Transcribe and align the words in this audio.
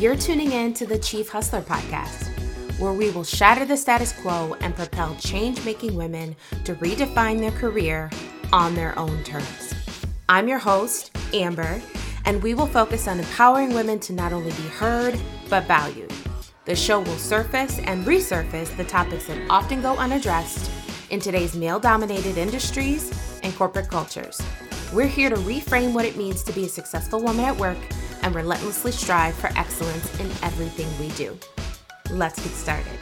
You're 0.00 0.16
tuning 0.16 0.52
in 0.52 0.72
to 0.74 0.86
the 0.86 0.98
Chief 0.98 1.28
Hustlher 1.28 1.60
podcast, 1.60 2.30
where 2.78 2.94
we 2.94 3.10
will 3.10 3.22
shatter 3.22 3.66
the 3.66 3.76
status 3.76 4.14
quo 4.14 4.56
and 4.60 4.74
propel 4.74 5.14
change 5.16 5.62
making 5.62 5.94
women 5.94 6.34
to 6.64 6.74
redefine 6.76 7.38
their 7.38 7.50
career 7.50 8.08
on 8.50 8.74
their 8.74 8.98
own 8.98 9.22
terms. 9.24 9.74
I'm 10.26 10.48
your 10.48 10.58
host, 10.58 11.14
Amber, 11.34 11.82
and 12.24 12.42
we 12.42 12.54
will 12.54 12.66
focus 12.66 13.08
on 13.08 13.18
empowering 13.18 13.74
women 13.74 14.00
to 14.00 14.14
not 14.14 14.32
only 14.32 14.52
be 14.52 14.68
heard, 14.68 15.20
but 15.50 15.66
valued. 15.66 16.10
The 16.64 16.74
show 16.74 17.00
will 17.00 17.18
surface 17.18 17.78
and 17.80 18.06
resurface 18.06 18.74
the 18.78 18.84
topics 18.84 19.26
that 19.26 19.50
often 19.50 19.82
go 19.82 19.98
unaddressed 19.98 20.70
in 21.10 21.20
today's 21.20 21.54
male 21.54 21.78
dominated 21.78 22.38
industries 22.38 23.12
and 23.42 23.54
corporate 23.54 23.90
cultures. 23.90 24.40
We're 24.94 25.08
here 25.08 25.28
to 25.28 25.36
reframe 25.36 25.92
what 25.92 26.06
it 26.06 26.16
means 26.16 26.42
to 26.44 26.54
be 26.54 26.64
a 26.64 26.70
successful 26.70 27.22
woman 27.22 27.44
at 27.44 27.58
work 27.58 27.76
and 28.22 28.34
relentlessly 28.34 28.92
strive 28.92 29.34
for 29.34 29.50
excellence 29.56 30.18
in 30.20 30.26
everything 30.42 30.88
we 30.98 31.12
do. 31.14 31.38
Let's 32.10 32.42
get 32.42 32.52
started. 32.52 32.98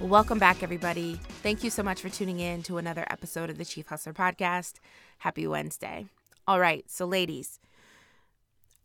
Welcome 0.00 0.38
back, 0.38 0.62
everybody. 0.62 1.18
Thank 1.42 1.64
you 1.64 1.70
so 1.70 1.82
much 1.82 2.00
for 2.00 2.08
tuning 2.08 2.38
in 2.38 2.62
to 2.64 2.78
another 2.78 3.04
episode 3.10 3.50
of 3.50 3.58
the 3.58 3.64
Chief 3.64 3.86
Hustlher 3.88 4.12
Podcast. 4.12 4.74
Happy 5.18 5.46
Wednesday. 5.46 6.06
All 6.46 6.60
right, 6.60 6.84
so 6.88 7.06
ladies, 7.06 7.58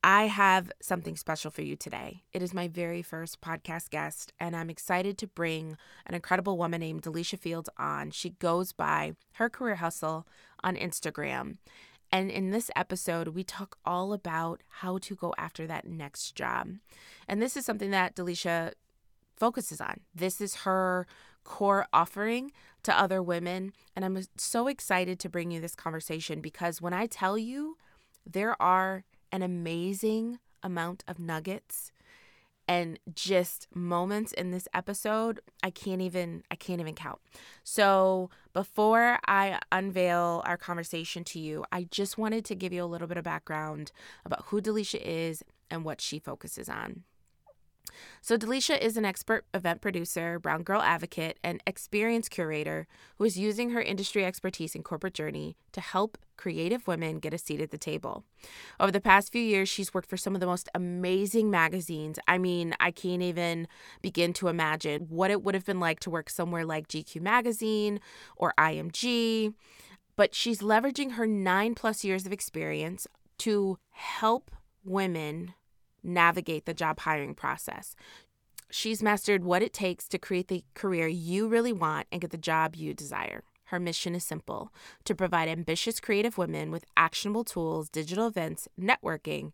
I 0.03 0.27
have 0.27 0.71
something 0.81 1.15
special 1.15 1.51
for 1.51 1.61
you 1.61 1.75
today. 1.75 2.23
It 2.33 2.41
is 2.41 2.55
my 2.55 2.67
very 2.67 3.03
first 3.03 3.39
podcast 3.39 3.91
guest, 3.91 4.33
and 4.39 4.55
I'm 4.55 4.71
excited 4.71 5.15
to 5.19 5.27
bring 5.27 5.77
an 6.07 6.15
incredible 6.15 6.57
woman 6.57 6.79
named 6.79 7.03
Delisha 7.03 7.37
Fields 7.37 7.69
on. 7.77 8.09
She 8.09 8.31
goes 8.31 8.73
by 8.73 9.13
her 9.33 9.47
career 9.47 9.75
hustle 9.75 10.25
on 10.63 10.75
Instagram. 10.75 11.57
And 12.11 12.31
in 12.31 12.49
this 12.49 12.71
episode, 12.75 13.29
we 13.29 13.43
talk 13.43 13.77
all 13.85 14.11
about 14.11 14.61
how 14.67 14.97
to 14.97 15.15
go 15.15 15.35
after 15.37 15.67
that 15.67 15.87
next 15.87 16.35
job. 16.35 16.77
And 17.27 17.39
this 17.39 17.55
is 17.55 17.63
something 17.63 17.91
that 17.91 18.15
Delisha 18.15 18.73
focuses 19.37 19.79
on. 19.79 19.99
This 20.15 20.41
is 20.41 20.55
her 20.57 21.05
core 21.43 21.85
offering 21.93 22.51
to 22.83 22.99
other 22.99 23.21
women. 23.21 23.71
And 23.95 24.03
I'm 24.03 24.19
so 24.35 24.67
excited 24.67 25.19
to 25.19 25.29
bring 25.29 25.51
you 25.51 25.61
this 25.61 25.75
conversation 25.75 26.41
because 26.41 26.81
when 26.81 26.93
I 26.93 27.05
tell 27.05 27.37
you 27.37 27.77
there 28.25 28.59
are 28.61 29.03
an 29.31 29.41
amazing 29.41 30.39
amount 30.63 31.03
of 31.07 31.19
nuggets 31.19 31.91
and 32.67 32.99
just 33.13 33.67
moments 33.73 34.31
in 34.33 34.51
this 34.51 34.67
episode 34.73 35.39
i 35.63 35.69
can't 35.69 36.01
even 36.01 36.43
i 36.51 36.55
can't 36.55 36.79
even 36.79 36.93
count. 36.93 37.19
So 37.63 38.29
before 38.53 39.17
i 39.27 39.59
unveil 39.71 40.43
our 40.45 40.57
conversation 40.57 41.23
to 41.25 41.39
you 41.39 41.65
i 41.71 41.87
just 41.89 42.17
wanted 42.17 42.45
to 42.45 42.55
give 42.55 42.71
you 42.71 42.83
a 42.83 42.85
little 42.85 43.07
bit 43.07 43.17
of 43.17 43.23
background 43.23 43.91
about 44.25 44.45
who 44.45 44.61
delisha 44.61 45.01
is 45.01 45.43
and 45.69 45.83
what 45.83 46.01
she 46.01 46.19
focuses 46.19 46.69
on 46.69 47.03
so, 48.21 48.37
Delisha 48.37 48.79
is 48.79 48.97
an 48.97 49.05
expert 49.05 49.45
event 49.53 49.81
producer, 49.81 50.39
brown 50.39 50.63
girl 50.63 50.81
advocate, 50.81 51.39
and 51.43 51.61
experience 51.65 52.29
curator 52.29 52.87
who 53.17 53.23
is 53.23 53.37
using 53.37 53.71
her 53.71 53.81
industry 53.81 54.23
expertise 54.23 54.75
and 54.75 54.85
corporate 54.85 55.13
journey 55.13 55.57
to 55.71 55.81
help 55.81 56.17
creative 56.37 56.87
women 56.87 57.19
get 57.19 57.33
a 57.33 57.37
seat 57.37 57.61
at 57.61 57.71
the 57.71 57.77
table. 57.77 58.23
Over 58.79 58.91
the 58.91 59.01
past 59.01 59.31
few 59.31 59.41
years, 59.41 59.69
she's 59.69 59.93
worked 59.93 60.09
for 60.09 60.17
some 60.17 60.35
of 60.35 60.41
the 60.41 60.47
most 60.47 60.69
amazing 60.75 61.49
magazines. 61.49 62.19
I 62.27 62.37
mean, 62.37 62.75
I 62.79 62.91
can't 62.91 63.21
even 63.21 63.67
begin 64.01 64.33
to 64.33 64.47
imagine 64.47 65.07
what 65.09 65.31
it 65.31 65.43
would 65.43 65.55
have 65.55 65.65
been 65.65 65.79
like 65.79 65.99
to 66.01 66.09
work 66.09 66.29
somewhere 66.29 66.65
like 66.65 66.87
GQ 66.87 67.21
Magazine 67.21 67.99
or 68.35 68.53
IMG. 68.59 69.53
But 70.15 70.35
she's 70.35 70.59
leveraging 70.59 71.13
her 71.13 71.25
nine 71.25 71.73
plus 71.73 72.03
years 72.03 72.25
of 72.25 72.33
experience 72.33 73.07
to 73.39 73.79
help 73.91 74.51
women 74.83 75.53
navigate 76.03 76.65
the 76.65 76.73
job 76.73 76.99
hiring 76.99 77.35
process. 77.35 77.95
She's 78.69 79.03
mastered 79.03 79.43
what 79.43 79.61
it 79.61 79.73
takes 79.73 80.07
to 80.07 80.17
create 80.17 80.47
the 80.47 80.63
career 80.73 81.07
you 81.07 81.47
really 81.47 81.73
want 81.73 82.07
and 82.11 82.21
get 82.21 82.31
the 82.31 82.37
job 82.37 82.75
you 82.75 82.93
desire. 82.93 83.43
Her 83.65 83.79
mission 83.79 84.15
is 84.15 84.23
simple 84.23 84.73
to 85.05 85.15
provide 85.15 85.47
ambitious 85.47 85.99
creative 85.99 86.37
women 86.37 86.71
with 86.71 86.85
actionable 86.97 87.43
tools, 87.43 87.89
digital 87.89 88.27
events, 88.27 88.67
networking, 88.79 89.51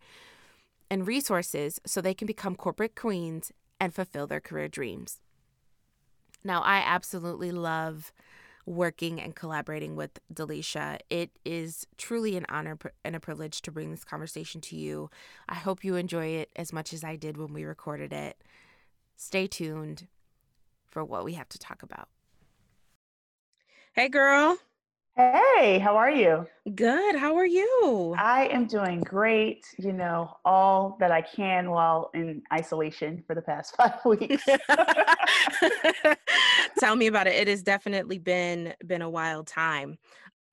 and 0.89 1.05
resources 1.05 1.79
so 1.85 2.01
they 2.01 2.13
can 2.13 2.25
become 2.25 2.55
corporate 2.55 2.95
queens 2.95 3.51
and 3.79 3.93
fulfill 3.93 4.25
their 4.27 4.39
career 4.39 4.67
dreams. 4.67 5.19
Now, 6.43 6.61
I 6.61 6.77
absolutely 6.77 7.51
love 7.51 8.11
working 8.67 9.19
and 9.19 9.33
collaborating 9.33 9.95
with 9.95 10.19
Delisha. 10.31 10.99
It 11.09 11.31
is 11.45 11.87
truly 11.97 12.35
an 12.35 12.45
honor 12.49 12.77
and 13.03 13.15
a 13.15 13.19
privilege 13.19 13.61
to 13.63 13.71
bring 13.71 13.91
this 13.91 14.03
conversation 14.03 14.59
to 14.61 14.75
you. 14.75 15.09
I 15.47 15.55
hope 15.55 15.85
you 15.85 15.95
enjoy 15.95 16.27
it 16.27 16.49
as 16.55 16.73
much 16.73 16.93
as 16.93 17.03
I 17.03 17.15
did 17.15 17.37
when 17.37 17.53
we 17.53 17.63
recorded 17.63 18.11
it. 18.11 18.43
Stay 19.15 19.47
tuned 19.47 20.07
for 20.85 21.03
what 21.03 21.23
we 21.23 21.33
have 21.33 21.47
to 21.49 21.57
talk 21.57 21.81
about. 21.81 22.09
Hey, 23.93 24.09
girl. 24.09 24.57
Hey, 25.17 25.79
how 25.79 25.97
are 25.97 26.11
you? 26.11 26.45
Good. 26.75 27.15
How 27.15 27.35
are 27.37 27.45
you? 27.45 28.13
I 28.19 28.49
am 28.51 28.67
doing 28.67 29.01
great. 29.01 29.65
You 29.79 29.91
know, 29.91 30.37
all 30.45 30.95
that 30.99 31.11
I 31.11 31.21
can 31.21 31.71
while 31.71 32.11
in 32.13 32.43
isolation 32.53 33.23
for 33.25 33.33
the 33.33 33.41
past 33.41 33.75
five 33.77 34.05
weeks. 34.05 34.45
Tell 36.79 36.95
me 36.95 37.07
about 37.07 37.25
it. 37.25 37.33
It 37.33 37.47
has 37.47 37.63
definitely 37.63 38.19
been 38.19 38.75
been 38.85 39.01
a 39.01 39.09
wild 39.09 39.47
time. 39.47 39.97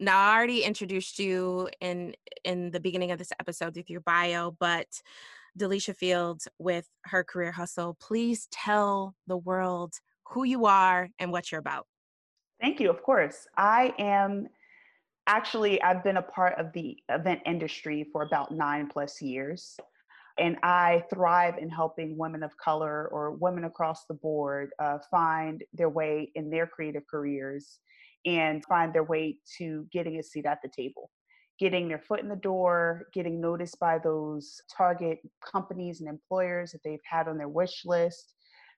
Now, 0.00 0.18
I 0.18 0.34
already 0.34 0.62
introduced 0.62 1.18
you 1.18 1.68
in 1.82 2.14
in 2.42 2.70
the 2.70 2.80
beginning 2.80 3.10
of 3.10 3.18
this 3.18 3.32
episode 3.38 3.76
with 3.76 3.90
your 3.90 4.00
bio, 4.00 4.56
but 4.58 4.86
Delisha 5.58 5.94
Fields 5.94 6.48
with 6.58 6.88
her 7.04 7.22
career 7.22 7.52
hustle. 7.52 7.98
Please 8.00 8.48
tell 8.50 9.14
the 9.26 9.36
world 9.36 9.92
who 10.30 10.44
you 10.44 10.64
are 10.64 11.10
and 11.18 11.30
what 11.30 11.52
you're 11.52 11.60
about. 11.60 11.86
Thank 12.64 12.80
you. 12.80 12.88
Of 12.88 13.02
course. 13.02 13.46
I 13.58 13.92
am 13.98 14.48
actually, 15.26 15.82
I've 15.82 16.02
been 16.02 16.16
a 16.16 16.22
part 16.22 16.58
of 16.58 16.72
the 16.72 16.96
event 17.10 17.42
industry 17.44 18.06
for 18.10 18.22
about 18.22 18.52
nine 18.52 18.88
plus 18.88 19.20
years. 19.20 19.76
And 20.38 20.56
I 20.62 21.04
thrive 21.12 21.58
in 21.58 21.68
helping 21.68 22.16
women 22.16 22.42
of 22.42 22.56
color 22.56 23.08
or 23.08 23.32
women 23.32 23.64
across 23.64 24.06
the 24.06 24.14
board 24.14 24.70
uh, 24.78 24.96
find 25.10 25.62
their 25.74 25.90
way 25.90 26.32
in 26.36 26.48
their 26.48 26.66
creative 26.66 27.06
careers 27.06 27.80
and 28.24 28.64
find 28.64 28.94
their 28.94 29.04
way 29.04 29.36
to 29.58 29.86
getting 29.92 30.18
a 30.18 30.22
seat 30.22 30.46
at 30.46 30.60
the 30.62 30.70
table, 30.74 31.10
getting 31.60 31.86
their 31.86 31.98
foot 31.98 32.20
in 32.20 32.30
the 32.30 32.36
door, 32.36 33.08
getting 33.12 33.42
noticed 33.42 33.78
by 33.78 33.98
those 33.98 34.62
target 34.74 35.18
companies 35.52 36.00
and 36.00 36.08
employers 36.08 36.72
that 36.72 36.80
they've 36.82 36.98
had 37.04 37.28
on 37.28 37.36
their 37.36 37.46
wish 37.46 37.82
list, 37.84 38.33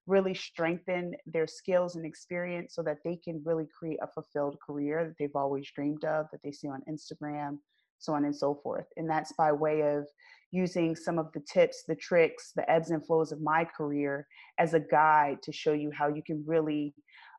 really 0.07 0.35
strengthen 0.35 1.15
their 1.27 1.47
skills 1.47 1.97
and 1.97 2.07
experience 2.07 2.75
so 2.75 2.83
that 2.83 2.99
they 3.05 3.17
can 3.17 3.43
really 3.45 3.67
create 3.77 3.99
a 4.03 4.07
fulfilled 4.07 4.57
career 4.65 5.05
that 5.05 5.15
they've 5.19 5.35
always 5.35 5.71
dreamed 5.75 6.05
of, 6.05 6.27
that 6.31 6.41
they 6.45 6.53
see 6.53 6.69
on 6.69 6.83
Instagram, 6.89 7.59
so 7.99 8.13
on 8.13 8.25
and 8.25 8.37
so 8.37 8.55
forth. 8.63 8.87
And 8.97 9.09
that's 9.09 9.33
by 9.33 9.53
way 9.53 9.83
of 9.83 10.07
using 10.53 10.95
some 10.95 11.19
of 11.19 11.33
the 11.33 11.43
tips, 11.53 11.85
the 11.89 11.97
tricks, 11.97 12.53
the 12.55 12.69
ebbs 12.71 12.91
and 12.91 13.05
flows 13.05 13.33
of 13.33 13.41
my 13.41 13.65
career 13.65 14.27
as 14.59 14.75
a 14.75 14.81
guide 14.81 15.43
to 15.43 15.53
show 15.53 15.73
you 15.73 15.91
how 15.91 16.09
you 16.09 16.23
can 16.23 16.45
really 16.47 16.95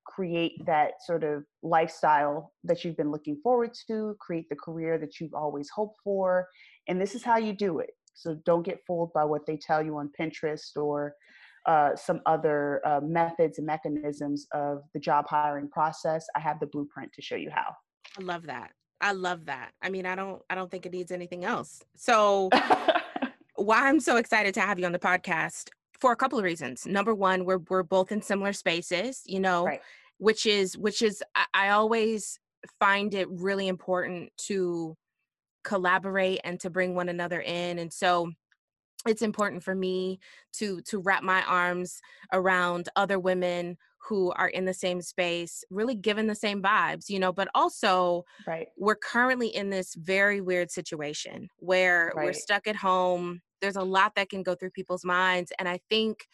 create 0.05 0.53
that 0.65 0.93
sort 1.05 1.23
of 1.23 1.43
lifestyle 1.63 2.53
that 2.63 2.83
you've 2.83 2.97
been 2.97 3.11
looking 3.11 3.39
forward 3.43 3.71
to, 3.87 4.15
create 4.19 4.47
the 4.49 4.55
career 4.55 4.97
that 4.97 5.19
you've 5.19 5.33
always 5.33 5.69
hoped 5.69 5.99
for. 6.03 6.47
And 6.87 6.99
this 6.99 7.15
is 7.15 7.23
how 7.23 7.37
you 7.37 7.53
do 7.53 7.79
it. 7.79 7.91
So 8.13 8.35
don't 8.45 8.65
get 8.65 8.81
fooled 8.87 9.13
by 9.13 9.25
what 9.25 9.45
they 9.45 9.57
tell 9.57 9.83
you 9.83 9.97
on 9.97 10.09
Pinterest 10.19 10.75
or 10.75 11.13
uh, 11.67 11.95
some 11.95 12.21
other 12.25 12.81
uh, 12.87 13.01
methods 13.01 13.57
and 13.57 13.67
mechanisms 13.67 14.47
of 14.53 14.83
the 14.93 14.99
job 14.99 15.25
hiring 15.27 15.69
process. 15.69 16.25
I 16.35 16.39
have 16.39 16.59
the 16.59 16.67
blueprint 16.67 17.11
to 17.13 17.21
show 17.21 17.35
you 17.35 17.49
how. 17.51 17.75
I 18.17 18.23
love 18.23 18.47
that. 18.47 18.71
I 19.01 19.11
love 19.11 19.45
that. 19.45 19.71
I 19.81 19.89
mean, 19.89 20.05
I 20.05 20.15
don't 20.15 20.41
I 20.49 20.55
don't 20.55 20.71
think 20.71 20.85
it 20.85 20.91
needs 20.91 21.11
anything 21.11 21.45
else. 21.45 21.83
So 21.95 22.49
why 23.55 23.87
I'm 23.87 23.99
so 23.99 24.17
excited 24.17 24.53
to 24.55 24.61
have 24.61 24.79
you 24.79 24.85
on 24.85 24.91
the 24.91 24.99
podcast 24.99 25.69
for 25.99 26.11
a 26.11 26.15
couple 26.15 26.39
of 26.39 26.43
reasons. 26.43 26.85
Number 26.85 27.13
one, 27.13 27.45
we're 27.45 27.59
we're 27.69 27.83
both 27.83 28.11
in 28.11 28.21
similar 28.21 28.53
spaces, 28.53 29.21
you 29.25 29.39
know, 29.39 29.65
right. 29.65 29.81
which 30.17 30.45
is 30.45 30.77
which 30.77 31.01
is 31.01 31.23
I, 31.35 31.45
I 31.53 31.69
always 31.69 32.39
find 32.79 33.13
it 33.13 33.29
really 33.29 33.67
important 33.67 34.31
to 34.37 34.95
collaborate 35.63 36.39
and 36.43 36.59
to 36.61 36.69
bring 36.69 36.95
one 36.95 37.09
another 37.09 37.41
in. 37.41 37.77
And 37.77 37.91
so 37.91 38.31
it's 39.05 39.21
important 39.21 39.63
for 39.63 39.75
me 39.75 40.19
to 40.53 40.81
to 40.81 40.99
wrap 40.99 41.23
my 41.23 41.43
arms 41.43 42.01
around 42.33 42.89
other 42.95 43.19
women 43.19 43.77
who 44.07 44.31
are 44.31 44.47
in 44.47 44.65
the 44.65 44.73
same 44.73 45.01
space 45.01 45.63
really 45.69 45.95
given 45.95 46.27
the 46.27 46.35
same 46.35 46.61
vibes 46.61 47.09
you 47.09 47.19
know 47.19 47.31
but 47.31 47.47
also 47.53 48.23
right 48.47 48.67
we're 48.77 48.95
currently 48.95 49.47
in 49.47 49.69
this 49.69 49.93
very 49.95 50.41
weird 50.41 50.71
situation 50.71 51.47
where 51.57 52.11
right. 52.15 52.25
we're 52.25 52.33
stuck 52.33 52.67
at 52.67 52.75
home 52.75 53.41
there's 53.61 53.75
a 53.75 53.83
lot 53.83 54.13
that 54.15 54.29
can 54.29 54.43
go 54.43 54.55
through 54.55 54.71
people's 54.71 55.05
minds 55.05 55.51
and 55.59 55.67
i 55.67 55.79
think 55.89 56.27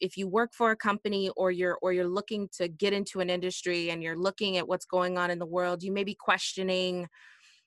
if 0.00 0.16
you 0.16 0.26
work 0.28 0.52
for 0.52 0.70
a 0.70 0.76
company 0.76 1.30
or 1.36 1.50
you're 1.50 1.78
or 1.80 1.92
you're 1.92 2.08
looking 2.08 2.48
to 2.52 2.68
get 2.68 2.92
into 2.92 3.20
an 3.20 3.30
industry 3.30 3.90
and 3.90 4.02
you're 4.02 4.18
looking 4.18 4.56
at 4.56 4.68
what's 4.68 4.84
going 4.84 5.16
on 5.16 5.30
in 5.30 5.38
the 5.38 5.46
world 5.46 5.82
you 5.82 5.92
may 5.92 6.04
be 6.04 6.14
questioning 6.14 7.06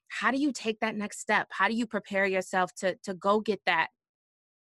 how 0.10 0.32
do 0.32 0.38
you 0.38 0.52
take 0.52 0.80
that 0.80 0.96
next 0.96 1.20
step 1.20 1.48
how 1.52 1.68
do 1.68 1.74
you 1.74 1.86
prepare 1.86 2.26
yourself 2.26 2.74
to 2.76 2.96
to 3.04 3.14
go 3.14 3.40
get 3.40 3.62
that 3.66 3.88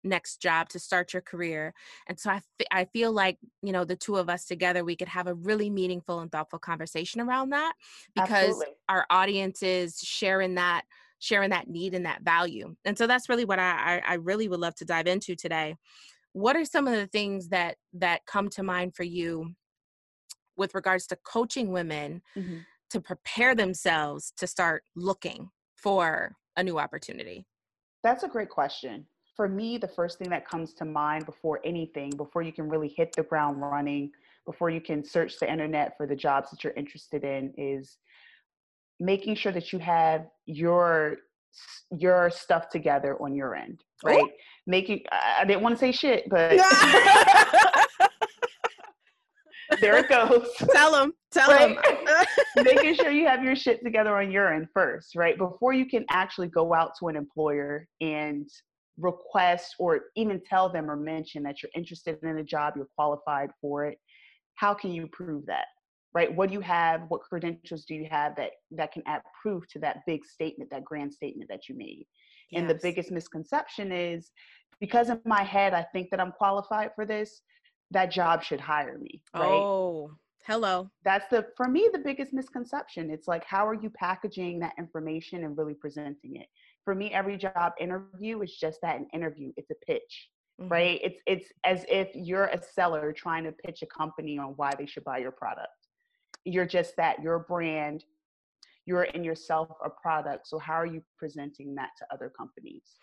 next 0.05 0.41
job 0.41 0.69
to 0.69 0.79
start 0.79 1.12
your 1.12 1.23
career 1.23 1.73
and 2.06 2.19
so 2.19 2.31
I, 2.31 2.37
f- 2.37 2.67
I 2.71 2.85
feel 2.85 3.12
like 3.12 3.39
you 3.62 3.73
know 3.73 3.85
the 3.85 3.97
two 3.97 4.17
of 4.17 4.29
us 4.29 4.45
together 4.45 4.85
we 4.85 4.97
could 4.97 5.09
have 5.09 5.27
a 5.27 5.35
really 5.35 5.71
meaningful 5.71 6.21
and 6.21 6.31
thoughtful 6.31 6.59
conversation 6.59 7.21
around 7.21 7.51
that 7.51 7.73
because 8.15 8.41
Absolutely. 8.41 8.67
our 8.89 9.06
audience 9.11 9.62
is 9.62 9.99
sharing 9.99 10.55
that 10.56 10.83
sharing 11.19 11.51
that 11.51 11.69
need 11.69 11.95
and 11.95 12.05
that 12.05 12.23
value 12.23 12.75
and 12.85 12.99
so 12.99 13.06
that's 13.06 13.29
really 13.29 13.45
what 13.47 13.59
I, 13.59 14.03
I 14.06 14.12
i 14.12 14.15
really 14.15 14.49
would 14.49 14.61
love 14.61 14.75
to 14.77 14.85
dive 14.85 15.06
into 15.06 15.35
today 15.35 15.77
what 16.33 16.56
are 16.56 16.65
some 16.65 16.87
of 16.87 16.95
the 16.95 17.06
things 17.06 17.49
that 17.49 17.77
that 17.95 18.27
come 18.27 18.49
to 18.51 18.62
mind 18.62 18.95
for 18.95 19.05
you 19.05 19.55
with 20.56 20.75
regards 20.75 21.06
to 21.09 21.17
coaching 21.25 21.73
women 21.73 22.23
Mhm. 22.37 22.65
to 22.91 23.01
prepare 23.01 23.55
themselves 23.55 24.33
to 24.37 24.47
start 24.47 24.85
looking 24.95 25.51
for 25.75 26.37
a 26.56 26.62
new 26.62 26.79
opportunity 26.79 27.47
That's 28.03 28.23
a 28.23 28.29
great 28.29 28.51
question. 28.51 29.06
For 29.37 29.49
me, 29.49 29.79
the 29.79 29.89
first 29.89 30.19
thing 30.19 30.31
that 30.31 30.49
comes 30.49 30.75
to 30.75 30.85
mind 30.85 31.27
before 31.27 31.61
anything, 31.65 32.11
before 32.11 32.43
you 32.43 32.53
can 32.53 32.69
really 32.69 32.95
hit 32.97 33.13
the 33.17 33.25
ground 33.25 33.61
running, 33.61 34.13
before 34.47 34.71
you 34.71 34.81
can 34.81 35.05
search 35.05 35.39
the 35.41 35.51
internet 35.51 35.97
for 35.97 36.07
the 36.07 36.15
jobs 36.15 36.51
that 36.51 36.63
you're 36.63 36.75
interested 36.75 37.25
in, 37.25 37.53
is 37.57 37.99
making 39.01 39.35
sure 39.35 39.53
that 39.53 39.73
you 39.73 39.79
have 39.79 40.27
your 40.47 41.17
your 41.91 42.31
stuff 42.31 42.69
together 42.69 43.17
on 43.21 43.35
your 43.35 43.55
end, 43.55 43.83
Ooh. 44.05 44.09
right? 44.09 44.31
Making 44.67 45.03
I 45.11 45.45
didn't 45.45 45.63
want 45.63 45.75
to 45.75 45.79
say 45.79 45.93
shit, 45.93 46.29
but 46.29 46.51
there 49.81 49.99
it 49.99 50.09
goes. 50.09 50.49
tell 50.73 50.93
them 50.93 51.13
tell 51.31 51.51
them 51.51 51.77
making 52.57 52.95
sure 52.95 53.11
you 53.11 53.27
have 53.27 53.43
your 53.43 53.57
shit 53.57 53.83
together 53.85 54.17
on 54.17 54.31
your 54.31 54.55
end 54.55 54.69
first, 54.73 55.17
right? 55.17 55.37
Before 55.37 55.73
you 55.73 55.87
can 55.87 56.05
actually 56.11 56.49
go 56.49 56.75
out 56.75 56.93
to 57.01 57.09
an 57.09 57.17
employer 57.17 57.89
and 58.01 58.49
request 58.99 59.75
or 59.79 60.02
even 60.17 60.41
tell 60.49 60.69
them 60.69 60.91
or 60.91 60.96
mention 60.96 61.43
that 61.43 61.62
you're 61.62 61.70
interested 61.75 62.19
in 62.23 62.38
a 62.38 62.44
job, 62.44 62.75
you're 62.76 62.88
qualified 62.96 63.50
for 63.61 63.87
it. 63.87 63.99
How 64.55 64.75
can 64.75 64.93
you 64.93 65.08
prove 65.08 65.46
that? 65.46 65.67
Right? 66.12 66.32
What 66.35 66.49
do 66.49 66.55
you 66.55 66.61
have? 66.61 67.02
What 67.08 67.23
credentials 67.23 67.85
do 67.87 67.94
you 67.94 68.06
have 68.08 68.37
that 68.37 68.52
that 68.70 68.93
can 68.93 69.02
add 69.06 69.23
proof 69.43 69.67
to 69.70 69.81
that 69.81 69.99
big 70.06 70.25
statement, 70.25 70.70
that 70.70 70.85
grand 70.85 71.12
statement 71.12 71.50
that 71.50 71.69
you 71.69 71.76
made? 71.76 72.06
And 72.52 72.70
the 72.70 72.79
biggest 72.81 73.11
misconception 73.11 73.91
is 73.91 74.31
because 74.81 75.11
in 75.11 75.20
my 75.25 75.43
head 75.43 75.75
I 75.75 75.82
think 75.93 76.11
that 76.11 76.20
I'm 76.20 76.31
qualified 76.31 76.91
for 76.94 77.05
this, 77.05 77.41
that 77.91 78.12
job 78.12 78.44
should 78.44 78.61
hire 78.61 78.99
me, 78.99 79.23
right? 79.35 79.43
oh 79.43 80.11
hello 80.46 80.91
that's 81.06 81.26
the 81.31 81.46
for 81.56 81.69
me 81.69 81.88
the 81.93 81.99
biggest 81.99 82.35
misconception 82.35 83.11
it's 83.11 83.26
like 83.26 83.44
how 83.46 83.67
are 83.67 83.75
you 83.75 83.88
packaging 83.88 84.58
that 84.58 84.75
information 84.79 85.44
and 85.44 85.56
really 85.56 85.73
presenting 85.73 86.37
it 86.37 86.49
for 86.85 86.95
me 86.95 87.11
every 87.13 87.37
job 87.37 87.73
interview 87.81 88.41
is 88.43 88.55
just 88.57 88.81
that 88.83 88.97
an 88.97 89.07
interview 89.13 89.53
it's 89.57 89.71
a 89.71 89.75
pitch 89.87 90.31
Mhm. 90.61 90.71
right? 90.71 91.01
It's 91.03 91.21
it's 91.27 91.49
as 91.65 91.85
if 91.89 92.15
you're 92.15 92.45
a 92.47 92.63
seller 92.63 93.13
trying 93.13 93.43
to 93.43 93.51
pitch 93.51 93.83
a 93.83 93.87
company 93.87 94.39
on 94.39 94.51
why 94.55 94.71
they 94.79 94.87
should 94.87 95.03
buy 95.03 95.19
your 95.19 95.33
product. 95.33 95.73
You're 96.45 96.65
just 96.67 96.95
that 96.97 97.21
you're 97.23 97.35
a 97.35 97.41
brand 97.41 98.05
you're 98.87 99.05
in 99.05 99.25
yourself 99.25 99.71
a 99.83 99.89
product 99.91 100.47
so 100.47 100.59
how 100.59 100.75
are 100.75 100.87
you 100.87 101.03
presenting 101.19 101.75
that 101.75 101.91
to 101.99 102.07
other 102.15 102.31
companies? 102.31 102.99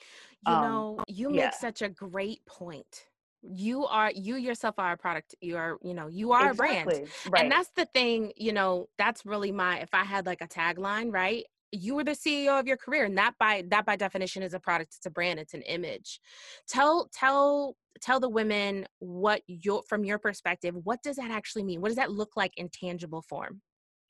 You 0.47 0.53
Um, 0.53 0.61
know 0.61 0.99
you 1.07 1.29
yeah. 1.31 1.45
make 1.47 1.53
such 1.55 1.81
a 1.81 1.89
great 1.89 2.45
point. 2.45 3.07
You 3.41 3.85
are 3.87 4.11
you 4.11 4.35
yourself 4.35 4.75
are 4.77 4.93
a 4.93 4.97
product 4.97 5.35
you 5.41 5.57
are 5.57 5.77
you 5.81 5.93
know 5.93 6.07
you 6.07 6.31
are 6.31 6.51
a 6.51 6.53
brand. 6.53 6.89
Exactly 6.89 7.31
right. 7.31 7.41
and 7.43 7.51
that's 7.51 7.71
the 7.75 7.85
thing 7.87 8.31
you 8.37 8.53
know 8.53 8.87
that's 8.97 9.25
really 9.25 9.51
my 9.51 9.79
if 9.79 9.89
i 9.93 10.03
had 10.03 10.25
like 10.27 10.41
a 10.41 10.47
tagline 10.47 11.11
right 11.11 11.45
you 11.71 11.95
were 11.95 12.03
the 12.03 12.11
ceo 12.11 12.59
of 12.59 12.67
your 12.67 12.77
career 12.77 13.05
and 13.05 13.17
that 13.17 13.33
by 13.39 13.63
that 13.69 13.85
by 13.85 13.95
definition 13.95 14.43
is 14.43 14.53
a 14.53 14.59
product 14.59 14.93
it's 14.97 15.05
a 15.05 15.09
brand 15.09 15.39
it's 15.39 15.53
an 15.53 15.61
image. 15.63 16.19
Tell 16.67 17.09
tell 17.13 17.75
tell 18.01 18.19
the 18.19 18.29
women 18.29 18.85
what 18.99 19.41
your 19.47 19.83
from 19.87 20.03
your 20.03 20.19
perspective 20.19 20.75
what 20.83 21.01
does 21.03 21.17
that 21.17 21.31
actually 21.31 21.63
mean? 21.63 21.81
What 21.81 21.89
does 21.89 21.97
that 21.97 22.11
look 22.11 22.31
like 22.35 22.53
in 22.57 22.69
tangible 22.69 23.21
form? 23.21 23.61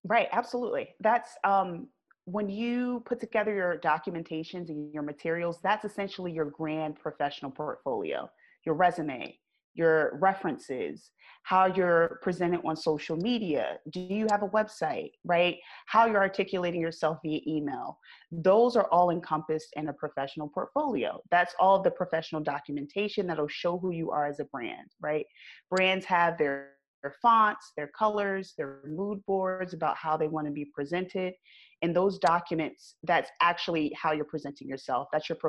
Right, 0.03 0.27
absolutely. 0.31 0.95
That's 0.99 1.29
um, 1.43 1.87
when 2.25 2.49
you 2.49 3.03
put 3.05 3.19
together 3.19 3.53
your 3.53 3.77
documentations 3.77 4.69
and 4.69 4.93
your 4.93 5.03
materials, 5.03 5.59
that's 5.63 5.85
essentially 5.85 6.31
your 6.31 6.45
grand 6.45 6.95
professional 6.99 7.51
portfolio, 7.51 8.29
your 8.65 8.75
resume, 8.75 9.37
your 9.73 10.17
references, 10.19 11.11
how 11.43 11.65
you're 11.65 12.19
presented 12.21 12.61
on 12.65 12.75
social 12.75 13.17
media. 13.17 13.77
Do 13.91 13.99
you 13.99 14.27
have 14.29 14.43
a 14.43 14.49
website, 14.49 15.11
right? 15.23 15.57
How 15.87 16.05
you're 16.05 16.21
articulating 16.21 16.81
yourself 16.81 17.17
via 17.23 17.39
email. 17.47 17.97
Those 18.31 18.75
are 18.75 18.87
all 18.91 19.09
encompassed 19.09 19.73
in 19.75 19.87
a 19.87 19.93
professional 19.93 20.49
portfolio. 20.49 21.19
That's 21.31 21.55
all 21.59 21.81
the 21.81 21.91
professional 21.91 22.41
documentation 22.41 23.27
that'll 23.27 23.47
show 23.47 23.77
who 23.77 23.91
you 23.91 24.11
are 24.11 24.27
as 24.27 24.39
a 24.39 24.45
brand, 24.45 24.89
right? 25.01 25.25
Brands 25.69 26.05
have 26.05 26.37
their 26.37 26.73
their 27.01 27.15
fonts, 27.21 27.71
their 27.75 27.87
colors, 27.87 28.53
their 28.57 28.81
mood 28.85 29.25
boards 29.25 29.73
about 29.73 29.97
how 29.97 30.15
they 30.15 30.27
want 30.27 30.45
to 30.47 30.53
be 30.53 30.65
presented. 30.65 31.33
And 31.81 31.95
those 31.95 32.19
documents, 32.19 32.95
that's 33.03 33.31
actually 33.41 33.91
how 33.99 34.11
you're 34.11 34.25
presenting 34.25 34.67
yourself. 34.67 35.07
That's 35.11 35.27
your 35.27 35.39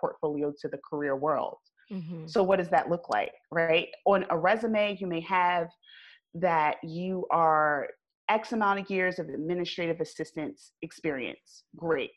portfolio 0.00 0.52
to 0.62 0.68
the 0.68 0.78
career 0.88 1.14
world. 1.16 1.58
Mhm. 1.90 2.28
So, 2.28 2.42
what 2.42 2.56
does 2.56 2.70
that 2.70 2.88
look 2.90 3.08
like, 3.08 3.32
right? 3.50 3.88
On 4.06 4.24
a 4.30 4.38
resume, 4.38 4.96
you 5.00 5.06
may 5.06 5.20
have 5.20 5.68
that 6.34 6.76
you 6.82 7.26
are 7.30 7.88
X 8.28 8.52
amount 8.52 8.80
of 8.80 8.90
years 8.90 9.18
of 9.18 9.28
administrative 9.28 10.00
assistance 10.00 10.72
experience. 10.82 11.64
Great. 11.76 12.10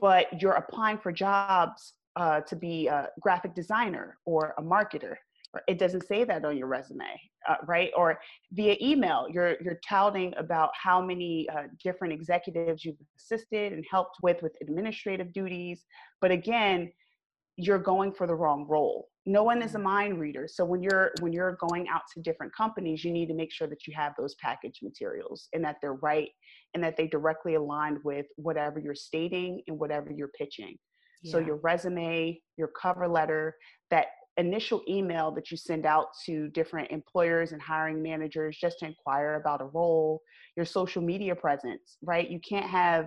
But 0.00 0.40
you're 0.40 0.52
applying 0.54 0.98
for 0.98 1.12
jobs 1.12 1.94
uh, 2.16 2.40
to 2.42 2.56
be 2.56 2.86
a 2.86 3.08
graphic 3.20 3.54
designer 3.54 4.18
or 4.24 4.54
a 4.58 4.62
marketer. 4.62 5.16
It 5.66 5.78
doesn't 5.78 6.06
say 6.06 6.22
that 6.24 6.44
on 6.44 6.56
your 6.56 6.68
resume, 6.68 7.20
uh, 7.48 7.56
right? 7.66 7.90
Or 7.96 8.20
via 8.52 8.76
email, 8.80 9.26
you're 9.28 9.56
you're 9.60 9.80
touting 9.86 10.32
about 10.36 10.70
how 10.80 11.02
many 11.02 11.48
uh, 11.48 11.64
different 11.82 12.14
executives 12.14 12.84
you've 12.84 12.96
assisted 13.16 13.72
and 13.72 13.84
helped 13.90 14.16
with 14.22 14.40
with 14.42 14.52
administrative 14.60 15.32
duties. 15.32 15.84
But 16.20 16.30
again, 16.30 16.92
you're 17.60 17.78
going 17.78 18.12
for 18.12 18.26
the 18.26 18.34
wrong 18.34 18.66
role. 18.68 19.08
No 19.26 19.42
one 19.42 19.62
is 19.62 19.72
a 19.72 19.74
mm-hmm. 19.74 19.84
mind 19.84 20.20
reader. 20.20 20.48
So 20.48 20.64
when 20.64 20.82
you're 20.82 21.12
when 21.20 21.32
you're 21.32 21.58
going 21.68 21.86
out 21.88 22.02
to 22.14 22.20
different 22.20 22.54
companies, 22.54 23.04
you 23.04 23.12
need 23.12 23.26
to 23.26 23.34
make 23.34 23.52
sure 23.52 23.68
that 23.68 23.86
you 23.86 23.94
have 23.96 24.12
those 24.18 24.34
package 24.36 24.80
materials 24.82 25.48
and 25.52 25.64
that 25.64 25.76
they're 25.80 25.94
right 25.94 26.30
and 26.74 26.82
that 26.82 26.96
they 26.96 27.06
directly 27.06 27.54
align 27.54 27.98
with 28.04 28.26
whatever 28.36 28.78
you're 28.80 28.94
stating 28.94 29.62
and 29.66 29.78
whatever 29.78 30.10
you're 30.10 30.30
pitching. 30.38 30.76
So 31.22 31.38
your 31.38 31.56
resume, 31.56 32.40
your 32.56 32.68
cover 32.68 33.06
letter, 33.06 33.56
that 33.90 34.06
initial 34.38 34.82
email 34.88 35.30
that 35.32 35.50
you 35.50 35.56
send 35.58 35.84
out 35.84 36.06
to 36.24 36.48
different 36.48 36.90
employers 36.90 37.52
and 37.52 37.60
hiring 37.60 38.02
managers 38.02 38.56
just 38.58 38.78
to 38.78 38.86
inquire 38.86 39.34
about 39.34 39.60
a 39.60 39.66
role, 39.66 40.22
your 40.56 40.64
social 40.64 41.02
media 41.02 41.34
presence, 41.34 41.98
right? 42.02 42.30
You 42.30 42.40
can't 42.40 42.64
have 42.64 43.06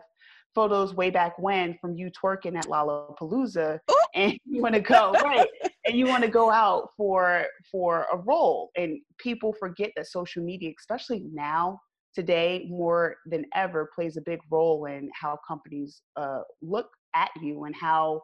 photos 0.54 0.94
way 0.94 1.10
back 1.10 1.38
when 1.38 1.78
from 1.80 1.96
you 1.96 2.12
twerking 2.12 2.58
at 2.58 2.66
Lollapalooza 2.66 3.80
Ooh. 3.90 3.96
and 4.16 4.38
you 4.46 4.62
want 4.62 4.76
to 4.76 4.82
go 4.82 5.12
right 5.24 5.48
and 5.86 5.98
you 5.98 6.06
want 6.06 6.24
to 6.24 6.30
go 6.30 6.52
out 6.52 6.90
for 6.96 7.46
for 7.72 8.06
a 8.12 8.18
role 8.18 8.70
and 8.78 9.00
people 9.18 9.54
forget 9.60 9.92
that 9.96 10.08
social 10.08 10.44
media 10.44 10.72
especially 10.80 11.26
now 11.32 11.80
today 12.14 12.68
more 12.70 13.16
than 13.26 13.46
ever 13.56 13.90
plays 13.94 14.18
a 14.18 14.22
big 14.22 14.40
role 14.52 14.86
in 14.86 15.10
how 15.20 15.38
companies 15.48 16.02
uh, 16.16 16.42
look 16.62 16.90
at 17.16 17.30
you 17.42 17.64
and 17.64 17.76
how 17.76 18.22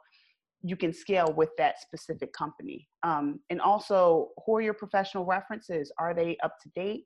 you 0.62 0.76
can 0.76 0.94
scale 0.94 1.34
with 1.36 1.50
that 1.58 1.80
specific 1.80 2.34
company. 2.34 2.88
Um, 3.04 3.40
and 3.50 3.62
also 3.62 4.30
who 4.46 4.58
are 4.58 4.62
your 4.62 4.74
professional 4.74 5.26
references? 5.26 5.92
Are 5.98 6.14
they 6.14 6.38
up 6.44 6.54
to 6.64 6.70
date? 6.76 7.06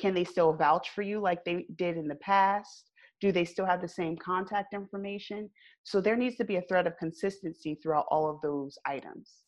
Can 0.00 0.14
they 0.14 0.24
still 0.24 0.52
vouch 0.54 0.90
for 0.90 1.02
you 1.02 1.20
like 1.20 1.44
they 1.44 1.66
did 1.76 1.96
in 1.96 2.08
the 2.08 2.16
past 2.16 2.90
do 3.24 3.32
they 3.32 3.44
still 3.54 3.64
have 3.72 3.80
the 3.80 3.94
same 4.00 4.16
contact 4.18 4.74
information 4.74 5.48
so 5.82 5.98
there 5.98 6.18
needs 6.22 6.36
to 6.36 6.44
be 6.44 6.56
a 6.56 6.66
thread 6.68 6.86
of 6.86 6.94
consistency 6.98 7.72
throughout 7.82 8.04
all 8.10 8.28
of 8.28 8.38
those 8.42 8.76
items 8.86 9.44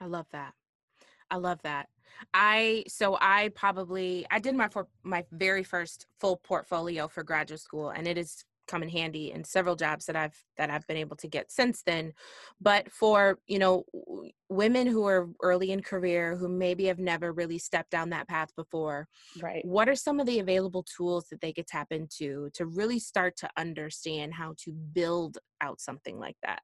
I 0.00 0.06
love 0.06 0.26
that. 0.32 0.54
I 1.30 1.36
love 1.36 1.60
that. 1.62 1.88
I 2.32 2.84
so 2.88 3.18
I 3.20 3.50
probably 3.54 4.26
I 4.30 4.38
did 4.38 4.54
my 4.54 4.68
for 4.68 4.88
my 5.02 5.24
very 5.30 5.62
first 5.62 6.06
full 6.18 6.36
portfolio 6.36 7.06
for 7.06 7.22
graduate 7.22 7.60
school 7.60 7.90
and 7.90 8.08
it 8.08 8.16
has 8.16 8.44
come 8.68 8.82
in 8.82 8.88
handy 8.88 9.32
in 9.32 9.42
several 9.44 9.74
jobs 9.74 10.06
that 10.06 10.16
I've 10.16 10.36
that 10.56 10.70
I've 10.70 10.86
been 10.86 10.96
able 10.96 11.16
to 11.16 11.28
get 11.28 11.50
since 11.50 11.82
then. 11.82 12.12
But 12.60 12.92
for, 12.92 13.38
you 13.46 13.58
know, 13.58 13.84
w- 13.92 14.30
women 14.48 14.86
who 14.86 15.06
are 15.06 15.28
early 15.42 15.72
in 15.72 15.82
career 15.82 16.36
who 16.36 16.48
maybe 16.48 16.84
have 16.84 16.98
never 16.98 17.32
really 17.32 17.58
stepped 17.58 17.90
down 17.90 18.10
that 18.10 18.28
path 18.28 18.54
before, 18.54 19.08
right 19.42 19.64
what 19.64 19.88
are 19.88 19.96
some 19.96 20.20
of 20.20 20.26
the 20.26 20.38
available 20.38 20.84
tools 20.84 21.28
that 21.30 21.40
they 21.40 21.52
could 21.52 21.66
tap 21.66 21.88
into 21.90 22.50
to 22.54 22.66
really 22.66 22.98
start 22.98 23.36
to 23.38 23.48
understand 23.56 24.34
how 24.34 24.54
to 24.58 24.72
build 24.72 25.38
out 25.60 25.80
something 25.80 26.18
like 26.18 26.36
that? 26.42 26.60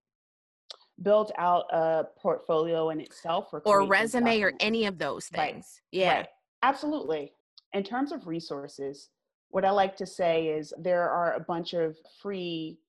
build 1.03 1.33
out 1.39 1.65
a 1.73 2.05
portfolio 2.19 2.91
in 2.91 3.01
itself 3.01 3.49
or, 3.53 3.61
Or 3.65 3.85
resume 3.85 4.41
or 4.43 4.53
any 4.61 4.87
of 4.87 4.99
those 4.99 5.29
Right, 5.37 5.55
things. 5.55 5.81
Yeah. 5.91 6.19
Right. 6.19 6.29
Absolutely. 6.63 7.33
In 7.73 7.83
terms 7.83 8.13
of 8.13 8.27
resources, 8.27 9.11
what 9.55 9.65
I 9.65 9.71
like 9.71 9.97
to 9.99 10.07
say 10.07 10.49
is 10.49 10.75
there 10.79 11.09
are 11.09 11.35
a 11.35 11.41
bunch 11.41 11.75
of 11.75 11.97
free 12.21 12.81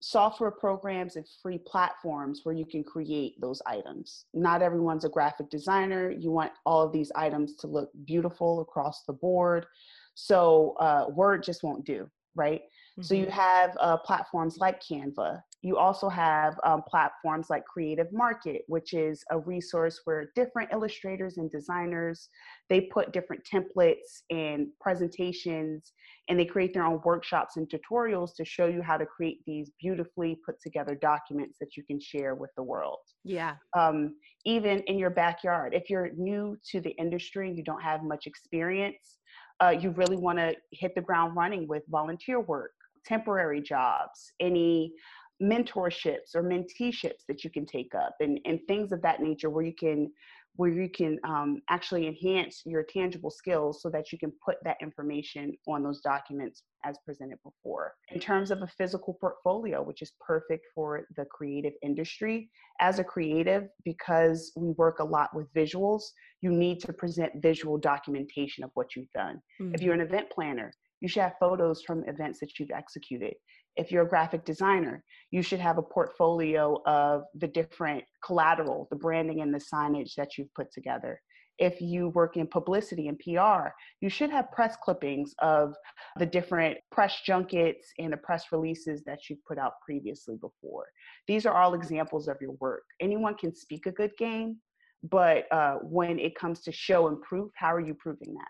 software 0.00 0.50
programs 0.50 1.14
and 1.14 1.24
free 1.40 1.58
platforms 1.58 2.40
where 2.42 2.56
you 2.56 2.66
can 2.66 2.82
create 2.82 3.40
those 3.40 3.62
items. 3.66 4.24
Not 4.34 4.60
everyone's 4.60 5.04
a 5.04 5.08
graphic 5.08 5.48
designer. 5.48 6.10
You 6.10 6.32
want 6.32 6.50
all 6.66 6.82
of 6.82 6.92
these 6.92 7.12
items 7.14 7.54
to 7.58 7.68
look 7.68 7.90
beautiful 8.04 8.60
across 8.62 9.04
the 9.04 9.12
board. 9.12 9.66
So 10.14 10.74
uh, 10.80 11.06
Word 11.08 11.44
just 11.44 11.62
won't 11.62 11.86
do, 11.86 12.10
right? 12.34 12.62
Mm-hmm. 12.62 13.02
So 13.02 13.14
you 13.14 13.26
mm-hmm. 13.26 13.34
have 13.34 13.76
uh, 13.78 13.96
platforms 13.98 14.58
like 14.58 14.82
Canva. 14.82 15.40
You 15.62 15.76
also 15.76 16.08
have 16.08 16.54
um, 16.64 16.82
platforms 16.88 17.48
like 17.50 17.64
Creative 17.64 18.06
Market, 18.12 18.62
which 18.68 18.92
is 18.92 19.24
a 19.30 19.38
resource 19.38 20.00
where 20.04 20.30
different 20.36 20.70
illustrators 20.72 21.36
and 21.36 21.50
designers 21.50 22.28
they 22.68 22.82
put 22.82 23.12
different 23.12 23.42
templates 23.50 24.22
and 24.30 24.68
presentations, 24.80 25.92
and 26.28 26.38
they 26.38 26.44
create 26.44 26.74
their 26.74 26.84
own 26.84 27.00
workshops 27.04 27.56
and 27.56 27.68
tutorials 27.68 28.34
to 28.36 28.44
show 28.44 28.66
you 28.66 28.82
how 28.82 28.96
to 28.96 29.06
create 29.06 29.38
these 29.46 29.70
beautifully 29.80 30.38
put 30.44 30.60
together 30.60 30.94
documents 30.94 31.56
that 31.58 31.76
you 31.76 31.82
can 31.84 31.98
share 31.98 32.34
with 32.34 32.50
the 32.56 32.62
world. 32.62 32.98
Yeah. 33.24 33.54
Um, 33.76 34.16
even 34.44 34.80
in 34.80 34.98
your 34.98 35.10
backyard, 35.10 35.74
if 35.74 35.88
you're 35.88 36.10
new 36.16 36.56
to 36.70 36.80
the 36.80 36.90
industry 36.90 37.48
and 37.48 37.56
you 37.56 37.64
don't 37.64 37.82
have 37.82 38.02
much 38.02 38.26
experience, 38.26 39.18
uh, 39.60 39.70
you 39.70 39.90
really 39.90 40.16
want 40.16 40.38
to 40.38 40.54
hit 40.72 40.94
the 40.94 41.00
ground 41.00 41.34
running 41.36 41.66
with 41.66 41.82
volunteer 41.88 42.40
work 42.40 42.72
temporary 43.08 43.62
jobs, 43.62 44.32
any 44.40 44.92
mentorships 45.42 46.34
or 46.34 46.42
menteeships 46.42 47.24
that 47.28 47.44
you 47.44 47.50
can 47.50 47.64
take 47.64 47.94
up 47.94 48.16
and, 48.20 48.40
and 48.44 48.60
things 48.66 48.92
of 48.92 49.00
that 49.02 49.20
nature 49.20 49.50
where 49.50 49.64
you 49.64 49.74
can 49.74 50.10
where 50.58 50.70
you 50.70 50.88
can 50.88 51.16
um, 51.22 51.62
actually 51.70 52.08
enhance 52.08 52.62
your 52.66 52.82
tangible 52.82 53.30
skills 53.30 53.80
so 53.80 53.88
that 53.88 54.10
you 54.10 54.18
can 54.18 54.32
put 54.44 54.56
that 54.64 54.76
information 54.82 55.52
on 55.68 55.84
those 55.84 56.00
documents 56.00 56.64
as 56.84 56.96
presented 57.06 57.38
before. 57.44 57.94
In 58.10 58.18
terms 58.18 58.50
of 58.50 58.62
a 58.62 58.66
physical 58.66 59.14
portfolio, 59.20 59.80
which 59.82 60.02
is 60.02 60.12
perfect 60.20 60.66
for 60.74 61.06
the 61.16 61.24
creative 61.26 61.74
industry, 61.80 62.50
as 62.80 62.98
a 62.98 63.04
creative, 63.04 63.68
because 63.84 64.50
we 64.56 64.70
work 64.72 64.98
a 64.98 65.04
lot 65.04 65.30
with 65.32 65.46
visuals, 65.54 66.02
you 66.40 66.50
need 66.50 66.80
to 66.80 66.92
present 66.92 67.30
visual 67.36 67.78
documentation 67.78 68.64
of 68.64 68.70
what 68.74 68.96
you've 68.96 69.12
done. 69.14 69.40
Mm-hmm. 69.60 69.76
If 69.76 69.82
you're 69.82 69.94
an 69.94 70.00
event 70.00 70.28
planner, 70.28 70.72
you 71.00 71.08
should 71.08 71.22
have 71.22 71.34
photos 71.40 71.82
from 71.82 72.04
events 72.08 72.40
that 72.40 72.58
you've 72.58 72.70
executed. 72.70 73.34
If 73.76 73.92
you're 73.92 74.04
a 74.04 74.08
graphic 74.08 74.44
designer, 74.44 75.04
you 75.30 75.42
should 75.42 75.60
have 75.60 75.78
a 75.78 75.82
portfolio 75.82 76.82
of 76.86 77.22
the 77.34 77.46
different 77.46 78.04
collateral, 78.24 78.88
the 78.90 78.96
branding 78.96 79.40
and 79.40 79.54
the 79.54 79.58
signage 79.58 80.14
that 80.16 80.36
you've 80.36 80.52
put 80.54 80.72
together. 80.72 81.20
If 81.58 81.80
you 81.80 82.10
work 82.10 82.36
in 82.36 82.46
publicity 82.46 83.08
and 83.08 83.18
PR, 83.18 83.70
you 84.00 84.08
should 84.08 84.30
have 84.30 84.50
press 84.52 84.76
clippings 84.82 85.34
of 85.40 85.74
the 86.16 86.26
different 86.26 86.78
press 86.92 87.20
junkets 87.26 87.92
and 87.98 88.12
the 88.12 88.16
press 88.16 88.44
releases 88.52 89.02
that 89.04 89.28
you've 89.28 89.44
put 89.44 89.58
out 89.58 89.72
previously 89.84 90.36
before. 90.36 90.86
These 91.26 91.46
are 91.46 91.54
all 91.54 91.74
examples 91.74 92.28
of 92.28 92.36
your 92.40 92.52
work. 92.60 92.84
Anyone 93.00 93.34
can 93.34 93.54
speak 93.54 93.86
a 93.86 93.92
good 93.92 94.12
game, 94.18 94.58
but 95.02 95.52
uh, 95.52 95.76
when 95.82 96.18
it 96.20 96.36
comes 96.36 96.60
to 96.62 96.72
show 96.72 97.08
and 97.08 97.20
proof, 97.22 97.50
how 97.56 97.74
are 97.74 97.80
you 97.80 97.94
proving 97.94 98.34
that? 98.34 98.48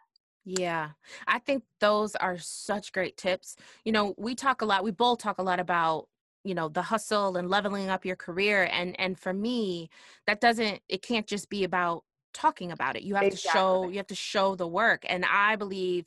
Yeah, 0.49 0.91
I 1.27 1.41
think 1.41 1.63
those 1.79 2.17
are 2.17 2.39
such 2.39 2.93
great 2.93 3.19
tips. 3.19 3.57
You 3.85 3.93
know, 3.93 4.15
we 4.17 4.35
talk 4.35 4.63
a 4.63 4.65
lot, 4.65 4.83
we 4.83 4.93
both 4.93 5.19
talk 5.19 5.39
a 5.39 5.43
lot 5.43 5.61
about 5.61 6.09
you 6.45 6.55
know 6.55 6.69
the 6.69 6.81
hustle 6.81 7.37
and 7.37 7.51
leveling 7.51 7.91
up 7.91 8.07
your 8.07 8.17
career 8.17 8.69
and 8.73 8.99
and 8.99 9.19
for 9.19 9.35
me 9.35 9.91
that 10.27 10.41
doesn't 10.41 10.81
it 10.89 11.03
can't 11.03 11.27
just 11.27 11.51
be 11.51 11.65
about 11.65 12.05
talking 12.33 12.71
about 12.71 12.97
it 12.97 13.03
you 13.03 13.17
have 13.17 13.25
exactly. 13.25 13.37
to 13.37 13.51
show 13.51 13.89
you 13.91 13.97
have 13.97 14.07
to 14.07 14.15
show 14.15 14.55
the 14.55 14.67
work 14.67 15.05
and 15.09 15.25
i 15.25 15.57
believe 15.57 16.07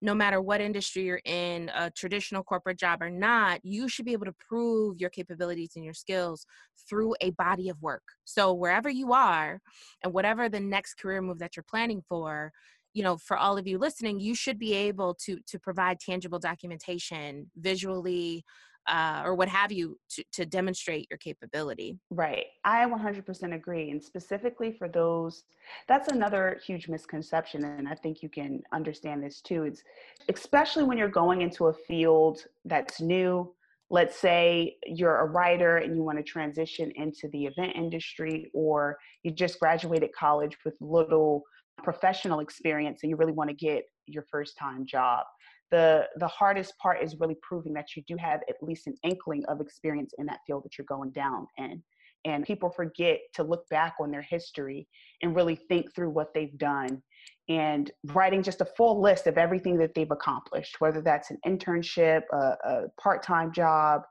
no 0.00 0.14
matter 0.14 0.40
what 0.40 0.60
industry 0.60 1.04
you're 1.04 1.20
in 1.24 1.70
a 1.74 1.90
traditional 1.90 2.42
corporate 2.44 2.78
job 2.78 3.02
or 3.02 3.10
not 3.10 3.62
you 3.64 3.88
should 3.88 4.04
be 4.04 4.12
able 4.12 4.24
to 4.24 4.34
prove 4.34 5.00
your 5.00 5.10
capabilities 5.10 5.72
and 5.74 5.84
your 5.84 5.94
skills 5.94 6.46
through 6.88 7.14
a 7.20 7.30
body 7.30 7.68
of 7.68 7.82
work 7.82 8.04
so 8.24 8.54
wherever 8.54 8.88
you 8.88 9.12
are 9.12 9.60
and 10.04 10.12
whatever 10.12 10.48
the 10.48 10.60
next 10.60 10.94
career 10.94 11.20
move 11.20 11.40
that 11.40 11.56
you're 11.56 11.64
planning 11.64 12.02
for 12.08 12.52
you 12.92 13.02
know 13.02 13.16
for 13.16 13.36
all 13.36 13.56
of 13.58 13.66
you 13.66 13.78
listening 13.78 14.20
you 14.20 14.34
should 14.34 14.58
be 14.58 14.74
able 14.74 15.14
to 15.14 15.38
to 15.46 15.58
provide 15.58 15.98
tangible 15.98 16.38
documentation 16.38 17.50
visually 17.56 18.44
uh, 18.88 19.22
or 19.24 19.34
what 19.34 19.48
have 19.48 19.70
you 19.70 19.98
to, 20.10 20.24
to 20.32 20.44
demonstrate 20.44 21.06
your 21.10 21.18
capability. 21.18 21.98
Right. 22.10 22.46
I 22.64 22.84
100% 22.84 23.54
agree 23.54 23.90
and 23.90 24.02
specifically 24.02 24.72
for 24.72 24.88
those 24.88 25.44
that's 25.86 26.08
another 26.08 26.60
huge 26.66 26.88
misconception 26.88 27.64
and 27.64 27.88
i 27.88 27.94
think 27.94 28.20
you 28.20 28.28
can 28.28 28.60
understand 28.72 29.22
this 29.22 29.40
too 29.40 29.62
it's 29.62 29.84
especially 30.28 30.82
when 30.82 30.98
you're 30.98 31.06
going 31.06 31.40
into 31.40 31.66
a 31.66 31.72
field 31.72 32.44
that's 32.64 33.00
new 33.00 33.54
let's 33.90 34.16
say 34.16 34.76
you're 34.86 35.18
a 35.18 35.26
writer 35.26 35.76
and 35.76 35.94
you 35.94 36.02
want 36.02 36.18
to 36.18 36.24
transition 36.24 36.90
into 36.96 37.28
the 37.28 37.46
event 37.46 37.72
industry 37.76 38.50
or 38.52 38.98
you 39.22 39.30
just 39.30 39.60
graduated 39.60 40.10
college 40.12 40.56
with 40.64 40.74
little 40.80 41.44
professional 41.82 42.40
experience 42.40 43.00
and 43.02 43.10
you 43.10 43.16
really 43.16 43.32
want 43.32 43.50
to 43.50 43.56
get 43.56 43.84
your 44.06 44.24
first 44.30 44.56
time 44.58 44.86
job. 44.86 45.24
The 45.70 46.06
the 46.16 46.28
hardest 46.28 46.76
part 46.78 47.02
is 47.02 47.16
really 47.18 47.36
proving 47.42 47.72
that 47.74 47.96
you 47.96 48.02
do 48.06 48.16
have 48.18 48.40
at 48.48 48.62
least 48.62 48.86
an 48.86 48.94
inkling 49.04 49.44
of 49.48 49.60
experience 49.60 50.12
in 50.18 50.26
that 50.26 50.40
field 50.46 50.64
that 50.64 50.76
you're 50.76 50.84
going 50.86 51.10
down 51.12 51.46
in. 51.58 51.82
And 52.24 52.44
people 52.44 52.70
forget 52.70 53.18
to 53.34 53.42
look 53.42 53.68
back 53.68 53.94
on 54.00 54.10
their 54.10 54.22
history 54.22 54.86
and 55.22 55.34
really 55.34 55.56
think 55.56 55.92
through 55.94 56.10
what 56.10 56.32
they've 56.34 56.56
done. 56.58 57.02
And 57.48 57.90
writing 58.06 58.42
just 58.42 58.60
a 58.60 58.66
full 58.76 59.00
list 59.00 59.26
of 59.26 59.38
everything 59.38 59.76
that 59.78 59.94
they've 59.94 60.10
accomplished 60.10 60.76
whether 60.80 61.00
that's 61.00 61.30
an 61.30 61.38
internship 61.46 62.22
a, 62.32 62.56
a 62.64 62.82
part-time 63.00 63.52
job 63.52 64.02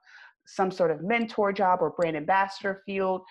some 0.47 0.71
sort 0.71 0.91
of 0.91 1.01
mentor 1.01 1.53
job 1.53 1.79
or 1.81 1.91
brand 1.91 2.17
ambassador 2.17 2.81
field 2.85 3.21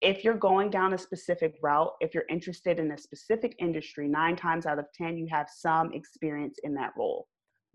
if 0.00 0.22
you're 0.22 0.34
going 0.34 0.70
down 0.70 0.94
a 0.94 0.98
specific 0.98 1.56
route, 1.62 1.92
if 2.00 2.14
you're 2.14 2.24
interested 2.28 2.78
in 2.78 2.92
a 2.92 2.98
specific 2.98 3.56
industry, 3.58 4.08
nine 4.08 4.36
times 4.36 4.66
out 4.66 4.78
of 4.78 4.86
10, 4.94 5.16
you 5.16 5.26
have 5.30 5.46
some 5.52 5.92
experience 5.92 6.58
in 6.62 6.74
that 6.74 6.92
role, 6.96 7.26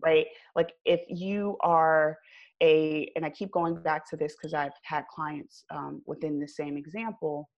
right? 0.02 0.26
Like 0.56 0.72
if 0.84 1.00
you 1.08 1.56
are 1.60 2.16
a, 2.62 3.10
and 3.16 3.24
I 3.24 3.30
keep 3.30 3.50
going 3.52 3.74
back 3.82 4.08
to 4.10 4.16
this 4.16 4.34
because 4.36 4.54
I've 4.54 4.72
had 4.84 5.04
clients 5.14 5.64
um, 5.70 6.02
within 6.06 6.40
the 6.40 6.48
same 6.48 6.76
example. 6.76 7.50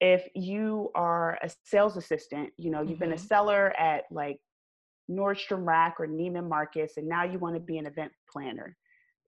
If 0.00 0.26
you 0.34 0.90
are 0.94 1.38
a 1.42 1.50
sales 1.64 1.96
assistant, 1.96 2.50
you 2.56 2.70
know, 2.70 2.80
you've 2.80 2.92
mm-hmm. 2.92 3.00
been 3.00 3.12
a 3.12 3.16
mm-hmm. 3.16 3.26
seller 3.26 3.74
at 3.78 4.04
like 4.10 4.38
Nordstrom 5.10 5.66
Rack 5.66 5.96
or 5.98 6.06
Neiman 6.06 6.48
Marcus, 6.48 6.94
and 6.96 7.06
now 7.06 7.24
you 7.24 7.38
want 7.38 7.54
to 7.54 7.60
be 7.60 7.76
an 7.76 7.86
event 7.86 8.12
planner, 8.32 8.76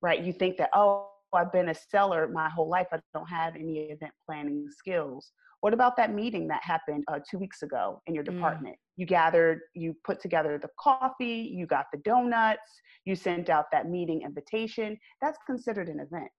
right? 0.01 0.23
You 0.23 0.33
think 0.33 0.57
that, 0.57 0.71
oh, 0.75 1.11
I've 1.35 1.53
been 1.53 1.69
a 1.69 1.75
seller 1.75 2.29
my 2.29 2.49
whole 2.49 2.69
life. 2.69 2.87
I 2.93 2.99
don't 3.15 3.29
have 3.29 3.57
any 3.57 3.79
event 3.91 4.13
planning 4.27 4.69
skills. 4.71 5.33
What 5.61 5.75
about 5.75 5.97
that 5.97 6.13
meeting 6.15 6.49
that 6.49 6.63
happened 6.63 7.05
uh, 7.09 7.19
two 7.29 7.39
weeks 7.39 7.63
ago 7.63 8.01
in 8.07 8.15
your 8.15 8.25
mm. 8.25 8.35
department? 8.35 8.75
Mm. 8.75 8.81
You 8.97 9.07
gathered, 9.07 9.61
you 9.75 9.95
put 10.05 10.21
together 10.21 10.59
the 10.59 10.69
coffee, 10.79 11.51
you 11.53 11.67
got 11.67 11.87
the 11.93 11.99
donuts, 11.99 12.81
you 13.05 13.17
sent 13.17 13.49
out 13.51 13.67
that 13.73 13.89
meeting 13.89 14.23
invitation. 14.23 14.99
That's 15.21 15.39
considered 15.47 15.89
an 15.89 16.01
event, 16.01 16.31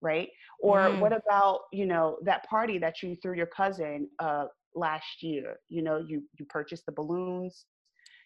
right? 0.00 0.28
Or 0.60 0.78
mm. 0.78 1.00
what 1.00 1.12
about, 1.12 1.60
you 1.72 1.86
know, 1.86 2.18
that 2.24 2.48
party 2.48 2.78
that 2.78 3.02
you 3.02 3.16
threw 3.22 3.34
your 3.36 3.46
cousin 3.46 4.08
uh, 4.18 4.46
last 4.74 5.22
year? 5.22 5.56
You 5.68 5.82
know, 5.82 5.98
you 5.98 6.22
you 6.38 6.46
purchased 6.46 6.86
the 6.86 6.92
balloons, 6.92 7.66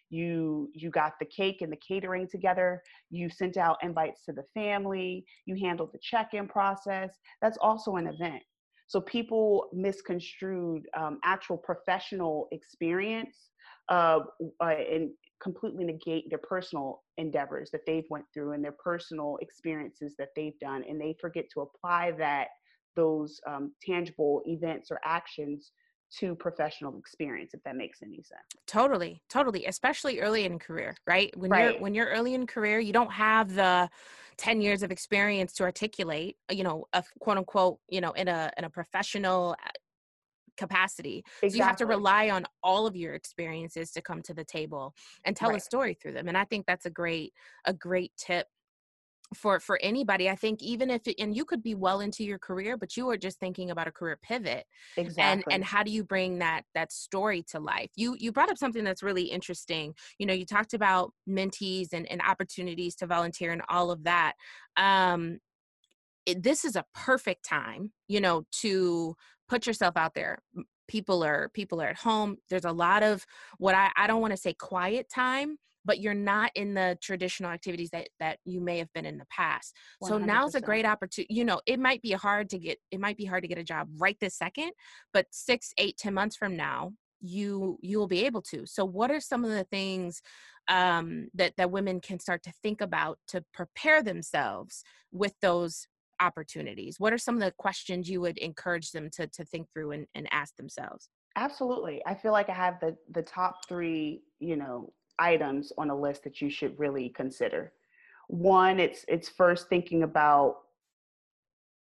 you 0.09 0.69
you 0.73 0.89
got 0.89 1.13
the 1.19 1.25
cake 1.25 1.61
and 1.61 1.71
the 1.71 1.77
catering 1.77 2.27
together 2.27 2.81
you 3.09 3.29
sent 3.29 3.57
out 3.57 3.77
invites 3.83 4.23
to 4.23 4.31
the 4.31 4.43
family 4.53 5.25
you 5.45 5.55
handled 5.55 5.89
the 5.93 5.99
check-in 6.01 6.47
process 6.47 7.17
that's 7.41 7.57
also 7.57 7.95
an 7.95 8.07
event. 8.07 8.41
So 8.87 9.01
people 9.01 9.67
misconstrued 9.73 10.83
um, 10.95 11.19
actual 11.25 11.57
professional 11.57 12.47
experience 12.51 13.49
uh, 13.89 14.19
uh, 14.61 14.65
and 14.65 15.09
completely 15.41 15.83
negate 15.83 16.29
their 16.29 16.39
personal 16.39 17.03
endeavors 17.17 17.69
that 17.71 17.81
they've 17.85 18.05
went 18.09 18.25
through 18.33 18.53
and 18.53 18.63
their 18.63 18.75
personal 18.83 19.37
experiences 19.41 20.15
that 20.17 20.29
they've 20.35 20.57
done 20.59 20.83
and 20.89 20.99
they 20.99 21.15
forget 21.19 21.45
to 21.53 21.61
apply 21.61 22.11
that 22.11 22.47
those 22.95 23.39
um, 23.45 23.71
tangible 23.85 24.41
events 24.45 24.89
or 24.89 24.99
actions 25.05 25.71
to 26.09 26.35
professional 26.35 26.97
experience 26.97 27.53
if 27.53 27.61
that 27.63 27.75
makes 27.75 28.01
any 28.01 28.17
sense 28.17 28.41
totally 28.65 29.21
totally 29.29 29.65
especially 29.65 30.19
early 30.19 30.45
in 30.45 30.57
career 30.57 30.95
right 31.05 31.35
when 31.37 31.51
right. 31.51 31.71
you're 31.71 31.81
when 31.81 31.93
you're 31.93 32.07
early 32.07 32.33
in 32.33 32.47
career 32.47 32.79
you 32.79 32.93
don't 32.93 33.11
have 33.11 33.53
the 33.53 33.89
10 34.37 34.61
years 34.61 34.83
of 34.83 34.91
experience 34.91 35.53
to 35.53 35.63
articulate 35.63 36.37
you 36.51 36.63
know 36.63 36.85
a 36.93 37.03
quote 37.19 37.37
unquote 37.37 37.79
you 37.89 38.01
know 38.01 38.11
in 38.11 38.27
a 38.27 38.51
in 38.57 38.63
a 38.63 38.69
professional 38.69 39.55
uh, 39.65 39.69
capacity 40.55 41.23
exactly. 41.43 41.49
so 41.49 41.55
you 41.57 41.63
have 41.63 41.75
to 41.75 41.85
rely 41.85 42.29
on 42.29 42.45
all 42.63 42.87
of 42.87 42.95
your 42.95 43.13
experiences 43.13 43.91
to 43.91 44.01
come 44.01 44.21
to 44.21 44.33
the 44.33 44.43
table 44.43 44.93
and 45.25 45.35
tell 45.35 45.49
right. 45.49 45.57
a 45.57 45.63
story 45.63 45.93
through 45.93 46.13
them 46.13 46.27
and 46.27 46.37
i 46.37 46.43
think 46.43 46.65
that's 46.65 46.85
a 46.85 46.89
great 46.89 47.33
a 47.65 47.73
great 47.73 48.11
tip 48.17 48.47
for 49.33 49.59
for 49.59 49.77
anybody 49.83 50.29
i 50.29 50.35
think 50.35 50.61
even 50.63 50.89
if 50.89 51.05
it, 51.05 51.15
and 51.19 51.35
you 51.35 51.43
could 51.43 51.61
be 51.61 51.75
well 51.75 51.99
into 51.99 52.23
your 52.23 52.39
career 52.39 52.77
but 52.77 52.95
you 52.95 53.09
are 53.09 53.17
just 53.17 53.39
thinking 53.39 53.71
about 53.71 53.87
a 53.87 53.91
career 53.91 54.17
pivot 54.21 54.65
exactly 54.95 55.43
and 55.43 55.43
and 55.51 55.65
how 55.65 55.83
do 55.83 55.91
you 55.91 56.03
bring 56.03 56.39
that 56.39 56.61
that 56.73 56.91
story 56.91 57.43
to 57.43 57.59
life 57.59 57.89
you 57.95 58.15
you 58.19 58.31
brought 58.31 58.49
up 58.49 58.57
something 58.57 58.85
that's 58.85 59.03
really 59.03 59.23
interesting 59.23 59.93
you 60.17 60.25
know 60.25 60.33
you 60.33 60.45
talked 60.45 60.73
about 60.73 61.11
mentees 61.27 61.89
and, 61.91 62.09
and 62.09 62.21
opportunities 62.21 62.95
to 62.95 63.05
volunteer 63.05 63.51
and 63.51 63.61
all 63.67 63.91
of 63.91 64.03
that 64.05 64.33
um 64.77 65.39
it, 66.27 66.43
this 66.43 66.65
is 66.65 66.75
a 66.75 66.85
perfect 66.93 67.45
time, 67.45 67.91
you 68.07 68.19
know, 68.19 68.43
to 68.61 69.15
put 69.47 69.65
yourself 69.65 69.95
out 69.95 70.13
there. 70.13 70.39
People 70.87 71.23
are 71.23 71.49
people 71.53 71.81
are 71.81 71.87
at 71.87 71.97
home. 71.97 72.35
There's 72.49 72.65
a 72.65 72.71
lot 72.71 73.01
of 73.01 73.25
what 73.57 73.73
I 73.73 73.89
I 73.95 74.05
don't 74.07 74.21
want 74.21 74.31
to 74.31 74.37
say 74.37 74.53
quiet 74.53 75.07
time, 75.09 75.57
but 75.87 75.99
you're 75.99 76.13
not 76.13 76.51
in 76.53 76.73
the 76.73 76.97
traditional 77.01 77.49
activities 77.49 77.89
that 77.91 78.09
that 78.19 78.37
you 78.45 78.59
may 78.59 78.77
have 78.77 78.91
been 78.93 79.05
in 79.05 79.17
the 79.17 79.25
past. 79.31 79.73
100%. 80.03 80.07
So 80.09 80.17
now's 80.17 80.53
a 80.53 80.61
great 80.61 80.85
opportunity. 80.85 81.33
You 81.33 81.45
know, 81.45 81.61
it 81.65 81.79
might 81.79 82.01
be 82.01 82.11
hard 82.11 82.49
to 82.51 82.59
get 82.59 82.77
it 82.91 82.99
might 82.99 83.17
be 83.17 83.25
hard 83.25 83.43
to 83.43 83.47
get 83.47 83.57
a 83.57 83.63
job 83.63 83.87
right 83.97 84.17
this 84.19 84.35
second, 84.35 84.71
but 85.13 85.25
six, 85.31 85.73
eight, 85.77 85.97
ten 85.97 86.13
months 86.13 86.35
from 86.35 86.55
now, 86.55 86.91
you 87.21 87.79
you 87.81 87.97
will 87.97 88.07
be 88.07 88.25
able 88.25 88.41
to. 88.43 88.65
So 88.65 88.85
what 88.85 89.09
are 89.09 89.21
some 89.21 89.43
of 89.43 89.49
the 89.49 89.63
things 89.63 90.21
um, 90.67 91.29
that 91.33 91.53
that 91.57 91.71
women 91.71 92.01
can 92.01 92.19
start 92.19 92.43
to 92.43 92.53
think 92.61 92.81
about 92.81 93.17
to 93.29 93.43
prepare 93.53 94.03
themselves 94.03 94.83
with 95.11 95.33
those 95.41 95.87
opportunities? 96.19 96.99
What 96.99 97.13
are 97.13 97.17
some 97.17 97.35
of 97.35 97.41
the 97.41 97.53
questions 97.57 98.09
you 98.09 98.19
would 98.21 98.37
encourage 98.39 98.91
them 98.91 99.09
to 99.13 99.27
to 99.27 99.45
think 99.45 99.67
through 99.71 99.91
and, 99.91 100.05
and 100.13 100.27
ask 100.31 100.57
themselves? 100.57 101.07
Absolutely. 101.37 102.01
I 102.05 102.15
feel 102.15 102.31
like 102.31 102.49
I 102.49 102.53
have 102.53 102.79
the 102.81 102.97
the 103.11 103.21
top 103.21 103.67
three, 103.69 104.23
you 104.39 104.57
know, 104.57 104.91
items 105.19 105.71
on 105.77 105.89
a 105.89 105.95
list 105.95 106.23
that 106.23 106.41
you 106.41 106.49
should 106.49 106.77
really 106.79 107.09
consider. 107.09 107.73
One, 108.27 108.79
it's 108.79 109.05
it's 109.07 109.29
first 109.29 109.69
thinking 109.69 110.03
about 110.03 110.57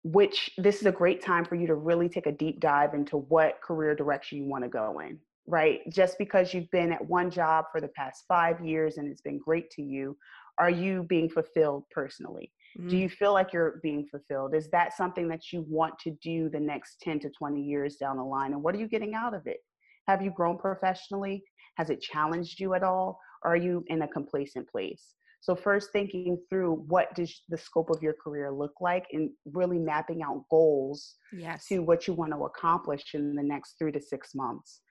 which 0.03 0.49
this 0.57 0.81
is 0.81 0.87
a 0.87 0.91
great 0.91 1.21
time 1.21 1.45
for 1.45 1.55
you 1.55 1.67
to 1.67 1.75
really 1.75 2.09
take 2.09 2.25
a 2.25 2.31
deep 2.31 2.59
dive 2.59 2.95
into 2.95 3.17
what 3.17 3.61
career 3.61 3.93
direction 3.93 4.39
you 4.39 4.45
want 4.45 4.63
to 4.63 4.69
go 4.69 4.99
in 4.99 5.19
right? 5.47 5.81
Just 5.89 6.17
because 6.17 6.53
you've 6.53 6.69
been 6.71 6.93
at 6.93 7.05
one 7.05 7.31
job 7.31 7.65
for 7.71 7.81
the 7.81 7.87
past 7.89 8.25
5 8.27 8.63
years 8.65 8.97
and 8.97 9.11
it's 9.11 9.21
been 9.21 9.39
great 9.39 9.69
to 9.71 9.81
you 9.81 10.17
are 10.57 10.69
you 10.69 11.03
being 11.03 11.29
fulfilled 11.29 11.85
personally? 11.91 12.51
Mm-hmm. 12.77 12.87
do 12.87 12.97
you 12.97 13.09
feel 13.09 13.33
like 13.33 13.51
you're 13.51 13.81
being 13.83 14.05
fulfilled? 14.05 14.55
Is 14.55 14.69
that 14.69 14.95
something 14.95 15.27
that 15.27 15.51
you 15.51 15.65
want 15.67 15.99
to 15.99 16.11
do 16.23 16.47
the 16.47 16.59
next 16.59 17.01
10 17.01 17.19
to 17.19 17.29
20 17.29 17.61
years 17.61 17.97
down 17.97 18.15
the 18.15 18.23
line 18.23 18.53
and 18.53 18.63
what 18.63 18.73
are 18.73 18.77
you 18.77 18.87
getting 18.87 19.13
out 19.13 19.33
of 19.33 19.45
it? 19.45 19.57
Have 20.07 20.21
you 20.21 20.31
grown 20.31 20.57
professionally 20.57 21.43
has 21.75 21.89
it 21.89 22.01
challenged 22.01 22.59
you 22.59 22.73
at 22.73 22.83
all 22.83 23.19
or 23.43 23.53
are 23.53 23.57
you 23.57 23.83
in 23.87 24.01
a 24.01 24.07
complacent 24.07 24.67
place 24.69 25.13
so 25.41 25.55
first 25.55 25.91
thinking 25.91 26.37
through 26.49 26.75
what 26.87 27.13
does 27.15 27.41
the 27.49 27.57
scope 27.57 27.89
of 27.89 28.01
your 28.03 28.13
career 28.13 28.51
look 28.51 28.73
like 28.79 29.07
and 29.11 29.31
really 29.51 29.79
mapping 29.79 30.21
out 30.21 30.45
goals 30.51 31.15
yes. 31.33 31.65
to 31.65 31.79
what 31.79 32.07
you 32.07 32.13
want 32.13 32.31
to 32.31 32.45
accomplish 32.45 33.15
in 33.15 33.35
the 33.35 33.41
next 33.41 33.73
three 33.79 33.91
to 33.91 33.99
six 33.99 34.35
months. 34.35 34.81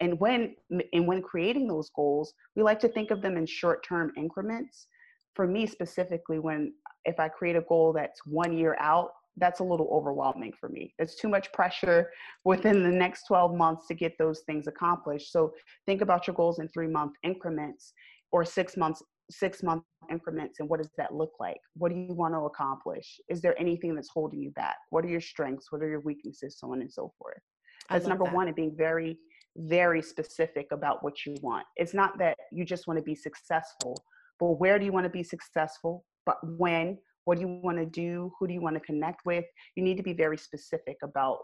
And 0.00 0.18
when 0.18 0.56
and 0.92 1.06
when 1.06 1.22
creating 1.22 1.68
those 1.68 1.90
goals, 1.94 2.34
we 2.56 2.62
like 2.62 2.80
to 2.80 2.88
think 2.88 3.12
of 3.12 3.22
them 3.22 3.36
in 3.36 3.46
short-term 3.46 4.12
increments. 4.16 4.88
For 5.34 5.46
me 5.46 5.66
specifically, 5.66 6.40
when 6.40 6.74
if 7.04 7.20
I 7.20 7.28
create 7.28 7.56
a 7.56 7.62
goal 7.62 7.92
that's 7.92 8.20
one 8.26 8.52
year 8.52 8.76
out, 8.80 9.10
that's 9.40 9.60
a 9.60 9.64
little 9.64 9.88
overwhelming 9.90 10.52
for 10.58 10.68
me. 10.68 10.94
It's 10.98 11.16
too 11.16 11.28
much 11.28 11.52
pressure 11.52 12.10
within 12.44 12.82
the 12.82 12.90
next 12.90 13.24
12 13.26 13.56
months 13.56 13.86
to 13.88 13.94
get 13.94 14.12
those 14.18 14.40
things 14.46 14.66
accomplished. 14.66 15.32
So 15.32 15.52
think 15.86 16.02
about 16.02 16.26
your 16.26 16.34
goals 16.34 16.58
in 16.58 16.68
three 16.68 16.86
month 16.86 17.12
increments 17.22 17.92
or 18.32 18.44
six 18.44 18.76
months 18.76 19.02
six 19.32 19.62
month 19.62 19.84
increments 20.10 20.58
and 20.58 20.68
what 20.68 20.78
does 20.78 20.90
that 20.98 21.14
look 21.14 21.30
like? 21.38 21.60
What 21.74 21.92
do 21.92 21.96
you 21.96 22.12
want 22.12 22.34
to 22.34 22.40
accomplish? 22.40 23.20
Is 23.28 23.40
there 23.40 23.58
anything 23.60 23.94
that's 23.94 24.10
holding 24.12 24.40
you 24.40 24.50
back? 24.50 24.74
What 24.90 25.04
are 25.04 25.08
your 25.08 25.20
strengths? 25.20 25.70
What 25.70 25.82
are 25.82 25.88
your 25.88 26.00
weaknesses? 26.00 26.58
So 26.58 26.72
on 26.72 26.80
and 26.80 26.92
so 26.92 27.12
forth. 27.16 27.38
That's 27.88 28.08
number 28.08 28.24
that. 28.24 28.34
one 28.34 28.48
and 28.48 28.56
being 28.56 28.74
very 28.76 29.18
very 29.56 30.00
specific 30.00 30.66
about 30.70 31.02
what 31.02 31.26
you 31.26 31.34
want. 31.42 31.66
It's 31.76 31.92
not 31.92 32.18
that 32.18 32.36
you 32.52 32.64
just 32.64 32.86
want 32.86 32.98
to 32.98 33.04
be 33.04 33.16
successful 33.16 33.96
but 34.40 34.58
where 34.58 34.78
do 34.78 34.86
you 34.86 34.92
want 34.92 35.04
to 35.04 35.10
be 35.10 35.22
successful? 35.22 36.04
But 36.26 36.38
when 36.42 36.98
what 37.30 37.38
do 37.38 37.42
you 37.42 37.60
want 37.62 37.78
to 37.78 37.86
do 37.86 38.32
who 38.40 38.48
do 38.48 38.52
you 38.52 38.60
want 38.60 38.74
to 38.74 38.80
connect 38.80 39.20
with 39.24 39.44
you 39.76 39.84
need 39.84 39.96
to 39.96 40.02
be 40.02 40.12
very 40.12 40.36
specific 40.36 40.96
about 41.04 41.38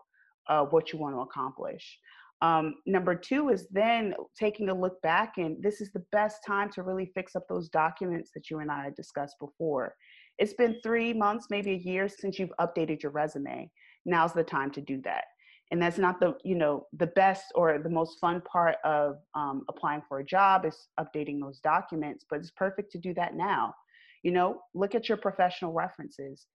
uh, 0.48 0.64
what 0.64 0.92
you 0.92 0.98
want 0.98 1.14
to 1.14 1.20
accomplish 1.20 2.00
um, 2.42 2.74
number 2.86 3.14
two 3.14 3.48
is 3.48 3.66
then 3.70 4.14
taking 4.38 4.68
a 4.68 4.74
look 4.74 5.00
back, 5.00 5.38
and 5.38 5.62
this 5.62 5.80
is 5.80 5.90
the 5.92 6.04
best 6.12 6.44
time 6.46 6.70
to 6.72 6.82
really 6.82 7.10
fix 7.14 7.34
up 7.34 7.44
those 7.48 7.70
documents 7.70 8.30
that 8.34 8.50
you 8.50 8.58
and 8.58 8.70
I 8.70 8.90
discussed 8.94 9.36
before. 9.40 9.94
It's 10.38 10.52
been 10.52 10.76
three 10.82 11.14
months, 11.14 11.46
maybe 11.48 11.70
a 11.70 11.76
year 11.76 12.08
since 12.08 12.38
you've 12.38 12.52
updated 12.60 13.02
your 13.02 13.12
resume. 13.12 13.70
Now's 14.04 14.34
the 14.34 14.44
time 14.44 14.70
to 14.72 14.82
do 14.82 15.00
that. 15.04 15.24
And 15.70 15.80
that's 15.80 15.98
not 15.98 16.20
the 16.20 16.34
you 16.44 16.56
know 16.56 16.86
the 16.92 17.08
best 17.08 17.46
or 17.54 17.78
the 17.78 17.90
most 17.90 18.20
fun 18.20 18.42
part 18.42 18.76
of 18.84 19.16
um, 19.34 19.64
applying 19.68 20.02
for 20.06 20.18
a 20.18 20.24
job 20.24 20.66
is 20.66 20.88
updating 21.00 21.40
those 21.40 21.58
documents, 21.60 22.26
but 22.28 22.38
it's 22.40 22.52
perfect 22.52 22.92
to 22.92 22.98
do 22.98 23.14
that 23.14 23.34
now. 23.34 23.74
You 24.26 24.32
know, 24.32 24.60
look 24.74 24.96
at 24.96 25.08
your 25.08 25.18
professional 25.18 25.72
references 25.72 26.46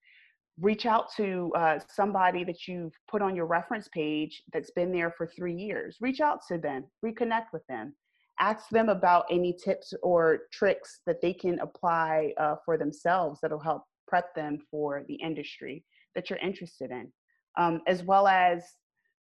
reach 0.60 0.84
out 0.86 1.06
to 1.16 1.50
uh, 1.56 1.78
somebody 1.88 2.44
that 2.44 2.68
you've 2.68 2.92
put 3.10 3.22
on 3.22 3.34
your 3.34 3.46
reference 3.46 3.88
page 3.88 4.42
that's 4.52 4.70
been 4.72 4.92
there 4.92 5.10
for 5.16 5.26
three 5.26 5.54
years. 5.54 5.96
Reach 6.00 6.20
out 6.20 6.40
to 6.48 6.58
them, 6.58 6.84
reconnect 7.04 7.46
with 7.52 7.66
them, 7.68 7.94
ask 8.38 8.68
them 8.68 8.88
about 8.88 9.24
any 9.30 9.56
tips 9.64 9.94
or 10.02 10.40
tricks 10.52 11.00
that 11.06 11.22
they 11.22 11.32
can 11.32 11.58
apply 11.60 12.34
uh, 12.38 12.56
for 12.64 12.76
themselves 12.76 13.38
that'll 13.40 13.58
help 13.58 13.84
prep 14.06 14.34
them 14.34 14.58
for 14.70 15.04
the 15.08 15.14
industry 15.14 15.84
that 16.14 16.28
you're 16.28 16.38
interested 16.40 16.90
in, 16.90 17.10
um, 17.56 17.80
as 17.86 18.02
well 18.02 18.28
as 18.28 18.62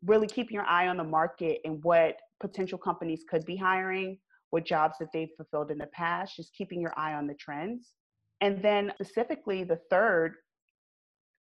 really 0.06 0.28
keeping 0.28 0.54
your 0.54 0.68
eye 0.68 0.88
on 0.88 0.98
the 0.98 1.04
market 1.04 1.60
and 1.66 1.84
what 1.84 2.18
potential 2.40 2.78
companies 2.78 3.24
could 3.28 3.44
be 3.46 3.56
hiring, 3.56 4.20
what 4.52 4.64
jobs 4.64 4.96
that 5.00 5.10
they've 5.12 5.34
fulfilled 5.36 5.72
in 5.72 5.80
the 5.80 5.88
past, 5.88 6.36
just 6.36 6.54
keeping 6.54 6.80
your 6.80 6.94
eye 6.96 7.14
on 7.14 7.26
the 7.26 7.34
trends. 7.34 7.94
And 8.42 8.62
then 8.62 8.92
specifically, 9.02 9.64
the 9.64 9.80
third 9.90 10.36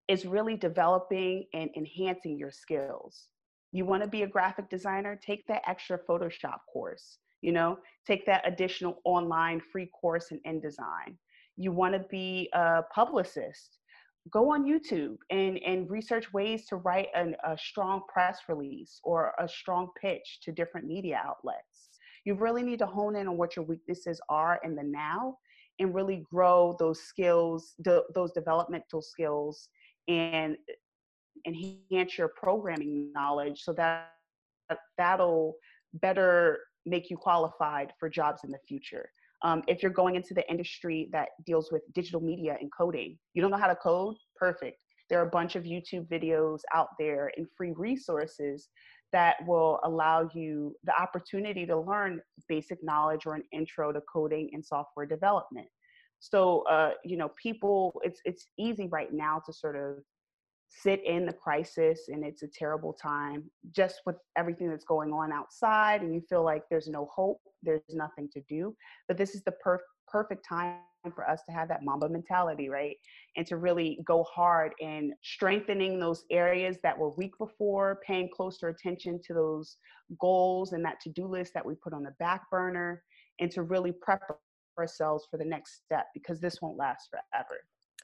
is 0.08 0.26
really 0.26 0.56
developing 0.56 1.46
and 1.54 1.70
enhancing 1.76 2.38
your 2.38 2.52
skills. 2.52 3.28
You 3.72 3.86
want 3.86 4.04
to 4.04 4.10
be 4.10 4.24
a 4.24 4.28
graphic 4.28 4.70
designer, 4.70 5.20
take 5.26 5.48
that 5.48 5.64
extra 5.68 5.98
Photoshop 5.98 6.60
course, 6.72 7.18
you 7.42 7.52
know, 7.52 7.78
take 8.06 8.26
that 8.26 8.48
additional 8.48 9.02
online 9.06 9.62
free 9.72 9.90
course 10.00 10.32
in 10.32 10.40
InDesign. 10.46 11.16
You 11.58 11.72
want 11.72 11.94
to 11.94 12.06
be 12.10 12.50
a 12.54 12.84
publicist, 12.94 13.80
go 14.30 14.54
on 14.54 14.66
YouTube 14.66 15.18
and, 15.30 15.58
and 15.60 15.90
research 15.90 16.32
ways 16.34 16.66
to 16.68 16.78
write 16.78 17.08
an, 17.16 17.36
a 17.44 17.58
strong 17.58 18.02
press 18.12 18.40
release 18.48 19.00
or 19.04 19.34
a 19.40 19.48
strong 19.48 19.90
pitch 20.00 20.40
to 20.44 20.52
different 20.52 20.88
media 20.88 21.22
outlets. 21.26 21.90
You 22.26 22.36
really 22.36 22.64
need 22.64 22.80
to 22.80 22.86
hone 22.86 23.16
in 23.16 23.28
on 23.28 23.38
what 23.38 23.56
your 23.56 23.66
weaknesses 23.66 24.22
are 24.30 24.60
in 24.64 24.76
the 24.76 24.84
now 24.84 25.38
and 25.80 25.94
really 25.94 26.24
grow 26.32 26.76
those 26.80 27.02
skills, 27.02 27.74
the, 27.80 28.04
those 28.14 28.32
developmental 28.32 29.02
skills 29.02 29.70
and 30.08 30.56
enhance 31.48 32.18
your 32.18 32.30
programming 32.30 33.12
knowledge 33.14 33.62
so 33.64 33.74
that 33.74 34.10
that'll 34.98 35.56
better 35.96 36.60
make 36.86 37.10
you 37.10 37.18
qualified 37.18 37.92
for 38.00 38.10
jobs 38.10 38.42
in 38.44 38.52
the 38.52 38.60
future. 38.68 39.10
Um, 39.44 39.62
if 39.68 39.84
you're 39.84 39.92
going 39.92 40.16
into 40.16 40.34
the 40.34 40.50
industry 40.50 41.10
that 41.12 41.30
deals 41.46 41.70
with 41.72 41.82
digital 41.94 42.22
media 42.22 42.56
and 42.60 42.72
coding, 42.78 43.18
you 43.34 43.42
don't 43.42 43.52
know 43.52 43.58
how 43.58 43.68
to 43.68 43.76
code? 43.76 44.16
Perfect. 44.38 44.78
There 45.10 45.20
are 45.20 45.28
a 45.28 45.30
bunch 45.30 45.56
of 45.56 45.64
YouTube 45.64 46.08
videos 46.08 46.62
out 46.74 46.90
there 46.98 47.32
and 47.36 47.46
free 47.58 47.74
resources 47.76 48.70
that 49.14 49.38
will 49.48 49.80
allow 49.84 50.30
you 50.34 50.76
the 50.84 50.94
opportunity 51.00 51.66
to 51.66 51.80
learn 51.80 52.20
basic 52.50 52.84
knowledge 52.84 53.26
or 53.26 53.36
an 53.36 53.44
intro 53.54 53.94
to 53.94 54.02
coding 54.12 54.50
and 54.54 54.66
software 54.66 55.06
development. 55.06 55.68
So, 56.20 56.64
uh, 56.70 56.92
you 57.06 57.18
know, 57.18 57.32
people, 57.42 58.02
it's 58.04 58.20
it's 58.26 58.48
easy 58.58 58.88
right 58.88 59.14
now 59.14 59.42
to 59.46 59.54
sort 59.54 59.76
of 59.76 60.04
sit 60.70 61.06
in 61.06 61.26
the 61.26 61.34
crisis, 61.34 62.06
and 62.08 62.26
it's 62.26 62.44
a 62.44 62.48
terrible 62.48 62.94
time 62.94 63.44
just 63.72 64.02
with 64.06 64.16
everything 64.38 64.70
that's 64.70 64.86
going 64.86 65.12
on 65.12 65.32
outside, 65.32 66.02
and 66.02 66.14
you 66.14 66.22
feel 66.30 66.44
like 66.44 66.64
there's 66.70 66.88
no 66.88 67.08
hope, 67.14 67.40
there's 67.62 67.82
nothing 67.90 68.30
to 68.34 68.42
do. 68.50 68.76
But 69.08 69.18
this 69.18 69.36
is 69.36 69.44
the 69.44 69.52
per- 69.64 69.84
perfect 70.08 70.46
time 70.48 70.78
for 71.12 71.30
us 71.30 71.42
to 71.48 71.52
have 71.52 71.68
that 71.68 71.84
Mamba 71.84 72.10
mentality, 72.10 72.70
right? 72.70 72.98
And 73.36 73.46
to 73.48 73.58
really 73.58 74.00
go 74.06 74.24
hard 74.24 74.74
in 74.80 75.14
strengthening 75.22 76.00
those 76.00 76.24
areas 76.32 76.78
that 76.84 76.98
were 76.98 77.10
weak 77.12 77.38
before, 77.38 78.00
paying 78.06 78.30
closer 78.34 78.70
attention 78.70 79.20
to 79.26 79.34
those 79.34 79.78
goals 80.20 80.74
and 80.74 80.84
that 80.86 81.00
to 81.02 81.10
do 81.10 81.28
list 81.28 81.54
that 81.54 81.66
we 81.66 81.76
put 81.76 81.94
on 81.94 82.04
the 82.04 82.14
back 82.20 82.50
burner, 82.50 83.04
and 83.40 83.52
to 83.52 83.64
really 83.64 83.92
prep 83.92 84.22
ourselves 84.80 85.28
for 85.30 85.38
the 85.38 85.46
next 85.46 85.82
step 85.86 86.08
because 86.14 86.40
this 86.40 86.62
won't 86.62 86.78
last 86.78 87.10
forever. 87.10 87.60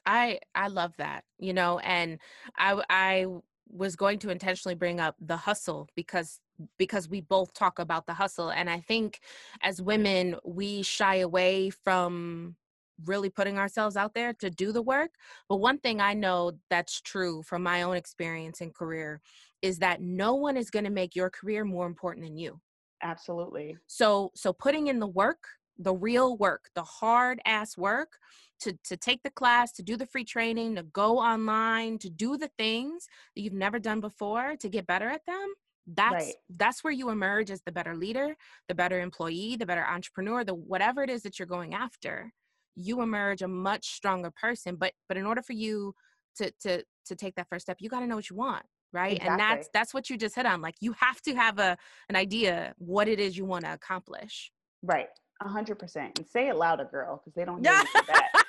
I 0.06 0.40
I 0.54 0.68
love 0.68 0.94
that, 0.98 1.24
you 1.38 1.52
know, 1.52 1.78
and 1.80 2.18
I 2.56 2.82
I 2.88 3.26
was 3.68 3.96
going 3.96 4.18
to 4.18 4.30
intentionally 4.30 4.74
bring 4.74 4.98
up 4.98 5.14
the 5.20 5.36
hustle 5.36 5.88
because 5.94 6.40
because 6.78 7.08
we 7.08 7.20
both 7.20 7.54
talk 7.54 7.78
about 7.78 8.06
the 8.06 8.14
hustle 8.14 8.50
and 8.50 8.68
I 8.68 8.80
think 8.80 9.20
as 9.62 9.80
women 9.80 10.36
we 10.44 10.82
shy 10.82 11.16
away 11.16 11.70
from 11.70 12.56
really 13.04 13.30
putting 13.30 13.58
ourselves 13.58 13.96
out 13.96 14.14
there 14.14 14.32
to 14.34 14.50
do 14.50 14.72
the 14.72 14.82
work. 14.82 15.12
But 15.48 15.56
one 15.56 15.78
thing 15.78 16.00
I 16.00 16.14
know 16.14 16.52
that's 16.68 17.00
true 17.00 17.42
from 17.42 17.62
my 17.62 17.82
own 17.82 17.96
experience 17.96 18.60
and 18.60 18.74
career 18.74 19.20
is 19.62 19.78
that 19.78 20.00
no 20.00 20.34
one 20.34 20.56
is 20.56 20.70
going 20.70 20.84
to 20.84 20.90
make 20.90 21.14
your 21.16 21.30
career 21.30 21.64
more 21.64 21.86
important 21.86 22.24
than 22.26 22.36
you. 22.36 22.60
Absolutely. 23.02 23.78
So 23.86 24.30
so 24.34 24.52
putting 24.52 24.86
in 24.86 24.98
the 24.98 25.06
work 25.06 25.44
the 25.82 25.94
real 25.94 26.36
work, 26.36 26.68
the 26.74 26.82
hard 26.82 27.40
ass 27.46 27.76
work 27.76 28.18
to 28.60 28.74
to 28.84 28.96
take 28.96 29.22
the 29.22 29.30
class, 29.30 29.72
to 29.72 29.82
do 29.82 29.96
the 29.96 30.06
free 30.06 30.24
training, 30.24 30.74
to 30.76 30.82
go 30.82 31.18
online, 31.18 31.98
to 31.98 32.10
do 32.10 32.36
the 32.36 32.50
things 32.58 33.08
that 33.34 33.42
you've 33.42 33.52
never 33.54 33.78
done 33.78 34.00
before 34.00 34.56
to 34.56 34.68
get 34.68 34.86
better 34.86 35.08
at 35.08 35.24
them, 35.26 35.54
that's 35.86 36.34
Right. 36.34 36.36
that's 36.50 36.84
where 36.84 36.92
you 36.92 37.08
emerge 37.10 37.50
as 37.50 37.62
the 37.62 37.72
better 37.72 37.96
leader, 37.96 38.36
the 38.68 38.74
better 38.74 39.00
employee, 39.00 39.56
the 39.56 39.66
better 39.66 39.84
entrepreneur, 39.86 40.44
the 40.44 40.54
whatever 40.54 41.02
it 41.02 41.10
is 41.10 41.22
that 41.22 41.38
you're 41.38 41.46
going 41.46 41.74
after. 41.74 42.32
You 42.80 43.02
emerge 43.02 43.42
a 43.42 43.48
much 43.48 43.86
stronger 43.88 44.30
person, 44.30 44.76
but 44.76 44.92
but 45.08 45.16
in 45.16 45.26
order 45.26 45.42
for 45.42 45.52
you 45.52 45.94
to 46.36 46.52
to 46.62 46.84
to 47.06 47.16
take 47.16 47.34
that 47.36 47.48
first 47.48 47.66
step, 47.66 47.78
you 47.80 47.88
got 47.88 48.00
to 48.00 48.06
know 48.06 48.16
what 48.16 48.30
you 48.30 48.36
want, 48.36 48.64
right? 48.92 49.18
And 49.20 49.38
that's 49.38 49.68
that's 49.72 49.92
what 49.94 50.10
you 50.10 50.16
just 50.16 50.34
hit 50.34 50.46
on. 50.46 50.60
Like 50.60 50.76
you 50.80 50.92
have 50.98 51.20
to 51.22 51.34
have 51.34 51.58
a 51.58 51.76
an 52.08 52.16
idea 52.16 52.74
what 52.78 53.08
it 53.08 53.20
is 53.20 53.36
you 53.36 53.44
want 53.44 53.64
to 53.64 53.72
accomplish. 53.72 54.50
Right. 54.82 55.08
A 55.42 55.48
hundred 55.48 55.78
percent. 55.78 56.18
And 56.18 56.28
say 56.28 56.48
it 56.48 56.56
louder, 56.56 56.88
girl, 56.90 57.16
because 57.16 57.34
they 57.34 57.44
don't 57.44 57.64
hear 57.64 57.74
you 57.74 57.80
in 57.80 57.86
the 57.94 58.12
back. 58.12 58.30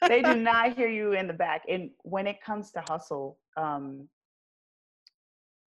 they 0.08 0.22
do 0.22 0.34
not 0.36 0.76
hear 0.76 0.88
you 0.88 1.12
in 1.12 1.26
the 1.26 1.32
back. 1.32 1.62
And 1.68 1.90
when 2.02 2.26
it 2.26 2.42
comes 2.42 2.70
to 2.72 2.82
hustle, 2.88 3.38
um, 3.56 4.08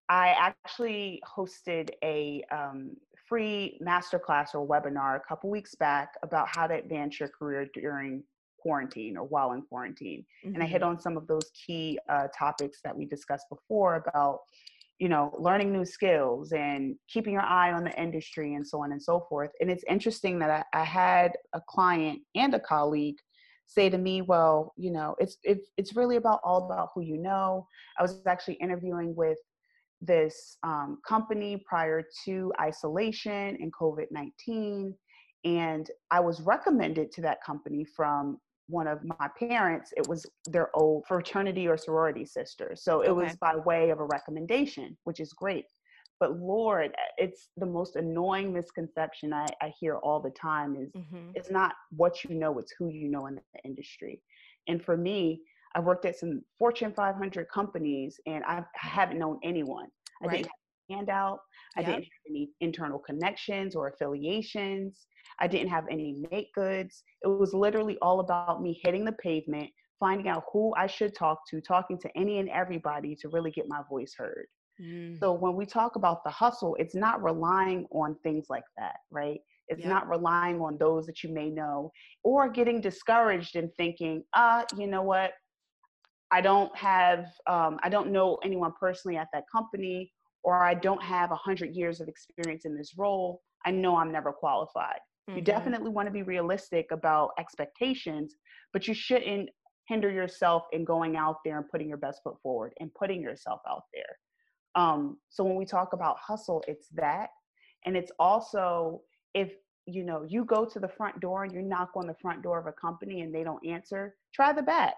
I 0.10 0.36
actually 0.38 1.22
hosted 1.28 1.90
a 2.04 2.44
um, 2.52 2.96
free 3.28 3.80
masterclass 3.82 4.56
or 4.56 4.68
webinar 4.68 5.16
a 5.18 5.20
couple 5.28 5.50
weeks 5.50 5.76
back 5.76 6.14
about 6.24 6.48
how 6.48 6.68
to 6.68 6.76
advance 6.76 7.20
your 7.20 7.30
career 7.30 7.68
during 7.74 8.24
quarantine 8.60 9.18
or 9.18 9.26
while 9.26 9.52
in 9.54 9.62
quarantine. 9.62 10.26
And 10.54 10.64
I 10.64 10.66
hit 10.66 10.82
Mhm. 10.82 10.88
on 10.88 11.00
some 11.00 11.18
of 11.18 11.28
those 11.28 11.50
key 11.66 12.00
uh, 12.10 12.28
topics 12.38 12.80
that 12.84 12.96
we 12.98 13.06
discussed 13.06 13.48
before 13.50 13.96
about, 13.96 14.40
you 15.00 15.10
know, 15.10 15.34
learning 15.40 15.72
new 15.72 15.86
skills 15.86 16.52
and 16.54 16.96
keeping 17.08 17.34
your 17.34 17.44
eye 17.44 17.72
on 17.72 17.84
the 17.84 18.02
industry 18.02 18.56
and 18.56 18.66
so 18.68 18.82
on 18.84 18.92
and 18.92 19.02
so 19.02 19.22
forth. 19.30 19.52
And 19.62 19.70
it's 19.70 19.84
interesting 19.88 20.40
that 20.40 20.66
I, 20.74 20.82
I 20.82 20.84
had 20.84 21.34
a 21.54 21.62
client 21.62 22.22
and 22.36 22.54
a 22.54 22.60
colleague 22.60 23.18
say 23.70 23.90
to 23.90 23.98
me, 23.98 24.22
well, 24.22 24.74
you 24.78 24.92
know, 24.92 25.16
it's 25.20 25.38
it, 25.44 25.60
it's 25.76 25.96
really 25.96 26.16
about 26.16 26.40
all 26.44 26.66
about 26.66 26.90
who 26.96 27.02
you 27.02 27.18
know. 27.18 27.68
I 28.00 28.02
was 28.02 28.26
actually 28.26 28.56
interviewing 28.56 29.14
with 29.14 29.38
this 30.02 30.58
um, 30.64 31.00
company 31.08 31.64
prior 31.68 32.04
to 32.26 32.54
isolation 32.62 33.58
and 33.60 33.72
COVID 33.74 34.08
19. 34.12 34.94
And 35.46 35.90
I 36.12 36.20
was 36.20 36.42
recommended 36.42 37.12
to 37.14 37.22
that 37.22 37.44
company 37.44 37.86
from 37.96 38.38
one 38.68 38.88
of 38.88 39.00
my 39.04 39.30
parents. 39.40 39.94
It 39.96 40.08
was 40.08 40.26
their 40.48 40.76
old 40.76 41.06
fraternity 41.08 41.68
or 41.68 41.78
sorority 41.78 42.26
sister. 42.26 42.74
So 42.76 43.02
it 43.02 43.16
was 43.16 43.36
by 43.38 43.56
way 43.56 43.90
of 43.90 44.00
a 44.00 44.06
recommendation, 44.06 44.98
which 45.06 45.20
is 45.20 45.32
great. 45.34 45.66
But 46.20 46.38
Lord, 46.40 46.92
it's 47.18 47.50
the 47.58 47.66
most 47.66 47.96
annoying 47.96 48.52
misconception 48.52 49.34
I, 49.34 49.46
I 49.62 49.72
hear 49.80 49.98
all 49.98 50.20
the 50.20 50.32
time 50.32 50.76
is 50.76 50.92
Mhm. 50.92 51.32
it's 51.36 51.52
not 51.52 51.76
what 51.92 52.24
you 52.24 52.34
know, 52.36 52.58
it's 52.60 52.74
who 52.78 52.90
you 52.90 53.08
know 53.08 53.28
in 53.28 53.36
the 53.36 53.42
industry. 53.64 54.22
And 54.68 54.84
for 54.84 54.98
me, 54.98 55.44
I 55.78 55.80
worked 55.80 56.06
at 56.06 56.16
some 56.18 56.42
Fortune 56.58 56.92
500 56.96 57.48
companies 57.54 58.20
and 58.26 58.44
I 58.46 58.60
I 58.84 58.88
haven't 58.88 59.20
known 59.20 59.40
anyone. 59.44 59.88
I 60.24 60.28
Right. 60.28 60.38
didn't 60.38 60.48
have 60.48 60.54
a 60.90 60.94
handout. 60.96 61.40
I 61.78 61.82
Yep. 61.82 61.90
didn't 61.90 62.04
have 62.04 62.24
any 62.32 62.50
internal 62.62 63.00
connections 63.00 63.76
or 63.76 63.88
affiliations. 63.90 65.06
I 65.40 65.48
didn't 65.48 65.70
have 65.70 65.86
any 65.92 66.26
make 66.32 66.52
goods. 66.56 67.04
It 67.22 67.28
was 67.28 67.54
literally 67.54 67.98
all 68.02 68.22
about 68.22 68.62
me 68.64 68.80
hitting 68.84 69.06
the 69.06 69.12
pavement, 69.14 69.70
finding 70.00 70.28
out 70.28 70.46
who 70.52 70.74
I 70.76 70.88
should 70.88 71.14
talk 71.14 71.42
to, 71.52 71.62
talking 71.62 72.00
to 72.00 72.10
any 72.18 72.40
and 72.40 72.50
everybody 72.50 73.16
to 73.22 73.30
really 73.30 73.52
get 73.52 73.66
my 73.68 73.82
voice 73.88 74.16
heard. 74.18 74.48
Mm. 74.82 75.18
So 75.20 75.32
when 75.34 75.56
we 75.56 75.66
talk 75.66 75.96
about 75.96 76.24
the 76.24 76.32
hustle, 76.32 76.76
it's 76.80 76.96
not 76.96 77.24
relying 77.24 77.86
on 77.92 78.16
things 78.24 78.48
like 78.50 78.64
that, 78.78 78.98
right? 79.12 79.40
It's 79.68 79.86
Yep. 79.86 79.90
not 79.90 80.10
relying 80.10 80.60
on 80.62 80.78
those 80.78 81.06
that 81.08 81.24
you 81.24 81.34
may 81.34 81.50
know 81.50 81.92
or 82.24 82.50
getting 82.50 82.82
discouraged 82.82 83.56
and 83.56 83.70
thinking, 83.78 84.24
ah, 84.36 84.66
you 84.78 84.88
know 84.88 85.04
what? 85.04 85.34
I 86.32 86.42
don't 86.42 86.76
have, 86.76 87.28
um, 87.48 87.80
I 87.84 87.90
don't 87.90 88.12
know 88.12 88.38
anyone 88.44 88.74
personally 88.80 89.18
at 89.18 89.30
that 89.34 89.44
company, 89.52 90.12
or 90.44 90.64
I 90.64 90.74
don't 90.74 91.02
have 91.04 91.32
a 91.32 91.36
hundred 91.36 91.76
years 91.76 92.02
of 92.02 92.08
experience 92.08 92.66
in 92.66 92.76
this 92.76 92.98
role. 92.98 93.42
I 93.66 93.72
know 93.72 93.98
I'm 93.98 94.12
never 94.12 94.32
qualified. 94.32 95.00
You 95.28 95.42
Mhm. 95.42 95.46
definitely 95.46 95.90
want 95.92 96.08
to 96.08 96.12
be 96.12 96.24
realistic 96.24 96.92
about 96.92 97.32
expectations, 97.38 98.36
but 98.72 98.88
you 98.88 98.94
shouldn't 98.94 99.50
hinder 99.88 100.10
yourself 100.10 100.68
in 100.72 100.84
going 100.84 101.16
out 101.16 101.38
there 101.44 101.58
and 101.58 101.70
putting 101.70 101.88
your 101.88 101.98
best 101.98 102.22
foot 102.24 102.40
forward 102.42 102.74
and 102.80 102.94
putting 102.94 103.22
yourself 103.22 103.62
out 103.68 103.84
there. 103.94 104.20
Um, 104.76 105.20
so 105.30 105.44
when 105.44 105.56
we 105.56 105.66
talk 105.66 105.94
about 105.94 106.18
hustle, 106.20 106.64
it's 106.68 106.90
that. 106.90 107.30
And 107.86 107.96
it's 107.98 108.12
also 108.20 109.04
if 109.34 109.54
you 109.86 110.04
know 110.04 110.24
you 110.24 110.44
go 110.44 110.66
to 110.66 110.80
the 110.80 110.90
front 110.90 111.20
door 111.22 111.44
and 111.44 111.54
you 111.54 111.62
knock 111.62 111.92
on 111.96 112.06
the 112.08 112.16
front 112.16 112.42
door 112.42 112.60
of 112.60 112.68
a 112.68 112.74
company 112.74 113.22
and 113.22 113.34
they 113.34 113.44
don't 113.44 113.66
answer, 113.66 114.18
try 114.34 114.52
the 114.52 114.62
back. 114.62 114.96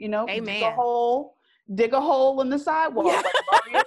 You 0.00 0.08
know, 0.08 0.26
dig 0.26 0.48
a 0.62 0.70
hole, 0.72 1.34
dig 1.74 1.92
a 1.92 2.00
hole 2.00 2.40
in 2.40 2.48
the 2.48 2.58
sidewalk. 2.58 3.24
Yeah. 3.70 3.82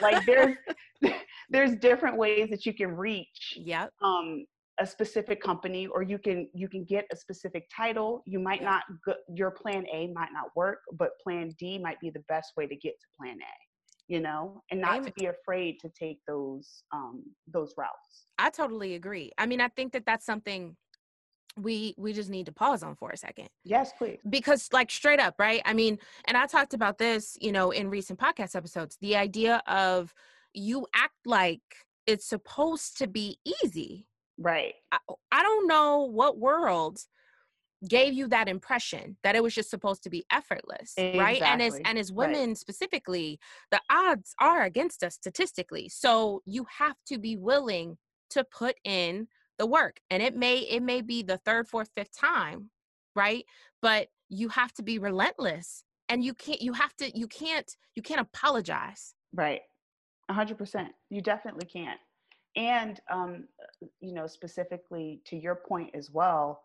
like 0.00 0.26
there's 0.26 0.56
there's 1.50 1.76
different 1.76 2.16
ways 2.16 2.48
that 2.50 2.64
you 2.66 2.72
can 2.74 2.96
reach 2.96 3.54
Yep. 3.56 3.92
um, 4.02 4.46
a 4.80 4.86
specific 4.86 5.42
company 5.42 5.86
or 5.86 6.02
you 6.02 6.18
can 6.18 6.48
you 6.54 6.66
can 6.68 6.84
get 6.84 7.04
a 7.12 7.16
specific 7.16 7.68
title 7.74 8.22
you 8.26 8.38
might 8.40 8.62
Yeah. 8.62 8.70
not 8.70 8.82
go, 9.04 9.14
your 9.34 9.50
plan 9.50 9.84
a 9.92 10.06
might 10.14 10.30
not 10.32 10.46
work 10.56 10.78
but 10.98 11.10
plan 11.22 11.54
d 11.58 11.78
might 11.78 12.00
be 12.00 12.08
the 12.08 12.24
best 12.28 12.52
way 12.56 12.66
to 12.66 12.74
get 12.76 12.94
to 12.98 13.06
plan 13.18 13.36
a 13.36 13.54
you 14.12 14.20
know 14.20 14.62
and 14.70 14.80
not 14.80 14.94
Amen. 14.98 15.04
to 15.04 15.12
be 15.18 15.26
afraid 15.26 15.76
to 15.82 15.90
take 15.90 16.18
those 16.26 16.82
um 16.94 17.22
those 17.52 17.74
routes 17.76 18.24
I 18.38 18.48
totally 18.48 18.94
agree. 18.94 19.30
I 19.36 19.44
mean, 19.44 19.60
I 19.60 19.68
think 19.68 19.92
that 19.92 20.04
that's 20.06 20.24
something 20.24 20.74
we 21.56 21.94
we 21.98 22.12
just 22.12 22.30
need 22.30 22.46
to 22.46 22.52
pause 22.52 22.82
on 22.82 22.94
for 22.94 23.10
a 23.10 23.16
second. 23.16 23.48
yes 23.64 23.92
please. 23.98 24.18
Because 24.28 24.68
like 24.72 24.90
straight 24.90 25.20
up 25.20 25.34
right? 25.38 25.62
I 25.64 25.74
mean 25.74 25.98
and 26.26 26.36
i 26.36 26.46
talked 26.46 26.74
about 26.74 26.98
this 26.98 27.36
you 27.40 27.52
know 27.52 27.70
in 27.70 27.90
recent 27.90 28.18
podcast 28.18 28.54
episodes 28.54 28.96
the 29.00 29.16
idea 29.16 29.62
of 29.66 30.14
you 30.54 30.86
act 30.94 31.14
like 31.26 31.60
it's 32.06 32.26
supposed 32.26 32.98
to 32.98 33.06
be 33.06 33.38
easy. 33.62 34.06
Right. 34.38 34.74
I, 34.90 34.98
I 35.30 35.42
don't 35.42 35.68
know 35.68 36.08
what 36.10 36.38
world 36.38 36.98
gave 37.88 38.12
you 38.12 38.28
that 38.28 38.48
impression 38.48 39.16
that 39.22 39.34
it 39.34 39.42
was 39.42 39.54
just 39.54 39.70
supposed 39.70 40.02
to 40.02 40.10
be 40.10 40.24
effortless 40.30 40.94
right? 40.98 41.40
And 41.42 41.62
as 41.62 41.80
and 41.84 41.98
as 41.98 42.12
Right. 42.12 42.30
women 42.32 42.54
specifically 42.54 43.38
the 43.70 43.80
odds 43.90 44.34
are 44.38 44.62
against 44.64 45.02
us 45.02 45.14
statistically. 45.14 45.88
So 45.88 46.42
you 46.44 46.66
have 46.78 46.96
to 47.06 47.18
be 47.18 47.36
willing 47.36 47.96
to 48.30 48.44
put 48.44 48.76
in 48.84 49.28
the 49.60 49.66
work 49.66 50.00
and 50.10 50.22
it 50.22 50.34
may 50.34 50.60
it 50.60 50.82
may 50.82 51.02
be 51.02 51.22
the 51.22 51.36
third 51.36 51.68
fourth 51.68 51.90
fifth 51.94 52.18
time 52.18 52.70
right 53.14 53.44
but 53.82 54.08
you 54.30 54.48
have 54.48 54.72
to 54.72 54.82
be 54.82 54.98
relentless 54.98 55.84
and 56.08 56.24
you 56.24 56.32
can't 56.32 56.62
you 56.62 56.72
have 56.72 56.96
to 56.96 57.14
you 57.16 57.28
can't 57.28 57.76
you 57.94 58.00
can't 58.02 58.22
apologize 58.22 59.14
right 59.34 59.60
hundred 60.30 60.56
percent 60.56 60.88
you 61.10 61.20
definitely 61.20 61.66
can't 61.66 62.00
and 62.56 63.00
um 63.10 63.44
you 64.00 64.14
know 64.14 64.26
specifically 64.26 65.20
to 65.26 65.36
your 65.36 65.56
point 65.56 65.90
as 65.94 66.10
well 66.10 66.62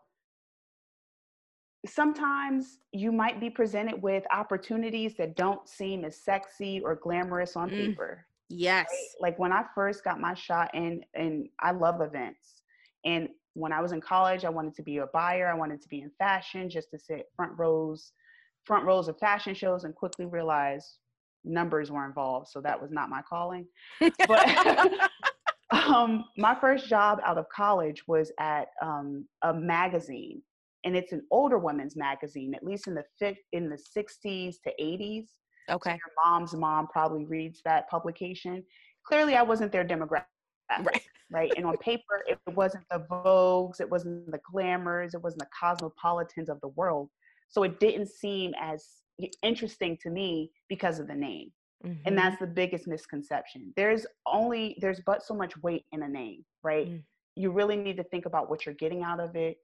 sometimes 1.86 2.78
you 2.92 3.12
might 3.12 3.38
be 3.40 3.50
presented 3.50 4.00
with 4.00 4.24
opportunities 4.32 5.16
that 5.18 5.36
don't 5.36 5.68
seem 5.68 6.02
as 6.02 6.16
sexy 6.16 6.80
or 6.82 6.96
glamorous 6.96 7.56
on 7.56 7.68
Mm. 7.68 7.76
paper 7.76 8.26
yes 8.48 8.86
right? 8.88 9.08
Like 9.20 9.38
when 9.38 9.52
I 9.52 9.64
first 9.74 10.02
got 10.02 10.18
my 10.18 10.32
shot 10.32 10.74
in, 10.74 11.04
and 11.14 11.48
I 11.60 11.72
love 11.72 12.00
events. 12.00 12.55
And 13.06 13.28
when 13.54 13.72
I 13.72 13.80
was 13.80 13.92
in 13.92 14.00
college, 14.02 14.44
I 14.44 14.50
wanted 14.50 14.74
to 14.74 14.82
be 14.82 14.98
a 14.98 15.06
buyer. 15.06 15.48
I 15.48 15.54
wanted 15.54 15.80
to 15.80 15.88
be 15.88 16.02
in 16.02 16.10
fashion, 16.18 16.68
just 16.68 16.90
to 16.90 16.98
sit 16.98 17.26
front 17.34 17.52
rows, 17.56 18.12
front 18.64 18.84
rows 18.84 19.08
of 19.08 19.18
fashion 19.18 19.54
shows, 19.54 19.84
and 19.84 19.94
quickly 19.94 20.26
realized 20.26 20.98
numbers 21.44 21.90
were 21.90 22.04
involved. 22.04 22.48
So 22.48 22.60
that 22.60 22.80
was 22.80 22.90
not 22.90 23.08
my 23.08 23.22
calling. 23.22 23.66
But 24.00 24.90
um, 25.70 26.26
my 26.36 26.54
first 26.60 26.88
job 26.88 27.20
out 27.24 27.38
of 27.38 27.48
college 27.48 28.02
was 28.08 28.32
at 28.38 28.68
um, 28.82 29.26
a 29.42 29.54
magazine, 29.54 30.42
and 30.84 30.96
it's 30.96 31.12
an 31.12 31.22
older 31.30 31.58
women's 31.58 31.96
magazine, 31.96 32.54
at 32.54 32.64
least 32.64 32.88
in 32.88 32.94
the 32.94 33.04
fifth, 33.18 33.38
in 33.52 33.70
the 33.70 33.78
60s 33.96 34.56
to 34.64 34.72
80s 34.78 35.26
okay 35.68 35.90
your 35.90 36.12
mom's 36.24 36.54
mom 36.54 36.86
probably 36.86 37.24
reads 37.24 37.60
that 37.64 37.88
publication. 37.88 38.62
Clearly, 39.04 39.34
I 39.34 39.42
wasn't 39.42 39.72
their 39.72 39.84
demographic, 39.84 40.26
right 40.70 41.02
right? 41.30 41.52
And 41.56 41.66
on 41.66 41.76
paper, 41.78 42.22
it 42.26 42.38
wasn't 42.54 42.84
the 42.90 43.06
Vogues, 43.10 43.80
it 43.80 43.90
wasn't 43.90 44.30
the 44.30 44.40
glamours, 44.50 45.14
it 45.14 45.22
wasn't 45.22 45.40
the 45.40 45.48
cosmopolitans 45.58 46.48
of 46.48 46.60
the 46.60 46.68
world. 46.68 47.10
So 47.48 47.62
it 47.62 47.80
didn't 47.80 48.08
seem 48.08 48.52
as 48.60 48.86
interesting 49.42 49.96
to 50.02 50.10
me 50.10 50.52
because 50.68 50.98
of 50.98 51.08
the 51.08 51.14
name. 51.14 51.52
Mhm. 51.84 52.00
And 52.06 52.18
that's 52.18 52.38
the 52.38 52.46
biggest 52.46 52.86
misconception. 52.86 53.72
There's 53.76 54.06
only, 54.26 54.76
there's 54.80 55.00
but 55.04 55.22
so 55.22 55.34
much 55.34 55.56
weight 55.62 55.84
in 55.92 56.02
a 56.02 56.08
name, 56.08 56.44
right? 56.62 56.88
Mm. 56.88 57.04
You 57.34 57.50
really 57.50 57.76
need 57.76 57.96
to 57.98 58.04
think 58.04 58.26
about 58.26 58.48
what 58.48 58.64
you're 58.64 58.74
getting 58.74 59.02
out 59.02 59.20
of 59.20 59.36
it, 59.36 59.58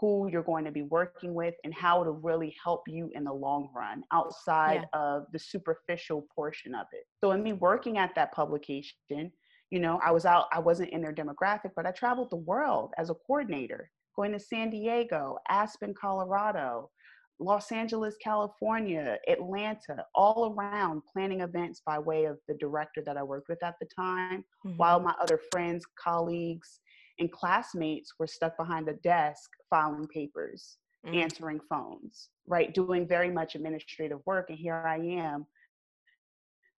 who 0.00 0.28
you're 0.30 0.44
going 0.44 0.64
to 0.64 0.70
be 0.70 0.82
working 0.82 1.34
with, 1.34 1.54
and 1.64 1.74
how 1.74 2.04
to 2.04 2.10
really 2.10 2.54
help 2.62 2.86
you 2.86 3.10
in 3.14 3.24
the 3.24 3.32
long 3.32 3.70
run 3.74 4.04
outside 4.12 4.86
of 4.92 5.26
the 5.32 5.38
superficial 5.38 6.26
portion 6.34 6.74
of 6.74 6.86
it. 6.92 7.04
So, 7.20 7.32
in 7.32 7.42
me 7.42 7.54
working 7.54 7.98
at 7.98 8.14
that 8.14 8.32
publication, 8.32 9.32
You 9.70 9.80
know, 9.80 10.00
I 10.02 10.10
was 10.10 10.24
out, 10.24 10.46
I 10.52 10.60
wasn't 10.60 10.90
in 10.90 11.02
their 11.02 11.12
demographic, 11.12 11.72
but 11.76 11.86
I 11.86 11.90
traveled 11.90 12.30
the 12.30 12.36
world 12.36 12.92
as 12.96 13.10
a 13.10 13.14
coordinator, 13.14 13.90
going 14.16 14.32
to 14.32 14.40
San 14.40 14.70
Diego, 14.70 15.38
Aspen, 15.48 15.94
Colorado, 16.00 16.90
Los 17.38 17.70
Angeles, 17.70 18.16
California, 18.22 19.16
Atlanta, 19.28 20.04
all 20.14 20.54
around 20.54 21.02
planning 21.12 21.40
events 21.42 21.82
by 21.86 21.98
way 21.98 22.24
of 22.24 22.38
the 22.48 22.54
director 22.54 23.02
that 23.04 23.16
I 23.16 23.22
worked 23.22 23.48
with 23.48 23.62
at 23.62 23.74
the 23.80 23.86
time, 23.94 24.44
mm-hmm. 24.66 24.76
while 24.76 25.00
my 25.00 25.14
other 25.20 25.40
friends, 25.52 25.84
colleagues, 26.02 26.80
and 27.20 27.30
classmates 27.30 28.12
were 28.18 28.26
stuck 28.26 28.56
behind 28.56 28.88
a 28.88 28.94
desk 28.94 29.50
filing 29.70 30.08
papers, 30.08 30.78
mm-hmm. 31.06 31.16
answering 31.16 31.60
phones, 31.68 32.30
right? 32.46 32.74
Doing 32.74 33.06
very 33.06 33.30
much 33.30 33.54
administrative 33.54 34.18
work. 34.26 34.46
And 34.48 34.58
here 34.58 34.82
I 34.86 34.96
am 34.96 35.46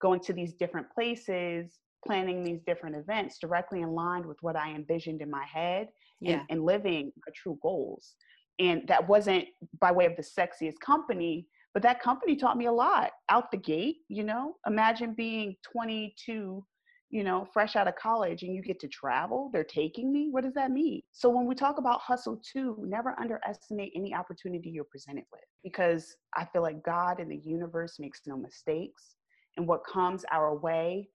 going 0.02 0.20
to 0.22 0.34
these 0.34 0.54
different 0.54 0.90
places, 0.92 1.80
planning 2.06 2.44
these 2.44 2.62
different 2.66 2.96
events 2.96 3.38
directly 3.40 3.82
in 3.82 3.92
line 3.92 4.28
with 4.28 4.38
what 4.42 4.56
I 4.56 4.74
envisioned 4.74 5.22
in 5.22 5.30
my 5.30 5.46
head 5.46 5.88
yeah. 6.22 6.34
and, 6.34 6.42
and 6.50 6.66
living 6.66 7.12
my 7.18 7.32
true 7.36 7.58
goals. 7.62 8.16
And 8.60 8.88
that 8.88 9.08
wasn't 9.08 9.46
by 9.80 9.92
way 9.92 10.06
of 10.06 10.16
the 10.16 10.24
sexiest 10.24 10.80
company 10.80 11.48
but 11.74 11.84
that 11.84 12.02
company 12.02 12.36
taught 12.36 12.58
me 12.58 12.66
a 12.66 12.72
lot 12.72 13.12
out 13.30 13.52
the 13.52 13.58
gate 13.58 13.98
you 14.08 14.24
know? 14.24 14.56
Imagine 14.68 15.14
being 15.14 15.56
22 15.72 16.66
you 17.12 17.24
know 17.24 17.48
fresh 17.52 17.76
out 17.76 17.88
of 17.88 17.96
college 17.96 18.44
and 18.44 18.54
you 18.54 18.62
get 18.62 18.80
to 18.80 18.88
travel. 18.88 19.50
They're 19.52 19.64
taking 19.64 20.12
me. 20.12 20.30
What 20.30 20.44
does 20.44 20.54
that 20.54 20.72
mean? 20.72 21.02
So 21.12 21.30
when 21.30 21.48
we 21.48 21.56
talk 21.56 21.78
about 21.80 22.02
hustle 22.02 22.40
too 22.52 22.78
never 22.88 23.20
underestimate 23.20 23.92
any 23.96 24.14
opportunity 24.14 24.70
you're 24.70 24.84
presented 24.84 25.26
with 25.32 25.42
because 25.64 26.16
i 26.36 26.46
feel 26.46 26.62
like 26.62 26.84
god 26.84 27.20
and 27.20 27.32
the 27.32 27.42
universe 27.44 27.98
makes 28.00 28.22
no 28.28 28.38
mistakes. 28.38 29.16
And 29.58 29.68
what 29.68 29.86
comes 29.86 30.24
our 30.32 30.56
way 30.56 31.10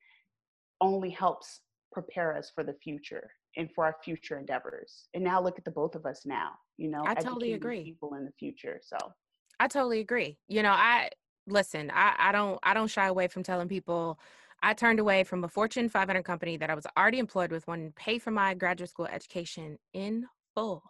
only 0.81 1.11
helps 1.11 1.61
prepare 1.93 2.37
us 2.37 2.51
for 2.55 2.65
the 2.65 2.75
future 2.83 3.31
and 3.57 3.69
for 3.75 3.85
our 3.85 3.97
future 4.05 4.39
endeavors. 4.39 5.09
And 5.15 5.23
now 5.23 5.41
look 5.41 5.59
at 5.59 5.65
the 5.65 5.71
both 5.71 5.95
of 5.95 6.07
us 6.07 6.23
now, 6.25 6.51
you 6.77 6.91
know, 6.91 7.05
I 7.07 7.15
totally 7.15 7.53
agree. 7.53 7.85
People 7.85 8.15
in 8.15 8.25
the 8.25 8.33
future. 8.39 8.81
So 8.83 8.97
I 9.61 9.69
totally 9.69 10.01
agree. 10.01 10.39
You 10.49 10.63
know, 10.63 10.73
I 10.73 11.11
listen, 11.47 11.91
I, 11.95 12.15
I 12.19 12.33
don't 12.33 12.59
I 12.63 12.75
don't 12.75 12.89
shy 12.89 13.07
away 13.07 13.29
from 13.29 13.43
telling 13.43 13.69
people 13.69 14.19
I 14.63 14.73
turned 14.73 14.99
away 14.99 15.25
from 15.25 15.45
a 15.45 15.49
Fortune 15.49 15.89
500 15.89 16.23
company 16.23 16.57
that 16.57 16.71
I 16.71 16.75
was 16.75 16.87
already 16.97 17.19
employed 17.19 17.53
with 17.53 17.67
when 17.67 17.93
pay 17.93 18.19
for 18.19 18.31
my 18.31 18.55
graduate 18.55 18.91
school 18.91 19.07
education 19.07 19.79
in 19.93 20.27
full 20.55 20.83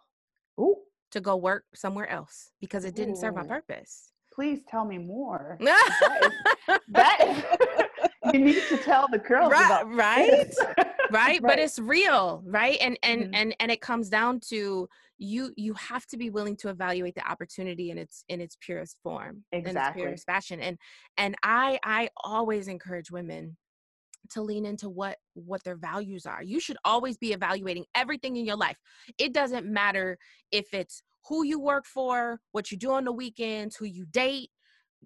Ooh. 0.59 0.77
to 1.11 1.19
go 1.19 1.35
work 1.35 1.65
somewhere 1.73 2.09
else 2.09 2.51
because 2.61 2.85
it 2.85 2.95
didn't 2.95 3.17
Ooh. 3.17 3.19
serve 3.19 3.35
my 3.35 3.43
purpose. 3.43 4.11
Please 4.33 4.61
tell 4.67 4.85
me 4.85 4.97
more. 4.97 5.57
that 5.61 6.19
is, 6.21 6.79
that 6.89 7.19
is, 7.21 7.84
you 8.33 8.39
need 8.39 8.61
to 8.69 8.77
tell 8.77 9.07
the 9.11 9.17
girls 9.17 9.51
right, 9.51 9.65
about 9.65 9.93
right? 9.93 10.53
right? 11.11 11.41
But 11.41 11.59
it's 11.59 11.79
real 11.79 12.43
right? 12.45 12.77
And 12.81 12.97
and 13.03 13.23
mm-hmm. 13.23 13.35
and 13.35 13.55
and 13.59 13.71
it 13.71 13.81
comes 13.81 14.09
down 14.09 14.39
to 14.49 14.87
you 15.17 15.51
you 15.55 15.73
have 15.75 16.05
to 16.07 16.17
be 16.17 16.29
willing 16.29 16.55
to 16.57 16.69
evaluate 16.69 17.15
the 17.15 17.27
opportunity 17.29 17.91
in 17.91 17.97
its 17.97 18.23
in 18.29 18.41
its 18.41 18.57
purest 18.59 18.97
form 19.03 19.43
exactly 19.51 20.03
in 20.03 20.09
its 20.09 20.23
purest 20.23 20.25
fashion. 20.25 20.59
And 20.59 20.77
and 21.17 21.35
i 21.43 21.79
i 21.83 22.09
always 22.23 22.67
encourage 22.67 23.11
women 23.11 23.57
to 24.31 24.41
lean 24.41 24.65
into 24.65 24.89
what 24.89 25.17
what 25.33 25.63
their 25.63 25.77
values 25.77 26.25
are. 26.25 26.43
You 26.43 26.59
should 26.59 26.77
always 26.83 27.17
be 27.17 27.33
evaluating 27.33 27.85
everything 27.95 28.35
in 28.35 28.45
your 28.45 28.57
life. 28.57 28.77
It 29.17 29.33
doesn't 29.33 29.65
matter 29.65 30.17
if 30.51 30.73
it's 30.73 31.03
who 31.27 31.43
you 31.43 31.59
work 31.59 31.85
for 31.85 32.39
what 32.51 32.71
you 32.71 32.77
do 32.77 32.91
on 32.91 33.05
the 33.05 33.11
weekends 33.11 33.75
who 33.75 33.85
you 33.85 34.05
date. 34.05 34.49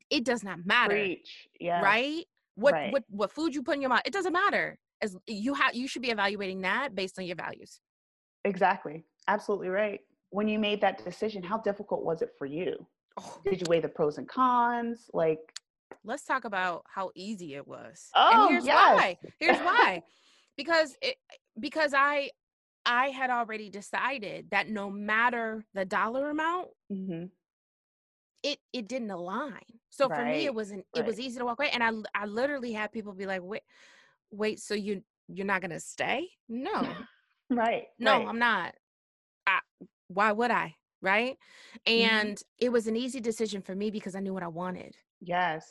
It 0.09 0.23
does 0.23 0.43
not 0.43 0.59
matter 0.65 0.95
Preach. 0.95 1.47
Yeah. 1.59 1.81
right 1.81 2.25
what 2.59 2.73
right. 2.73 2.91
what 2.93 3.03
what 3.09 3.31
food 3.31 3.55
you 3.55 3.63
put 3.63 3.75
in 3.75 3.81
your 3.81 3.89
mouth 3.89 4.01
it 4.05 4.13
doesn't 4.13 4.33
matter 4.33 4.77
as 5.01 5.15
you 5.27 5.53
have 5.53 5.73
you 5.73 5.87
should 5.87 6.01
be 6.01 6.09
evaluating 6.09 6.61
that 6.61 6.93
based 6.93 7.17
on 7.17 7.25
your 7.25 7.35
values 7.35 7.79
exactly 8.45 9.03
absolutely 9.27 9.69
right 9.69 10.01
when 10.31 10.47
you 10.47 10.59
made 10.59 10.81
that 10.81 11.03
decision 11.03 11.41
how 11.41 11.57
difficult 11.57 12.03
was 12.03 12.21
it 12.21 12.31
for 12.37 12.45
you 12.45 12.75
oh. 13.17 13.37
did 13.45 13.59
you 13.59 13.65
weigh 13.69 13.79
the 13.79 13.89
pros 13.89 14.17
and 14.17 14.27
cons 14.27 15.09
like 15.13 15.39
let's 16.03 16.23
talk 16.23 16.45
about 16.45 16.83
how 16.93 17.09
easy 17.15 17.55
it 17.55 17.67
was 17.67 18.09
oh 18.15 18.43
and 18.43 18.51
here's 18.51 18.65
yes. 18.65 18.95
why 18.95 19.17
here's 19.39 19.57
why 19.59 20.01
because 20.57 20.95
it 21.01 21.15
because 21.59 21.93
i 21.95 22.29
i 22.85 23.07
had 23.07 23.29
already 23.29 23.69
decided 23.69 24.47
that 24.51 24.69
no 24.69 24.89
matter 24.89 25.65
the 25.73 25.85
dollar 25.85 26.29
amount 26.29 26.67
mm-hmm. 26.91 27.25
It 28.43 28.59
it 28.73 28.87
didn't 28.87 29.11
align 29.11 29.61
so 29.89 30.07
right. 30.07 30.17
for 30.17 30.25
me 30.25 30.45
it 30.45 30.53
wasn't 30.53 30.85
right. 30.95 31.03
it 31.03 31.07
was 31.07 31.19
easy 31.19 31.37
to 31.39 31.45
walk 31.45 31.59
away 31.59 31.69
and 31.71 31.83
i 31.83 31.91
i 32.15 32.25
literally 32.25 32.71
had 32.71 32.91
people 32.91 33.13
be 33.13 33.25
like 33.25 33.41
wait 33.43 33.61
wait, 34.31 34.59
so 34.59 34.73
you 34.73 35.01
you're 35.27 35.45
not 35.45 35.61
gonna 35.61 35.79
stay? 35.79 36.27
No. 36.47 36.87
right. 37.49 37.85
No, 37.99 38.13
right. 38.13 38.27
I'm 38.27 38.39
not. 38.39 38.73
I, 39.45 39.59
why 40.07 40.31
would 40.31 40.51
I? 40.51 40.75
Right. 41.01 41.37
Mm-hmm. 41.87 42.11
And 42.11 42.35
mm-hmm. 42.35 42.65
it 42.65 42.71
was 42.71 42.87
an 42.87 42.95
easy 42.95 43.19
decision 43.19 43.61
for 43.61 43.75
me 43.75 43.91
because 43.91 44.15
I 44.15 44.19
knew 44.19 44.33
what 44.33 44.43
I 44.43 44.47
wanted. 44.47 44.95
Yes. 45.21 45.65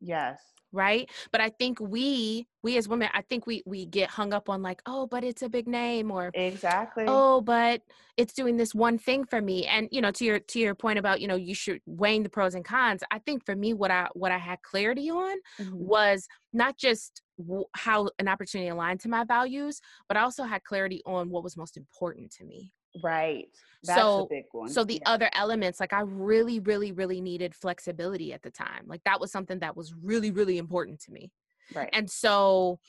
Yes 0.00 0.38
right? 0.72 1.10
But 1.32 1.40
i 1.40 1.48
think 1.48 1.80
we 1.80 2.46
we 2.62 2.76
as 2.76 2.88
women 2.88 3.08
i 3.14 3.22
think 3.22 3.46
we 3.46 3.62
we 3.66 3.86
get 3.86 4.10
hung 4.10 4.32
up 4.32 4.48
on 4.48 4.62
like 4.62 4.82
oh 4.86 5.06
but 5.06 5.24
it's 5.24 5.42
a 5.42 5.48
big 5.48 5.68
name 5.68 6.10
or 6.10 6.30
exactly. 6.34 7.04
Oh 7.06 7.40
but 7.40 7.82
it's 8.16 8.34
doing 8.34 8.56
this 8.56 8.74
one 8.74 8.98
thing 8.98 9.24
for 9.24 9.40
me. 9.40 9.64
And 9.66 9.88
you 9.92 10.00
know 10.00 10.10
to 10.10 10.24
your 10.24 10.40
to 10.40 10.58
your 10.58 10.74
point 10.74 10.98
about 10.98 11.20
you 11.20 11.28
know 11.28 11.36
you 11.36 11.54
should 11.54 11.80
weighing 11.86 12.22
the 12.22 12.28
pros 12.28 12.54
and 12.54 12.64
cons 12.64 13.02
i 13.10 13.18
think 13.18 13.44
for 13.44 13.54
me 13.54 13.74
what 13.74 13.90
i 13.90 14.08
what 14.14 14.32
i 14.32 14.38
had 14.38 14.62
clarity 14.62 15.10
on 15.10 15.36
mm-hmm. 15.60 15.76
was 15.76 16.26
not 16.52 16.76
just 16.76 17.22
w- 17.38 17.64
how 17.74 18.08
an 18.18 18.28
opportunity 18.28 18.68
aligned 18.68 19.00
to 19.00 19.08
my 19.08 19.24
values 19.24 19.80
but 20.08 20.16
i 20.16 20.20
also 20.20 20.44
had 20.44 20.62
clarity 20.64 21.02
on 21.06 21.30
what 21.30 21.44
was 21.44 21.56
most 21.56 21.76
important 21.76 22.30
to 22.30 22.44
me 22.44 22.72
Right. 23.02 23.48
That's 23.84 24.00
so, 24.00 24.24
a 24.24 24.26
big 24.28 24.44
one. 24.52 24.68
So 24.68 24.84
the 24.84 24.94
yeah. 24.94 25.10
other 25.10 25.30
elements, 25.32 25.80
like 25.80 25.92
I 25.92 26.00
really, 26.00 26.60
really, 26.60 26.92
really 26.92 27.20
needed 27.20 27.54
flexibility 27.54 28.32
at 28.32 28.42
the 28.42 28.50
time. 28.50 28.84
Like 28.86 29.02
that 29.04 29.20
was 29.20 29.30
something 29.30 29.60
that 29.60 29.76
was 29.76 29.94
really, 29.94 30.30
really 30.30 30.58
important 30.58 31.00
to 31.02 31.12
me. 31.12 31.30
Right. 31.74 31.90
And 31.92 32.10
so 32.10 32.80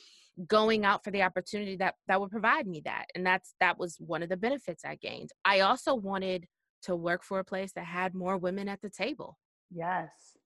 going 0.48 0.86
out 0.86 1.04
for 1.04 1.12
the 1.12 1.22
opportunity 1.22 1.76
that 1.78 1.96
that 2.08 2.20
would 2.20 2.32
provide 2.32 2.66
me 2.66 2.82
that. 2.86 3.06
And 3.14 3.26
that's 3.26 3.54
that 3.60 3.78
was 3.78 3.98
one 4.00 4.24
of 4.24 4.30
the 4.30 4.38
benefits 4.38 4.86
I 4.86 4.96
gained. 4.96 5.32
I 5.44 5.62
also 5.62 5.94
wanted 5.96 6.48
to 6.84 6.96
work 6.96 7.24
for 7.24 7.40
a 7.40 7.44
place 7.44 7.74
that 7.74 7.86
had 7.86 8.14
more 8.16 8.38
women 8.38 8.70
at 8.70 8.82
the 8.82 8.90
table. 8.90 9.38
Yes. 9.70 10.38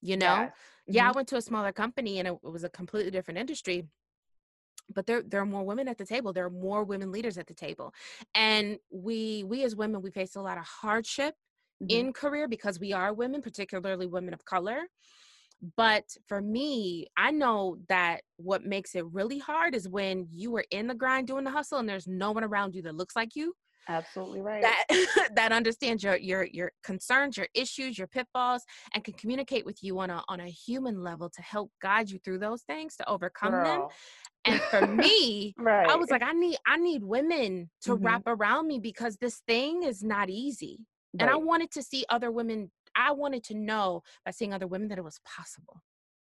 You 0.00 0.16
know? 0.16 0.34
Yes. 0.34 0.52
Yeah, 0.86 1.02
mm-hmm. 1.02 1.10
I 1.10 1.12
went 1.12 1.28
to 1.28 1.36
a 1.36 1.42
smaller 1.42 1.72
company 1.72 2.18
and 2.18 2.28
it 2.28 2.42
was 2.42 2.64
a 2.64 2.68
completely 2.68 3.10
different 3.10 3.38
industry 3.38 3.86
but 4.94 5.06
there 5.06 5.22
there 5.22 5.40
are 5.40 5.46
more 5.46 5.64
women 5.64 5.88
at 5.88 5.98
the 5.98 6.04
table 6.04 6.32
there 6.32 6.46
are 6.46 6.50
more 6.50 6.84
women 6.84 7.10
leaders 7.12 7.38
at 7.38 7.46
the 7.46 7.54
table 7.54 7.92
and 8.34 8.78
we 8.90 9.44
we 9.44 9.64
as 9.64 9.76
women 9.76 10.02
we 10.02 10.10
face 10.10 10.36
a 10.36 10.40
lot 10.40 10.58
of 10.58 10.64
hardship 10.64 11.34
mm-hmm. 11.82 11.98
in 11.98 12.12
career 12.12 12.48
because 12.48 12.78
we 12.80 12.92
are 12.92 13.12
women 13.12 13.42
particularly 13.42 14.06
women 14.06 14.34
of 14.34 14.44
color 14.44 14.82
but 15.76 16.04
for 16.26 16.40
me 16.40 17.06
i 17.16 17.30
know 17.30 17.76
that 17.88 18.22
what 18.36 18.64
makes 18.64 18.94
it 18.94 19.04
really 19.12 19.38
hard 19.38 19.74
is 19.74 19.88
when 19.88 20.26
you 20.32 20.54
are 20.56 20.64
in 20.70 20.86
the 20.86 20.94
grind 20.94 21.26
doing 21.26 21.44
the 21.44 21.50
hustle 21.50 21.78
and 21.78 21.88
there's 21.88 22.08
no 22.08 22.32
one 22.32 22.44
around 22.44 22.74
you 22.74 22.82
that 22.82 22.94
looks 22.94 23.14
like 23.14 23.36
you 23.36 23.54
absolutely 23.88 24.40
right 24.40 24.62
that 24.62 25.30
that 25.34 25.52
understands 25.52 26.02
your 26.02 26.16
your 26.16 26.44
your 26.44 26.72
concerns 26.84 27.36
your 27.36 27.48
issues 27.54 27.98
your 27.98 28.06
pitfalls 28.06 28.62
and 28.94 29.02
can 29.02 29.14
communicate 29.14 29.64
with 29.64 29.82
you 29.82 29.98
on 29.98 30.10
a 30.10 30.22
on 30.28 30.40
a 30.40 30.46
human 30.46 31.02
level 31.02 31.28
to 31.28 31.42
help 31.42 31.70
guide 31.80 32.10
you 32.10 32.18
through 32.18 32.38
those 32.38 32.62
things 32.62 32.96
to 32.96 33.08
overcome 33.08 33.50
Girl. 33.50 33.64
them 33.64 33.88
and 34.44 34.60
for 34.62 34.86
me 34.86 35.54
right. 35.58 35.88
i 35.88 35.94
was 35.94 36.10
like 36.10 36.22
i 36.22 36.32
need 36.32 36.56
i 36.66 36.76
need 36.76 37.02
women 37.02 37.70
to 37.80 37.94
mm-hmm. 37.94 38.04
wrap 38.04 38.22
around 38.26 38.66
me 38.66 38.78
because 38.78 39.16
this 39.16 39.42
thing 39.46 39.82
is 39.82 40.02
not 40.02 40.28
easy 40.28 40.78
right. 41.14 41.22
and 41.22 41.30
i 41.30 41.36
wanted 41.36 41.70
to 41.70 41.82
see 41.82 42.04
other 42.08 42.30
women 42.30 42.70
i 42.96 43.10
wanted 43.10 43.42
to 43.42 43.54
know 43.54 44.02
by 44.24 44.30
seeing 44.30 44.52
other 44.52 44.66
women 44.66 44.88
that 44.88 44.98
it 44.98 45.04
was 45.04 45.20
possible 45.24 45.82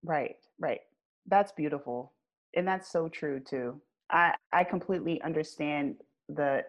right 0.04 0.36
right 0.60 0.82
that's 1.28 1.52
beautiful 1.52 2.14
and 2.56 2.68
that's 2.68 2.92
so 2.92 3.08
true 3.08 3.40
too 3.40 3.80
i 4.12 4.34
i 4.52 4.64
completely 4.64 5.22
understand 5.22 5.96
the 6.30 6.64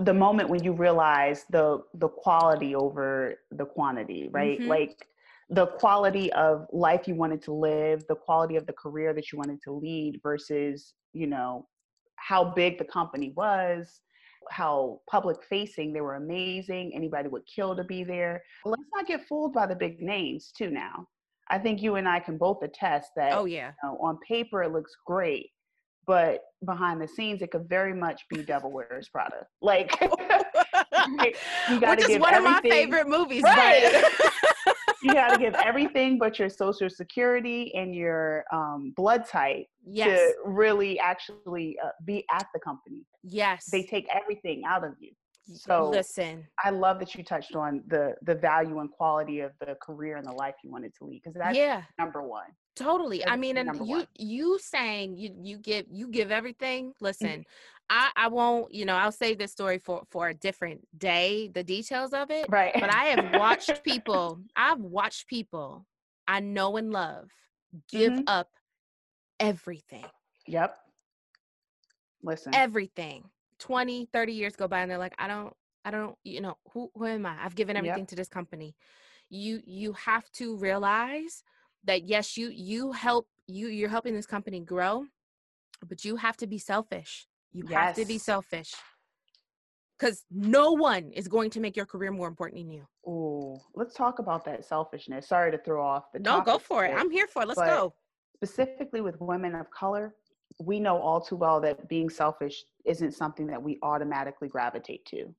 the 0.00 0.14
moment 0.14 0.48
when 0.48 0.62
you 0.62 0.72
realize 0.72 1.44
the 1.50 1.82
the 1.94 2.08
quality 2.08 2.74
over 2.74 3.34
the 3.52 3.64
quantity 3.64 4.28
right 4.30 4.58
mm-hmm. 4.58 4.68
like 4.68 5.06
the 5.50 5.66
quality 5.66 6.32
of 6.34 6.66
life 6.72 7.08
you 7.08 7.14
wanted 7.14 7.42
to 7.42 7.52
live, 7.52 8.04
the 8.08 8.14
quality 8.14 8.56
of 8.56 8.66
the 8.66 8.72
career 8.72 9.14
that 9.14 9.32
you 9.32 9.38
wanted 9.38 9.60
to 9.62 9.72
lead 9.72 10.20
versus, 10.22 10.94
you 11.12 11.26
know, 11.26 11.66
how 12.16 12.44
big 12.44 12.78
the 12.78 12.84
company 12.84 13.32
was, 13.36 14.00
how 14.50 15.00
public 15.10 15.38
facing 15.48 15.92
they 15.92 16.00
were 16.00 16.16
amazing. 16.16 16.92
Anybody 16.94 17.28
would 17.28 17.44
kill 17.46 17.74
to 17.76 17.84
be 17.84 18.04
there. 18.04 18.42
But 18.64 18.70
let's 18.70 18.90
not 18.94 19.06
get 19.06 19.26
fooled 19.26 19.54
by 19.54 19.66
the 19.66 19.76
big 19.76 20.02
names 20.02 20.52
too 20.56 20.70
now. 20.70 21.06
I 21.50 21.58
think 21.58 21.80
you 21.80 21.94
and 21.94 22.06
I 22.06 22.20
can 22.20 22.36
both 22.36 22.62
attest 22.62 23.12
that 23.16 23.32
oh 23.32 23.46
yeah. 23.46 23.72
You 23.82 23.90
know, 23.90 23.98
on 24.02 24.18
paper 24.26 24.62
it 24.62 24.72
looks 24.72 24.94
great, 25.06 25.50
but 26.08 26.40
behind 26.64 27.00
the 27.00 27.06
scenes 27.06 27.42
it 27.42 27.52
could 27.52 27.68
very 27.68 27.94
much 27.94 28.22
be 28.28 28.42
devil 28.42 28.72
wears 28.72 29.08
Prada. 29.08 29.46
Like 29.62 30.00
right? 30.00 31.36
You 31.70 31.78
got 31.78 31.98
Which 31.98 32.00
is 32.00 32.06
give 32.08 32.20
one 32.20 32.34
of 32.34 32.42
my 32.42 32.60
favorite 32.62 33.06
movies. 33.06 33.44
Right. 33.44 34.04
but- 34.12 34.74
you 35.02 35.12
got 35.12 35.28
to 35.28 35.38
give 35.38 35.54
everything 35.54 36.18
but 36.18 36.38
your 36.38 36.48
social 36.48 36.90
security 36.90 37.72
and 37.76 37.94
your 37.94 38.44
um, 38.52 38.92
blood 38.96 39.26
type 39.28 39.66
yes. 39.86 40.18
to 40.18 40.34
really 40.44 40.98
actually 40.98 41.78
uh, 41.84 41.90
be 42.04 42.24
at 42.32 42.46
the 42.52 42.58
company. 42.58 43.06
Yes. 43.22 43.66
They 43.70 43.84
take 43.84 44.08
everything 44.12 44.62
out 44.66 44.84
of 44.84 44.94
you. 44.98 45.12
So- 45.52 45.88
listen. 45.88 46.46
I 46.62 46.70
love 46.70 46.98
that 46.98 47.14
you 47.14 47.24
touched 47.24 47.54
on 47.54 47.82
the 47.86 48.14
the 48.22 48.34
value 48.34 48.80
and 48.80 48.90
quality 48.90 49.40
of 49.40 49.52
the 49.60 49.76
career 49.80 50.16
and 50.16 50.26
the 50.26 50.32
life 50.32 50.54
you 50.62 50.70
wanted 50.70 50.94
to 50.96 51.04
lead 51.04 51.22
because 51.22 51.34
that's 51.38 51.56
yeah. 51.56 51.82
number 51.98 52.22
one. 52.22 52.48
Totally. 52.76 53.26
I 53.26 53.36
mean, 53.36 53.56
and 53.56 53.74
you 53.76 53.96
one. 53.98 54.06
you 54.16 54.58
saying 54.60 55.16
you 55.16 55.34
you 55.42 55.58
give 55.58 55.86
you 55.90 56.08
give 56.08 56.30
everything. 56.30 56.90
Mm-hmm. 56.90 57.04
Listen, 57.04 57.44
I 57.90 58.10
I 58.14 58.28
won't. 58.28 58.72
You 58.72 58.84
know, 58.84 58.94
I'll 58.94 59.12
save 59.12 59.38
this 59.38 59.52
story 59.52 59.78
for 59.78 60.02
for 60.10 60.28
a 60.28 60.34
different 60.34 60.86
day. 60.96 61.48
The 61.48 61.64
details 61.64 62.12
of 62.12 62.30
it. 62.30 62.46
Right. 62.48 62.72
But 62.78 62.94
I 62.94 63.04
have 63.06 63.34
watched 63.34 63.82
people. 63.82 64.40
I've 64.54 64.80
watched 64.80 65.26
people 65.26 65.86
I 66.28 66.40
know 66.40 66.76
and 66.76 66.92
love 66.92 67.30
give 67.90 68.12
Mhm. 68.12 68.24
up 68.26 68.50
everything. 69.40 70.04
Yep. 70.46 70.76
Listen. 72.22 72.54
Everything. 72.54 73.24
20, 73.58 74.06
30 74.12 74.32
years 74.32 74.56
go 74.56 74.68
by 74.68 74.80
and 74.80 74.90
they're 74.90 74.98
like, 74.98 75.14
I 75.18 75.28
don't 75.28 75.54
I 75.84 75.90
don't, 75.90 76.16
you 76.24 76.40
know, 76.40 76.58
who 76.72 76.90
who 76.94 77.06
am 77.06 77.24
I? 77.26 77.36
I've 77.42 77.54
given 77.54 77.76
Yep. 77.76 77.84
everything 77.84 78.06
to 78.06 78.16
this 78.16 78.28
company. 78.28 78.74
You 79.30 79.60
you 79.64 79.92
have 79.92 80.30
to 80.32 80.56
realize 80.56 81.42
that 81.84 82.02
yes, 82.04 82.36
you 82.36 82.48
you 82.50 82.92
help 82.92 83.26
you 83.46 83.68
you're 83.68 83.88
helping 83.88 84.14
this 84.14 84.26
company 84.26 84.60
grow, 84.60 85.06
but 85.88 86.04
you 86.04 86.16
have 86.16 86.36
to 86.38 86.46
be 86.46 86.58
selfish. 86.58 87.26
You 87.52 87.66
have 87.68 87.94
to 87.94 88.04
be 88.04 88.18
selfish. 88.18 88.74
Cuz 89.98 90.24
no 90.30 90.72
one 90.72 91.10
is 91.12 91.26
going 91.28 91.50
to 91.50 91.60
make 91.60 91.76
your 91.76 91.86
career 91.86 92.12
more 92.12 92.28
important 92.28 92.60
than 92.60 92.70
you. 92.70 92.86
Ooh, 93.06 93.58
let's 93.74 93.94
talk 93.94 94.18
about 94.18 94.44
that 94.44 94.64
selfishness. 94.64 95.26
Sorry 95.28 95.50
to 95.50 95.58
throw 95.58 95.82
off 95.84 96.12
the 96.12 96.18
No, 96.18 96.40
go 96.42 96.58
for 96.58 96.84
it. 96.84 96.92
I'm 96.94 97.10
here 97.10 97.26
for 97.26 97.42
it. 97.42 97.48
Let's 97.48 97.60
go. 97.60 97.94
specifically 98.36 99.00
with 99.00 99.20
women 99.20 99.54
of 99.54 99.70
color, 99.70 100.14
we 100.60 100.80
know 100.80 100.98
all 101.00 101.20
too 101.20 101.36
well 101.36 101.60
that 101.60 101.88
being 101.88 102.10
selfish 102.10 102.64
isn't 102.84 103.12
something 103.12 103.46
that 103.46 103.62
we 103.62 103.78
automatically 103.82 104.48
gravitate 104.48 105.04
to 105.06 105.34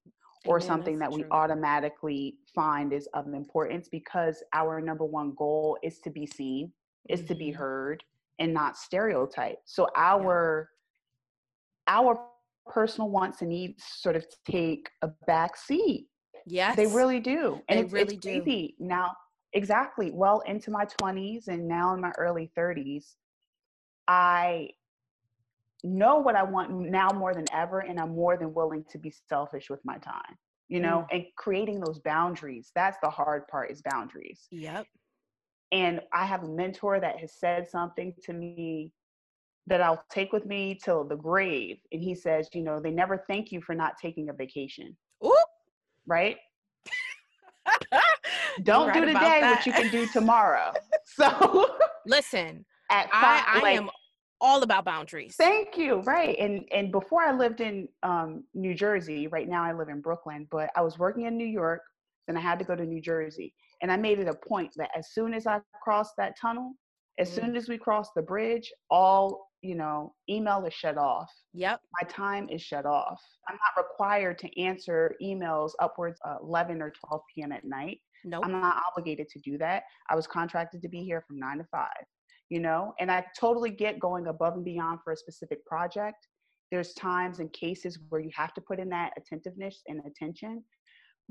or 0.46 0.58
Amen, 0.58 0.68
something 0.68 1.00
that 1.00 1.12
we 1.12 1.26
automatically 1.32 2.38
find 2.56 2.94
is 2.94 3.08
of 3.14 3.28
importance 3.34 3.90
because 3.90 4.42
our 4.54 4.80
number 4.80 5.04
one 5.06 5.34
goal 5.36 5.78
is 5.84 6.00
to 6.00 6.10
be 6.10 6.26
seen, 6.26 6.72
is 7.10 7.24
to 7.24 7.36
be 7.36 7.52
Mhm. 7.52 7.56
heard 7.56 8.04
and 8.40 8.54
not 8.54 8.78
stereotyped. 8.78 9.62
So 9.70 9.90
our 9.98 10.70
our 11.88 12.30
personal 12.68 13.10
wants 13.10 13.42
and 13.42 13.50
needs 13.50 13.84
sort 13.84 14.16
of 14.16 14.26
take 14.46 14.90
a 15.02 15.08
back 15.28 15.58
seat 15.58 16.08
Yes. 16.46 16.78
they 16.78 16.88
really 16.88 17.20
do. 17.20 17.62
And 17.68 17.80
They 17.80 17.84
it's, 17.84 17.94
really 17.94 18.16
it's 18.16 18.24
do. 18.24 18.44
crazy. 18.44 18.76
Now, 18.80 19.16
exactly. 19.54 20.12
Well, 20.12 20.42
into 20.42 20.72
my 20.72 20.86
20s 20.86 21.48
and 21.48 21.68
now 21.68 21.94
in 21.94 22.02
my 22.02 22.12
early 22.18 22.52
30s, 22.56 23.18
I 24.08 24.70
know 25.84 26.18
what 26.18 26.36
I 26.36 26.44
want 26.44 26.72
now 26.72 27.10
more 27.14 27.34
than 27.34 27.46
ever, 27.54 27.80
and 27.80 28.00
I'm 28.00 28.16
more 28.16 28.38
than 28.38 28.54
willing 28.54 28.84
to 28.92 28.98
be 28.98 29.14
selfish 29.30 29.70
with 29.70 29.80
my 29.86 29.98
time, 30.00 30.36
you 30.68 30.80
know, 30.80 31.06
Mm. 31.10 31.16
and 31.16 31.26
creating 31.38 31.80
those 31.80 32.00
boundaries. 32.00 32.72
That's 32.76 32.98
the 33.02 33.10
hard 33.10 33.48
part 33.48 33.72
is 33.72 33.82
boundaries. 33.82 34.48
Yep. 34.52 34.86
And 35.72 36.02
I 36.14 36.26
have 36.26 36.44
a 36.44 36.50
mentor 36.50 37.00
that 37.00 37.18
has 37.20 37.34
said 37.40 37.70
something 37.70 38.14
to 38.24 38.34
me 38.34 38.92
that 39.68 39.82
I'll 39.82 40.04
take 40.10 40.34
with 40.34 40.46
me 40.48 40.74
till 40.84 41.04
the 41.04 41.16
grave. 41.16 41.78
And 41.92 42.02
he 42.02 42.16
says, 42.16 42.50
you 42.54 42.64
know, 42.64 42.80
they 42.80 42.90
never 42.92 43.24
thank 43.28 43.52
you 43.52 43.62
for 43.62 43.76
not 43.76 43.94
taking 44.02 44.30
a 44.30 44.34
vacation, 44.34 44.98
Ooh. 45.24 45.36
right? 46.08 46.38
Don't 48.64 48.88
right 48.88 48.94
do 48.94 49.06
today 49.06 49.42
what 49.42 49.66
you 49.66 49.74
can 49.74 49.90
do 49.90 50.06
tomorrow. 50.08 50.74
So 51.06 51.76
Listen, 52.06 52.66
at 52.92 53.10
I, 53.12 53.44
I 53.46 53.62
like, 53.62 53.78
am 53.78 53.90
all 54.42 54.64
about 54.64 54.86
boundaries. 54.86 55.36
thank 55.38 55.78
you. 55.78 56.02
Right. 56.02 56.38
And 56.40 56.66
and 56.72 56.92
before 56.92 57.22
I 57.22 57.32
lived 57.32 57.62
in 57.62 57.88
um, 58.04 58.44
New 58.54 58.74
Jersey, 58.74 59.28
right 59.28 59.48
now 59.48 59.64
I 59.64 59.74
live 59.74 59.90
in 59.90 60.02
Brooklyn, 60.02 60.48
but 60.52 60.70
I 60.76 60.82
was 60.82 60.98
working 60.98 61.26
in 61.26 61.38
New 61.38 61.48
York, 61.48 61.82
then 62.28 62.38
I 62.38 62.42
had 62.42 62.60
to 62.60 62.66
go 62.66 62.76
to 62.76 62.86
New 62.86 63.02
Jersey. 63.02 63.54
And 63.82 63.92
I 63.92 63.98
made 63.98 64.20
it 64.20 64.28
a 64.28 64.34
point 64.34 64.72
that 64.78 64.92
as 64.98 65.12
soon 65.14 65.34
as 65.34 65.48
I 65.48 65.62
crossed 65.84 66.14
that 66.18 66.36
tunnel, 66.40 66.74
as 67.18 67.30
Mm. 67.30 67.36
soon 67.36 67.56
as 67.56 67.68
we 67.70 67.78
crossed 67.78 68.12
the 68.16 68.22
bridge, 68.22 68.72
all 68.90 69.48
you 69.62 69.76
know, 69.76 70.14
email 70.30 70.64
is 70.66 70.74
shut 70.74 70.98
off. 70.98 71.30
Yep. 71.54 71.82
My 72.02 72.08
time 72.08 72.48
is 72.50 72.62
shut 72.62 72.86
off. 72.86 73.22
I'm 73.50 73.58
not 73.58 73.84
required 73.84 74.40
to 74.40 74.62
answer 74.62 75.16
emails 75.22 75.72
upwards 75.82 76.18
uh, 76.26 76.38
11 76.42 76.82
or 76.82 76.92
12 77.10 77.22
p.m. 77.36 77.52
at 77.52 77.66
night. 77.66 78.00
Nope. 78.24 78.44
I'm 78.46 78.54
not 78.54 78.82
obligated 78.90 79.28
to 79.30 79.40
do 79.40 79.58
that. 79.58 79.84
I 80.10 80.16
was 80.16 80.28
contracted 80.28 80.82
to 80.82 80.88
be 80.88 81.04
here 81.04 81.22
from 81.28 81.40
nine 81.40 81.58
to 81.58 81.66
five, 81.66 81.90
you 82.50 82.60
know, 82.60 82.94
and 83.00 83.12
I 83.12 83.26
totally 83.40 83.70
get 83.70 84.00
going 84.00 84.28
above 84.28 84.56
and 84.56 84.66
beyond 84.66 85.00
for 85.04 85.14
a 85.14 85.18
specific 85.18 85.66
project. 85.66 86.28
There's 86.72 86.94
times 86.94 87.40
and 87.40 87.52
cases 87.54 88.00
where 88.10 88.22
you 88.22 88.30
have 88.36 88.54
to 88.56 88.62
put 88.62 88.80
in 88.80 88.90
that 88.90 89.12
attentiveness 89.18 89.82
and 89.88 90.02
attention. 90.06 90.64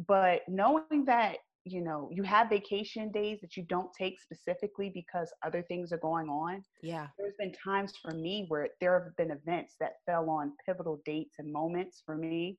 But 0.07 0.41
knowing 0.49 1.05
that, 1.07 1.37
you 1.65 1.81
know, 1.83 2.09
you 2.13 2.23
have 2.23 2.49
vacation 2.49 3.11
days 3.11 3.41
that 3.41 3.57
you 3.57 3.65
don't 3.65 3.93
take 3.93 4.21
specifically 4.21 4.91
because 4.95 5.33
other 5.45 5.63
things 5.63 5.93
are 5.93 5.99
going 5.99 6.29
on. 6.29 6.63
yeah. 6.83 7.09
There's 7.19 7.35
been 7.39 7.53
times 7.53 7.93
for 8.01 8.13
me 8.13 8.47
where 8.49 8.69
there 8.81 8.99
have 8.99 9.17
been 9.17 9.33
events 9.33 9.75
that 9.81 9.95
fell 10.07 10.31
on 10.31 10.53
pivotal 10.65 11.01
dates 11.05 11.35
and 11.39 11.53
moments 11.53 12.03
for 12.05 12.17
me 12.17 12.59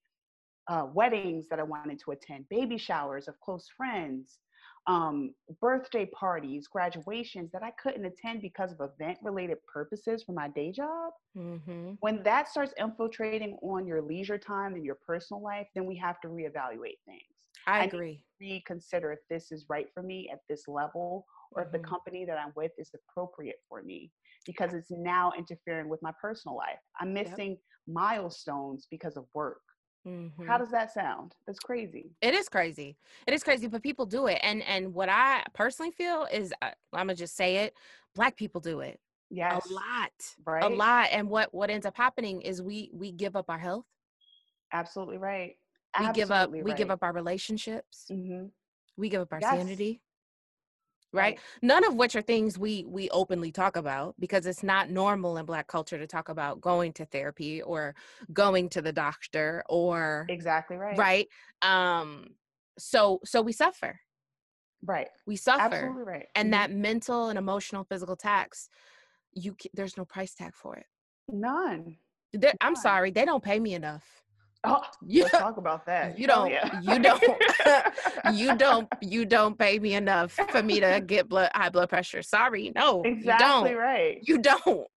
uh, 0.69 0.85
weddings 0.93 1.47
that 1.49 1.59
I 1.59 1.63
wanted 1.63 1.99
to 2.05 2.11
attend, 2.11 2.45
baby 2.49 2.77
showers 2.77 3.27
of 3.27 3.39
close 3.39 3.67
friends, 3.75 4.37
um, 4.89 5.35
birthday 5.61 6.07
parties, 6.07 6.67
graduations 6.67 7.51
that 7.51 7.61
I 7.61 7.71
couldn't 7.81 8.05
attend 8.05 8.41
because 8.41 8.71
of 8.71 8.81
event 8.81 9.19
related 9.21 9.59
purposes 9.71 10.23
for 10.23 10.33
my 10.33 10.47
day 10.49 10.71
job. 10.71 11.13
Mm-hmm. 11.37 11.91
When 11.99 12.23
that 12.23 12.49
starts 12.49 12.73
infiltrating 12.77 13.55
on 13.61 13.85
your 13.85 14.01
leisure 14.01 14.39
time 14.39 14.73
and 14.73 14.83
your 14.83 14.97
personal 15.05 15.43
life, 15.43 15.67
then 15.75 15.85
we 15.85 15.95
have 15.97 16.19
to 16.21 16.27
reevaluate 16.27 16.97
things. 17.05 17.35
I 17.67 17.81
I 17.81 17.83
agree. 17.85 18.25
Reconsider 18.41 19.11
if 19.11 19.19
this 19.29 19.51
is 19.51 19.65
right 19.69 19.87
for 19.93 20.01
me 20.01 20.27
at 20.33 20.39
this 20.49 20.67
level 20.67 21.27
or 21.51 21.63
if 21.63 21.71
the 21.71 21.77
Mhm. 21.77 21.83
company 21.83 22.25
that 22.25 22.39
I'm 22.39 22.53
with 22.55 22.71
is 22.79 22.91
appropriate 22.95 23.59
for 23.69 23.83
me 23.83 24.11
because 24.45 24.73
it's 24.73 24.89
now 24.91 25.31
interfering 25.37 25.87
with 25.87 26.01
my 26.01 26.13
personal 26.19 26.57
life. 26.57 26.79
I'm 26.99 27.13
missing 27.13 27.59
milestones 27.87 28.87
because 28.89 29.17
of 29.17 29.25
work. 29.35 29.61
Mhm. 30.05 30.45
How 30.47 30.57
does 30.57 30.71
that 30.71 30.91
sound? 30.91 31.35
That's 31.45 31.59
crazy. 31.59 32.15
It 32.21 32.33
is 32.33 32.49
crazy. 32.49 32.97
It 33.27 33.33
is 33.33 33.43
crazy, 33.43 33.67
but 33.67 33.81
people 33.81 34.05
do 34.05 34.27
it. 34.27 34.39
And 34.43 34.61
and 34.63 34.93
what 34.93 35.09
I 35.09 35.45
personally 35.53 35.91
feel 35.91 36.25
is, 36.25 36.53
uh, 36.61 36.71
I'm 36.93 37.07
gonna 37.07 37.15
just 37.15 37.35
say 37.35 37.57
it: 37.57 37.73
black 38.15 38.35
people 38.35 38.59
do 38.61 38.81
it 38.81 38.99
Yes. 39.29 39.65
a 39.65 39.73
lot, 39.73 40.35
right? 40.45 40.63
a 40.63 40.69
lot. 40.69 41.09
And 41.11 41.29
what 41.29 41.53
what 41.53 41.69
ends 41.69 41.85
up 41.85 41.95
happening 41.97 42.41
is 42.41 42.61
we 42.61 42.89
we 42.93 43.11
give 43.11 43.35
up 43.35 43.49
our 43.49 43.59
health. 43.59 43.85
Absolutely 44.71 45.17
right. 45.17 45.57
We 45.97 46.09
give 46.09 46.31
up. 46.31 46.51
Absolutely 46.51 46.61
We 46.61 46.73
give 46.73 46.89
up 46.89 47.03
our 47.03 47.13
relationships. 47.13 48.07
hmm 48.09 48.47
We 48.97 49.09
give 49.09 49.21
up 49.21 49.33
our 49.33 49.41
Yes. 49.41 49.49
sanity. 49.49 50.01
Right? 51.11 51.39
None 51.61 51.83
of 51.85 51.95
which 51.95 52.15
are 52.15 52.21
things 52.21 52.57
we 52.59 52.85
we 52.87 53.09
openly 53.09 53.51
talk 53.51 53.75
about 53.75 54.15
because 54.19 54.45
it's 54.45 54.61
not 54.63 54.89
normal 54.91 55.37
in 55.37 55.45
black 55.45 55.67
culture 55.67 55.97
to 55.97 56.05
talk 56.05 56.29
about 56.29 56.61
going 56.61 56.93
to 56.93 57.05
therapy 57.05 57.61
or 57.61 57.95
going 58.31 58.69
to 58.69 58.81
the 58.81 58.93
doctor 58.93 59.63
or 59.69 60.25
Exactly 60.29 60.77
right. 60.77 60.97
right. 60.97 61.27
Um 61.63 62.35
so 62.77 63.19
so 63.25 63.41
we 63.41 63.53
suffer. 63.53 63.99
Right. 64.85 65.09
We 65.25 65.35
suffer. 65.35 65.61
Absolutely 65.63 66.03
right. 66.03 66.27
and 66.35 66.49
Mhm. 66.49 66.51
that 66.51 66.71
mental 66.71 67.29
and 67.29 67.37
emotional 67.39 67.83
physical 67.83 68.15
tax 68.15 68.69
you 69.33 69.55
there's 69.73 69.97
no 69.97 70.05
price 70.05 70.33
tag 70.33 70.53
for 70.55 70.75
it 70.75 70.85
none. 71.27 71.97
There- 72.33 72.53
i'm 72.61 72.75
sorry 72.75 73.11
they 73.11 73.25
don't 73.25 73.43
pay 73.43 73.59
me 73.59 73.73
enough 73.75 74.23
Oh, 74.65 74.81
you, 75.05 75.23
let's 75.23 75.37
talk 75.37 75.55
about 75.57 75.85
that. 75.85 76.19
you 76.19 76.27
don't 76.27 76.51
yeah. 76.51 76.81
you 76.81 76.99
don't 76.99 77.23
you 78.33 78.57
don't 78.57 78.87
you 79.01 79.25
don't 79.25 79.57
pay 79.57 79.79
me 79.79 79.93
enough 79.95 80.33
for 80.49 80.61
me 80.61 80.79
to 80.81 81.01
get 81.05 81.29
blood 81.29 81.49
high 81.55 81.69
blood 81.69 81.87
pressure 81.89 82.21
sorry 82.21 82.71
no 82.75 83.01
exactly 83.03 83.69
you 83.71 83.75
don't 83.75 83.77
right. 83.77 84.19
you 84.23 84.37
don't 84.37 84.87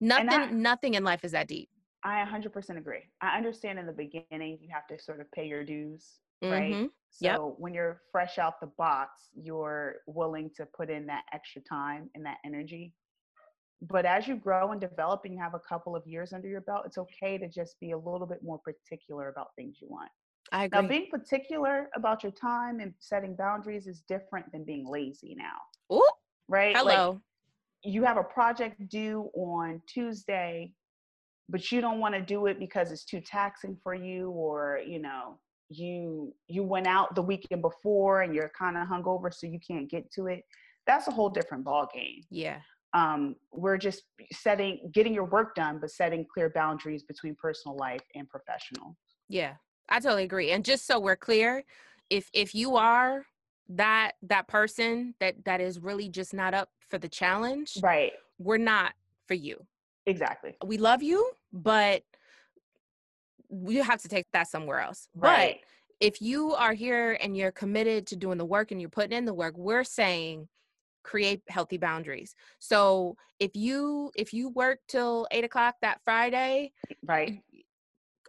nothing 0.00 0.28
I- 0.30 0.50
nothing 0.50 0.94
in 0.94 1.04
life 1.04 1.22
is 1.24 1.32
that 1.32 1.48
deep 1.48 1.68
I 2.02 2.24
100% 2.24 2.78
agree. 2.78 3.02
I 3.20 3.36
understand 3.36 3.78
in 3.78 3.84
the 3.84 3.92
beginning 3.92 4.58
you 4.62 4.68
have 4.72 4.86
to 4.86 4.98
sort 4.98 5.20
of 5.20 5.30
pay 5.32 5.46
your 5.46 5.64
dues, 5.64 6.20
right? 6.42 6.72
Mhm. 6.72 6.90
So 7.10 7.26
Yep. 7.26 7.40
when 7.58 7.74
you're 7.74 8.00
fresh 8.10 8.38
out 8.38 8.58
the 8.58 8.68
box, 8.78 9.28
you're 9.34 9.96
willing 10.06 10.48
to 10.56 10.64
put 10.64 10.88
in 10.88 11.04
that 11.08 11.24
extra 11.34 11.60
time 11.60 12.08
and 12.14 12.24
that 12.24 12.38
energy. 12.42 12.94
But 13.82 14.04
as 14.04 14.28
you 14.28 14.36
grow 14.36 14.72
and 14.72 14.80
develop 14.80 15.22
and 15.24 15.32
you 15.32 15.40
have 15.40 15.54
a 15.54 15.60
couple 15.60 15.96
of 15.96 16.06
years 16.06 16.32
under 16.32 16.48
your 16.48 16.60
belt, 16.60 16.82
it's 16.84 16.98
okay 16.98 17.38
to 17.38 17.48
just 17.48 17.80
be 17.80 17.92
a 17.92 17.98
little 17.98 18.26
bit 18.26 18.42
more 18.42 18.58
particular 18.58 19.28
about 19.28 19.48
things 19.56 19.78
you 19.80 19.88
want. 19.88 20.10
i 20.52 20.64
agree 20.64 20.82
Now, 20.82 20.88
being 20.88 21.08
particular 21.10 21.88
about 21.96 22.22
your 22.22 22.32
time 22.32 22.80
and 22.80 22.92
setting 22.98 23.34
boundaries 23.34 23.86
is 23.86 24.02
different 24.02 24.52
than 24.52 24.64
being 24.64 24.86
lazy 24.86 25.34
now, 25.36 25.96
Ooh, 25.96 26.02
right? 26.48 26.74
Like, 26.74 26.82
hello 26.82 27.20
you 27.82 28.04
have 28.04 28.18
a 28.18 28.22
project 28.22 28.88
due 28.90 29.30
on 29.34 29.80
Tuesday, 29.86 30.70
but 31.48 31.72
you 31.72 31.80
don't 31.80 31.98
want 31.98 32.14
to 32.14 32.20
do 32.20 32.44
it 32.46 32.58
because 32.58 32.92
it's 32.92 33.06
too 33.06 33.22
taxing 33.22 33.74
for 33.82 33.94
you, 33.94 34.28
or 34.30 34.80
you 34.86 34.98
know, 34.98 35.38
you 35.70 36.34
you 36.48 36.62
went 36.62 36.86
out 36.86 37.14
the 37.14 37.22
weekend 37.22 37.62
before 37.62 38.22
and 38.22 38.34
you're 38.34 38.50
kind 38.58 38.76
of 38.76 38.88
hungover 38.88 39.32
so 39.32 39.46
you 39.46 39.60
can't 39.66 39.88
get 39.88 40.10
to 40.12 40.26
it 40.26 40.44
that's 40.86 41.06
a 41.06 41.10
whole 41.10 41.30
different 41.30 41.64
ball 41.64 41.88
game 41.94 42.22
Yeah. 42.30 42.58
Um, 42.92 43.36
we're 43.52 43.78
just 43.78 44.02
setting 44.32 44.90
getting 44.92 45.14
your 45.14 45.24
work 45.24 45.54
done 45.54 45.78
but 45.80 45.90
setting 45.90 46.26
clear 46.32 46.50
boundaries 46.50 47.02
between 47.04 47.36
personal 47.40 47.76
life 47.76 48.02
and 48.14 48.28
professional 48.28 48.96
Yeah. 49.28 49.54
I 49.90 49.98
totally 49.98 50.22
agree. 50.22 50.52
And 50.52 50.64
just 50.64 50.86
so 50.86 51.00
we're 51.00 51.16
clear, 51.16 51.64
if 52.10 52.30
if 52.32 52.54
you 52.54 52.76
are 52.76 53.26
that 53.70 54.12
that 54.22 54.48
person 54.48 55.14
that 55.20 55.44
that 55.44 55.60
is 55.60 55.80
really 55.80 56.08
just 56.08 56.32
not 56.32 56.54
up 56.54 56.68
for 56.88 56.98
the 56.98 57.08
challenge, 57.08 57.76
right 57.82 58.12
we're 58.38 58.56
not 58.56 58.94
for 59.26 59.34
you. 59.34 59.66
exactly 60.06 60.56
We 60.64 60.78
love 60.78 61.02
you, 61.02 61.30
but 61.52 62.02
you 63.50 63.82
have 63.82 64.00
to 64.02 64.08
take 64.08 64.26
that 64.32 64.48
somewhere 64.48 64.80
else. 64.80 65.08
right 65.14 65.58
But 65.60 66.06
if 66.06 66.22
you 66.22 66.54
are 66.54 66.72
here 66.72 67.18
and 67.20 67.36
you're 67.36 67.52
committed 67.52 68.06
to 68.08 68.16
doing 68.16 68.38
the 68.38 68.44
work 68.44 68.70
and 68.70 68.80
you're 68.80 68.90
putting 68.90 69.16
in 69.16 69.24
the 69.24 69.34
work, 69.34 69.54
we're 69.56 69.84
saying 69.84 70.48
create 71.02 71.42
healthy 71.48 71.78
boundaries. 71.78 72.34
So 72.58 73.16
if 73.38 73.54
you 73.54 74.10
if 74.16 74.32
you 74.32 74.48
work 74.50 74.80
till 74.88 75.26
eight 75.30 75.44
o'clock 75.44 75.76
that 75.82 76.00
Friday, 76.04 76.72
right 77.06 77.40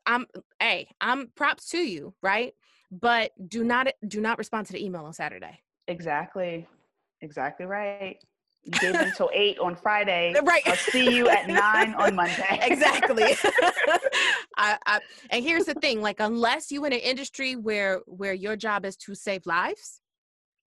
I'm 0.06 0.26
hey, 0.60 0.90
I'm 1.00 1.28
props 1.36 1.70
to 1.70 1.78
you, 1.78 2.14
right? 2.22 2.54
But 2.92 3.32
do 3.48 3.64
not 3.64 3.88
do 4.08 4.20
not 4.22 4.38
respond 4.38 4.68
to 4.68 4.74
the 4.74 4.84
email 4.84 5.06
on 5.06 5.14
Saturday. 5.14 5.60
exactly 5.88 6.68
exactly 7.22 7.66
right 7.66 8.18
you 8.64 8.72
gave 8.80 8.94
them 8.94 9.12
till 9.16 9.30
eight 9.36 9.58
on 9.60 9.76
friday 9.76 10.34
Right. 10.44 10.64
i'll 10.66 10.76
see 10.76 11.16
you 11.16 11.30
at 11.30 11.48
nine 11.48 11.94
on 11.96 12.16
monday 12.16 12.60
exactly. 12.62 13.36
I, 14.58 14.78
I, 14.86 15.00
and 15.30 15.44
here's 15.44 15.66
the 15.66 15.74
thing: 15.76 16.02
like, 16.02 16.20
unless 16.20 16.72
you 16.72 16.86
in 16.86 16.94
an 16.94 17.00
industry 17.00 17.56
where 17.56 18.02
where 18.06 18.34
your 18.34 18.56
job 18.56 18.86
is 18.86 18.96
to 18.98 19.16
save 19.16 19.46
lives, 19.46 20.01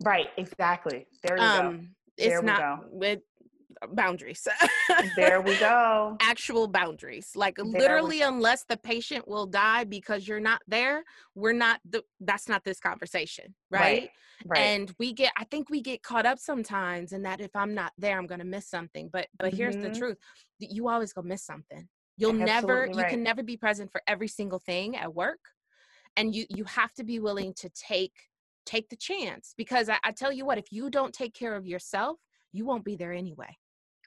right 0.03 0.29
exactly 0.37 1.07
there 1.23 1.35
we 1.35 1.41
go 1.41 1.69
um, 1.69 1.95
it's 2.17 2.29
There 2.29 2.41
we 2.43 2.47
not 2.49 2.59
go. 2.59 2.79
with 2.91 3.21
boundaries. 3.93 4.47
there 5.17 5.41
we 5.41 5.57
go 5.57 6.17
Actual 6.21 6.69
boundaries, 6.69 7.33
like 7.35 7.59
we 7.59 7.65
literally, 7.65 8.23
unless 8.23 8.65
the 8.65 8.77
patient 8.77 9.27
will 9.27 9.47
die 9.47 9.85
because 9.85 10.29
you're 10.29 10.41
not 10.41 10.61
there, 10.69 11.03
we're 11.35 11.53
not. 11.53 11.81
The, 11.85 12.03
that's 12.21 12.49
not 12.49 12.63
this 12.65 12.79
conversation, 12.79 13.55
right? 13.71 14.11
right 14.47 14.59
and 14.61 14.93
we 14.99 15.13
get 15.13 15.33
i 15.39 15.45
think 15.45 15.71
we 15.71 15.81
get 15.81 16.03
caught 16.03 16.27
up 16.27 16.39
sometimes 16.39 17.13
in 17.13 17.23
that 17.23 17.41
if 17.41 17.55
i'm 17.55 17.73
not 17.75 17.93
there 17.97 18.19
i'm 18.19 18.27
gonna 18.27 18.45
miss 18.45 18.69
something 18.69 19.09
but 19.13 19.27
but 19.39 19.55
here's 19.55 19.77
the 19.79 19.89
Mhm. 19.89 19.97
truth 19.99 20.19
you 20.59 20.89
always 20.89 21.13
gonna 21.13 21.27
miss 21.29 21.43
something 21.45 21.89
you'll 22.17 22.33
never 22.33 22.83
Absolutely 22.85 23.03
you 23.03 23.09
can 23.09 23.23
never 23.23 23.43
be 23.43 23.57
present 23.57 23.91
for 23.91 24.03
every 24.07 24.29
single 24.29 24.59
thing 24.59 24.97
at 24.97 25.15
work 25.15 25.41
and 26.17 26.35
you 26.35 26.45
you 26.49 26.65
have 26.65 26.93
to 26.95 27.05
be 27.05 27.19
willing 27.21 27.55
to 27.55 27.69
take 27.71 28.13
take 28.65 28.89
the 28.89 28.97
chance 28.97 29.55
because 29.57 29.89
I, 29.89 29.99
I 30.05 30.13
tell 30.13 30.33
you 30.33 30.45
what 30.45 30.59
if 30.59 30.71
you 30.71 30.91
don't 30.91 31.13
take 31.13 31.35
care 31.35 31.57
of 31.57 31.67
yourself 31.67 32.19
you 32.53 32.65
won't 32.65 32.85
be 32.85 32.97
there 32.97 33.13
anyway 33.13 33.57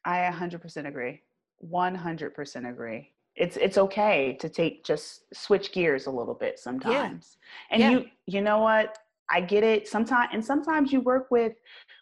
I 0.05 0.29
100% 0.31 0.87
agree. 0.87 1.21
100% 1.69 2.69
agree. 2.69 3.11
It's 3.35 3.57
it's 3.57 3.77
okay 3.77 4.35
to 4.39 4.49
take 4.49 4.83
just 4.83 5.25
switch 5.35 5.71
gears 5.71 6.07
a 6.07 6.11
little 6.11 6.33
bit 6.33 6.57
sometimes. 6.59 7.37
And 7.69 7.81
Yeah. 7.81 7.91
you 7.91 8.05
you 8.25 8.41
know 8.41 8.59
what? 8.59 8.97
I 9.29 9.41
get 9.41 9.63
it. 9.63 9.87
Sometimes 9.87 10.29
and 10.33 10.43
sometimes 10.43 10.91
you 10.91 11.01
work 11.01 11.27
with 11.29 11.53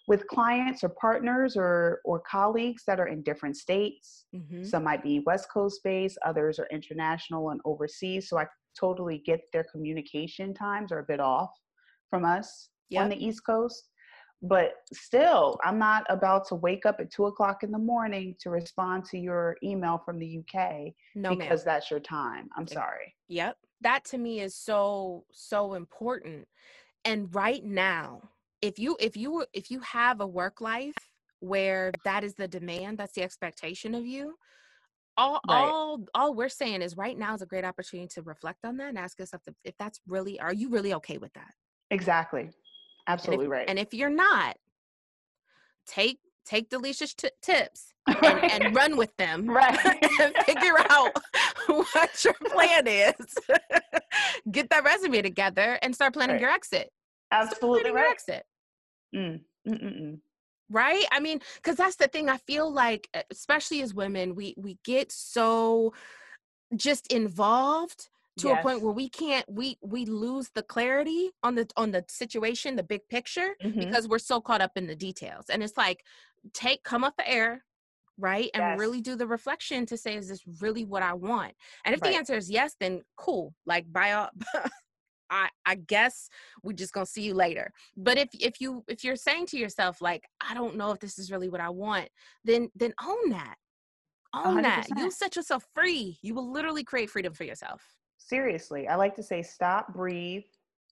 with 0.08 0.28
clients 0.28 0.84
or 0.84 0.90
partners 0.90 1.58
or 1.58 2.00
or 2.06 2.20
colleagues 2.20 2.84
that 2.86 3.00
are 3.00 3.08
in 3.08 3.22
different 3.24 3.58
states. 3.58 4.26
mm-hmm. 4.34 4.64
Some 4.64 4.84
might 4.84 5.04
be 5.04 5.20
West 5.26 5.50
Coast 5.52 5.82
based, 5.84 6.18
others 6.26 6.60
are 6.60 6.68
international 6.72 7.50
and 7.50 7.60
overseas. 7.66 8.30
So 8.30 8.38
I 8.38 8.46
totally 8.80 9.18
get 9.18 9.42
their 9.52 9.66
communication 9.66 10.54
times 10.54 10.92
are 10.92 11.00
a 11.00 11.04
bit 11.04 11.20
off 11.20 11.52
from 12.16 12.26
us 12.26 12.70
on 12.98 13.10
the 13.10 13.26
East 13.26 13.46
Coast. 13.46 13.90
But 14.42 14.74
still, 14.94 15.58
I'm 15.64 15.80
not 15.80 16.06
about 16.10 16.48
to 16.50 16.56
wake 16.56 16.86
up 16.86 16.98
at 17.00 17.12
two 17.12 17.26
o'clock 17.26 17.64
in 17.64 17.72
the 17.72 17.80
morning 17.80 18.36
to 18.42 18.50
respond 18.50 19.06
to 19.06 19.18
your 19.18 19.58
email 19.64 20.02
from 20.06 20.20
the 20.20 20.40
UK 20.40 20.94
no 21.16 21.30
ma'am. 21.30 21.40
because 21.40 21.64
that's 21.64 21.90
your 21.90 22.00
time. 22.00 22.50
I'm 22.56 22.68
sorry. 22.68 23.16
Yep. 23.28 23.58
That 23.82 24.04
to 24.06 24.18
me 24.18 24.42
is 24.42 24.56
so 24.56 25.26
so 25.32 25.74
important. 25.74 26.48
And 27.04 27.34
right 27.34 27.64
now, 27.64 28.22
if 28.62 28.78
you 28.78 28.98
if 29.00 29.18
you 29.18 29.46
if 29.54 29.72
you 29.72 29.80
have 29.80 30.22
a 30.22 30.28
work 30.28 30.62
life 30.62 30.96
where 31.40 31.92
that 32.04 32.24
is 32.24 32.36
the 32.36 32.48
demand, 32.48 32.98
that's 32.98 33.14
the 33.14 33.24
expectation 33.24 33.96
of 33.96 34.06
you, 34.06 34.36
all 35.18 35.40
Right. 35.48 35.64
all 35.64 36.06
all 36.14 36.34
we're 36.36 36.50
saying 36.50 36.82
is 36.82 36.98
right 36.98 37.18
now 37.18 37.34
is 37.34 37.42
a 37.42 37.46
great 37.46 37.66
opportunity 37.66 38.08
to 38.16 38.22
reflect 38.22 38.66
on 38.66 38.78
that 38.78 38.90
and 38.90 38.98
ask 38.98 39.18
yourself 39.18 39.42
if 39.64 39.76
that's 39.78 40.00
really 40.08 40.40
are 40.40 40.54
you 40.54 40.70
really 40.70 40.94
okay 40.96 41.18
with 41.18 41.34
that? 41.34 41.54
Exactly. 41.92 42.42
And 42.42 42.50
if, 42.50 42.56
Absolutely 43.08 43.48
right. 43.48 43.70
And 43.70 43.78
if 43.80 43.94
you're 43.94 44.10
not, 44.10 44.58
take 45.88 46.20
take 46.46 46.70
Delisha's 46.70 47.14
t- 47.16 47.30
tips 47.42 47.94
and, 48.08 48.22
right. 48.22 48.52
and 48.62 48.76
run 48.76 48.98
with 48.98 49.16
them. 49.18 49.48
right. 49.50 49.78
and 50.22 50.36
figure 50.46 50.76
out 50.90 51.12
what 51.68 52.24
your 52.24 52.36
plan 52.46 52.86
is. 52.88 53.36
Get 54.52 54.70
that 54.70 54.84
resume 54.84 55.22
together 55.24 55.80
and 55.82 55.94
start 55.96 56.14
planning 56.14 56.36
Right. 56.36 56.42
your 56.42 56.52
exit. 56.52 56.90
Absolutely 57.32 57.90
your 57.90 57.96
right. 57.96 58.12
exit. 58.12 58.44
Mm. 59.16 59.42
Mm-mm-mm. 59.68 60.20
Right? 60.70 61.06
I 61.12 61.20
mean, 61.20 61.40
because 61.56 61.76
that's 61.78 61.96
the 61.96 62.08
thing. 62.08 62.30
I 62.30 62.38
feel 62.38 62.72
like, 62.72 63.08
especially 63.32 63.82
as 63.82 63.94
women, 63.94 64.36
we 64.36 64.54
we 64.58 64.78
get 64.84 65.12
so 65.12 65.94
just 66.76 67.12
involved 67.14 68.10
to 68.38 68.50
a 68.52 68.58
point 68.58 68.82
where 68.82 68.94
we 68.94 69.10
can't 69.10 69.46
we 69.50 69.78
we 69.82 70.06
lose 70.06 70.50
the 70.50 70.64
clarity 70.64 71.32
on 71.44 71.56
the 71.56 71.68
on 71.78 71.92
the 71.92 72.04
situation, 72.10 72.76
the 72.76 72.84
big 72.84 73.08
picture, 73.10 73.56
Mhm. 73.64 73.80
because 73.80 74.08
we're 74.08 74.20
so 74.20 74.42
caught 74.42 74.62
up 74.62 74.72
in 74.76 74.88
the 74.88 74.96
details. 74.96 75.46
And 75.50 75.64
it's 75.64 75.78
like, 75.78 76.04
take 76.54 76.84
come 76.84 77.04
up 77.04 77.16
the 77.18 77.28
air, 77.30 77.64
right? 78.18 78.50
And 78.54 78.64
Yes. 78.64 78.80
really 78.80 79.02
do 79.02 79.16
the 79.16 79.28
reflection 79.28 79.86
to 79.88 79.98
say, 79.98 80.16
is 80.16 80.28
this 80.30 80.42
really 80.62 80.86
what 80.86 81.04
I 81.04 81.14
want? 81.14 81.54
And 81.86 81.96
if 81.96 82.02
Right. 82.02 82.12
the 82.12 82.18
answer 82.18 82.36
is 82.36 82.50
yes, 82.50 82.76
then 82.80 83.04
cool. 83.18 83.54
Like 83.66 83.92
by 83.92 84.12
all 84.14 84.30
I 85.30 85.50
I 85.66 85.76
guess 85.76 86.30
we're 86.62 86.74
just 86.74 86.94
gonna 86.94 87.06
see 87.06 87.24
you 87.24 87.34
later. 87.34 87.72
But 87.98 88.18
if 88.18 88.30
if 88.34 88.62
you 88.62 88.84
if 88.88 89.04
you're 89.04 89.16
saying 89.16 89.48
to 89.48 89.58
yourself, 89.58 90.02
like, 90.02 90.26
I 90.42 90.54
don't 90.54 90.76
know 90.76 90.92
if 90.92 91.00
this 91.00 91.18
is 91.18 91.32
really 91.32 91.50
what 91.50 91.62
I 91.62 91.70
want, 91.70 92.10
then 92.44 92.70
then 92.76 92.94
own 93.04 93.30
that. 93.30 93.56
Own 94.34 94.62
that. 94.62 94.90
You 94.90 95.10
100%. 95.10 95.14
set 95.14 95.36
yourself 95.36 95.66
free. 95.74 96.20
You 96.22 96.36
will 96.36 96.52
literally 96.52 96.84
create 96.84 97.10
freedom 97.10 97.34
for 97.34 97.46
yourself. 97.46 97.96
Seriously, 98.30 98.88
I 98.88 98.96
like 98.96 99.16
to 99.18 99.24
say 99.24 99.44
stop, 99.44 99.94
breathe, 99.94 100.44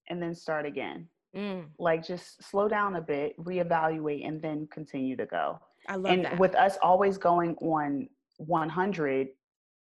and 0.09 0.21
then 0.21 0.35
start 0.35 0.65
again. 0.67 1.07
Mm, 1.35 1.69
Like 1.79 2.05
just 2.05 2.43
slow 2.43 2.67
down 2.67 2.95
a 2.95 3.01
bit, 3.01 3.35
reevaluate, 3.39 4.27
and 4.27 4.39
then 4.39 4.67
continue 4.71 5.15
to 5.17 5.25
go. 5.25 5.59
I 5.87 5.95
love 5.95 6.13
and 6.13 6.25
that. 6.25 6.37
with 6.37 6.53
us 6.55 6.77
always 6.83 7.17
going 7.17 7.55
on 7.55 8.07
100 8.37 9.27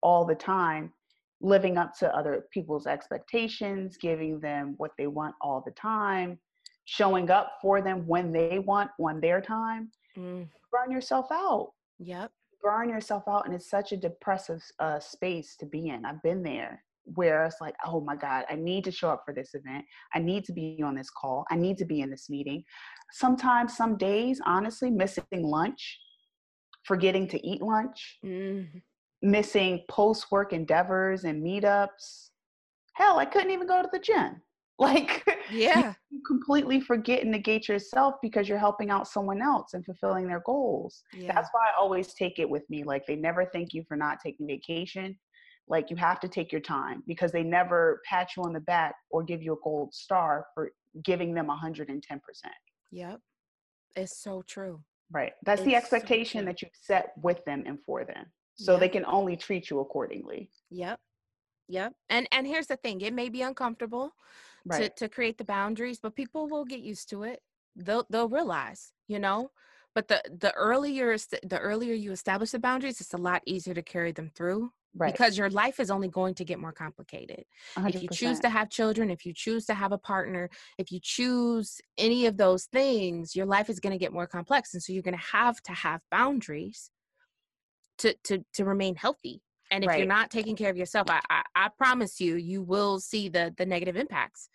all 0.03 0.25
the 0.25 0.35
time 0.35 0.93
living 1.41 1.79
up 1.79 1.95
to 1.99 2.15
other 2.17 2.47
people's 2.51 2.87
expectations 2.87 3.97
giving 3.97 4.41
them 4.41 4.75
what 4.79 4.91
they 4.99 5.07
want 5.07 5.35
all 5.41 5.63
the 5.65 5.73
time 5.73 6.39
showing 6.87 7.31
up 7.31 7.53
for 7.63 7.81
them 7.83 8.07
when 8.07 8.33
they 8.33 8.59
want 8.59 8.91
on 9.01 9.21
their 9.21 9.41
time 9.41 9.91
Mm, 10.17 10.49
burn 10.73 10.91
yourself 10.91 11.27
out 11.31 11.73
yep. 11.99 12.31
burn 12.63 12.89
yourself 12.89 13.25
out 13.29 13.45
and 13.47 13.55
it's 13.55 13.69
such 13.69 13.93
a 13.93 13.97
depressive 13.99 14.63
uh, 14.79 14.99
space 14.99 15.57
to 15.57 15.67
be 15.67 15.89
in 15.89 16.05
i've 16.07 16.23
been 16.23 16.43
there 16.43 16.83
where 17.15 17.45
it's 17.45 17.61
like 17.61 17.75
oh 17.87 18.01
my 18.01 18.17
god 18.17 18.45
i 18.51 18.55
need 18.55 18.85
to 18.85 18.91
show 18.91 19.09
up 19.11 19.23
for 19.25 19.33
this 19.33 19.55
event 19.55 19.85
i 20.15 20.19
need 20.19 20.45
to 20.45 20.53
be 20.53 20.81
on 20.85 20.95
this 20.95 21.09
call 21.11 21.45
i 21.51 21.57
need 21.57 21.79
to 21.79 21.85
be 21.85 22.01
in 22.01 22.11
this 22.11 22.29
meeting 22.29 22.63
sometimes 23.13 23.77
some 23.77 23.97
days 23.97 24.41
honestly 24.45 24.91
missing 24.91 25.25
lunch 25.33 25.99
forgetting 26.85 27.27
to 27.29 27.47
eat 27.47 27.63
lunch 27.63 28.19
Mm, 28.25 28.83
missing 29.23 29.85
post 29.89 30.27
work 30.31 30.53
endeavors 30.53 31.25
and 31.25 31.43
meetups 31.45 32.31
hell 32.95 33.19
i 33.19 33.25
couldn't 33.25 33.51
even 33.51 33.67
go 33.67 33.83
to 33.83 33.89
the 33.93 33.99
gym 33.99 34.43
like 34.79 35.25
yeah. 35.51 35.95
you 36.11 36.21
completely 36.27 36.81
forget 36.81 37.23
and 37.23 37.31
negate 37.31 37.67
yourself 37.67 38.17
because 38.21 38.47
you're 38.47 38.59
helping 38.59 38.91
out 38.91 39.09
someone 39.09 39.41
else 39.41 39.73
and 39.73 39.83
fulfilling 39.87 40.27
their 40.29 40.43
goals 40.45 41.03
Yeah. 41.15 41.33
that's 41.35 41.49
why 41.53 41.69
I 41.69 41.81
always 41.81 42.13
take 42.13 42.39
it 42.39 42.49
with 42.51 42.69
me. 42.69 42.85
Like 42.85 43.07
they 43.07 43.17
never 43.17 43.47
thank 43.47 43.73
you 43.73 43.85
for 43.89 43.97
not 43.97 44.19
taking 44.23 44.47
vacation. 44.47 45.17
Like 45.69 45.91
you 45.91 45.97
have 45.97 46.21
to 46.21 46.29
take 46.29 46.53
your 46.53 46.61
time 46.61 47.03
because 47.07 47.33
they 47.33 47.43
never 47.43 48.01
pat 48.09 48.31
you 48.37 48.43
on 48.45 48.53
the 48.53 48.61
back 48.61 48.95
or 49.11 49.23
give 49.25 49.43
you 49.43 49.53
a 49.55 49.57
gold 49.65 49.93
star 49.95 50.47
for 50.55 50.71
giving 51.05 51.35
them 51.35 51.49
110%. 51.49 52.21
Yep. 52.93 53.21
It's 53.97 54.17
so 54.17 54.43
true. 54.43 54.83
Right. 55.11 55.33
That's 55.45 55.63
the 55.63 55.75
It's 55.75 55.91
so 55.91 55.97
expectation 55.97 56.41
true. 56.43 56.47
that 56.53 56.63
you 56.63 56.69
set 56.73 57.13
with 57.23 57.45
them 57.45 57.65
and 57.67 57.79
for 57.85 58.05
them. 58.05 58.27
So 58.55 58.75
Yeah. 58.75 58.79
they 58.81 58.89
can 58.89 59.05
only 59.07 59.37
treat 59.37 59.71
you 59.71 59.81
accordingly. 59.81 60.51
Yep. 60.71 61.01
Yep. 61.69 61.95
And 62.09 62.29
and 62.31 62.47
here's 62.47 62.69
the 62.69 62.77
thing, 62.77 63.01
it 63.01 63.13
may 63.13 63.29
be 63.29 63.43
uncomfortable 63.43 64.13
Right. 64.65 64.95
to 64.97 65.07
to 65.07 65.09
create 65.09 65.39
the 65.39 65.45
boundaries, 65.45 65.99
but 66.01 66.15
people 66.15 66.49
will 66.49 66.65
get 66.65 66.81
used 66.81 67.09
to 67.11 67.25
it. 67.25 67.43
They'll 67.75 68.07
they'll 68.11 68.29
realize, 68.29 68.93
you 69.09 69.19
know. 69.19 69.51
But 69.95 70.09
the 70.09 70.23
the 70.31 70.53
earlier 70.55 71.17
the 71.19 71.59
earlier 71.59 71.95
you 71.95 72.13
establish 72.13 72.51
the 72.53 72.59
boundaries, 72.61 73.01
it's 73.01 73.15
a 73.15 73.19
lot 73.19 73.43
easier 73.47 73.75
to 73.75 73.83
carry 73.83 74.13
them 74.13 74.31
through 74.35 74.73
right. 74.97 75.13
because 75.13 75.37
your 75.37 75.51
life 75.51 75.81
is 75.81 75.91
only 75.91 76.09
going 76.09 76.35
to 76.35 76.45
get 76.45 76.59
more 76.59 76.73
complicated 76.73 77.45
100%. 77.77 77.95
if 77.95 78.03
you 78.03 78.09
choose 78.13 78.41
to 78.41 78.49
have 78.49 78.71
children 78.71 79.11
if 79.11 79.25
you 79.25 79.33
choose 79.35 79.65
to 79.67 79.75
have 79.75 79.93
a 79.93 79.99
partner 79.99 80.49
if 80.79 80.91
you 80.91 80.99
choose 81.03 81.81
any 81.99 82.27
of 82.27 82.37
those 82.37 82.65
things 82.67 83.35
your 83.35 83.47
life 83.47 83.69
is 83.69 83.81
going 83.81 83.93
to 83.93 83.99
get 83.99 84.13
more 84.13 84.27
complex 84.27 84.75
and 84.75 84.83
so 84.83 84.93
you're 84.93 85.03
going 85.03 85.17
to 85.17 85.27
have 85.33 85.61
to 85.63 85.73
have 85.73 86.01
boundaries 86.11 86.91
to 87.99 88.15
to 88.25 88.45
to 88.53 88.65
remain 88.65 88.95
healthy 88.95 89.43
and 89.71 89.85
if 89.85 89.89
right. 89.89 89.99
you're 89.99 90.07
not 90.07 90.31
taking 90.31 90.57
care 90.57 90.71
of 90.71 90.77
yourself 90.77 91.09
I, 91.09 91.21
I, 91.31 91.43
I 91.55 91.69
promise 91.77 92.21
you 92.21 92.37
you 92.37 92.63
will 92.63 93.01
see 93.01 93.29
the 93.29 93.55
the 93.57 93.67
negative 93.67 93.97
impacts 93.97 94.49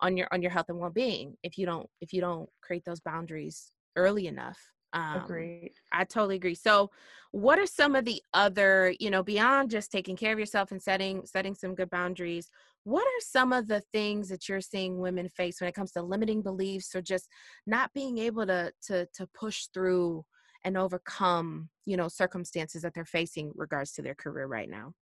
on 0.00 0.16
your 0.16 0.28
on 0.32 0.42
your 0.42 0.50
health 0.50 0.66
and 0.68 0.78
well-being 0.78 1.34
if 1.42 1.58
you 1.58 1.66
don't 1.66 1.88
if 2.00 2.12
you 2.12 2.20
don't 2.20 2.48
create 2.62 2.84
those 2.84 3.00
boundaries 3.00 3.72
early 3.96 4.26
enough 4.26 4.58
um, 4.92 5.22
agree 5.22 5.70
i 5.92 6.04
totally 6.04 6.36
agree. 6.36 6.54
So 6.54 6.90
what 7.30 7.58
are 7.58 7.66
some 7.66 7.94
of 7.94 8.04
the 8.04 8.22
other 8.32 8.94
you 8.98 9.10
know 9.10 9.22
beyond 9.22 9.70
just 9.70 9.92
taking 9.92 10.16
care 10.16 10.32
of 10.32 10.38
yourself 10.38 10.72
and 10.72 10.82
setting 10.82 11.24
setting 11.26 11.54
some 11.54 11.74
good 11.74 11.90
boundaries 11.90 12.50
what 12.84 13.02
are 13.02 13.20
some 13.20 13.52
of 13.52 13.68
the 13.68 13.82
things 13.92 14.30
that 14.30 14.48
you're 14.48 14.62
seeing 14.62 14.98
women 14.98 15.28
face 15.28 15.60
when 15.60 15.68
it 15.68 15.74
comes 15.74 15.92
to 15.92 16.02
limiting 16.02 16.40
beliefs 16.40 16.94
or 16.94 17.02
just 17.02 17.28
not 17.66 17.92
being 17.92 18.18
able 18.18 18.46
to 18.46 18.72
to 18.82 19.06
to 19.12 19.26
push 19.38 19.66
through 19.74 20.24
and 20.64 20.76
overcome 20.76 21.68
you 21.84 21.96
know 21.96 22.08
circumstances 22.08 22.82
that 22.82 22.94
they're 22.94 23.04
facing 23.04 23.52
regards 23.54 23.92
to 23.92 24.02
their 24.02 24.14
career 24.14 24.46
right 24.46 24.70
now? 24.70 24.94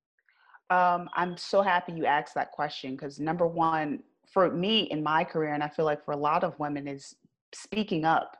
Um, 0.68 1.08
i'm 1.14 1.36
so 1.36 1.62
happy 1.62 1.92
you 1.92 2.06
asked 2.06 2.34
that 2.34 2.50
question 2.50 2.96
because 2.96 3.20
number 3.20 3.46
one 3.46 4.02
for 4.26 4.50
me 4.50 4.80
in 4.90 5.00
my 5.00 5.22
career 5.22 5.54
and 5.54 5.62
i 5.62 5.68
feel 5.68 5.84
like 5.84 6.04
for 6.04 6.10
a 6.10 6.16
lot 6.16 6.42
of 6.42 6.58
women 6.58 6.88
is 6.88 7.14
speaking 7.54 8.04
up 8.04 8.36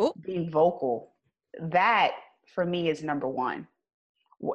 Ooh. 0.00 0.12
being 0.24 0.50
vocal 0.50 1.12
that 1.60 2.12
for 2.54 2.64
me 2.64 2.88
is 2.88 3.02
number 3.02 3.28
one 3.28 3.66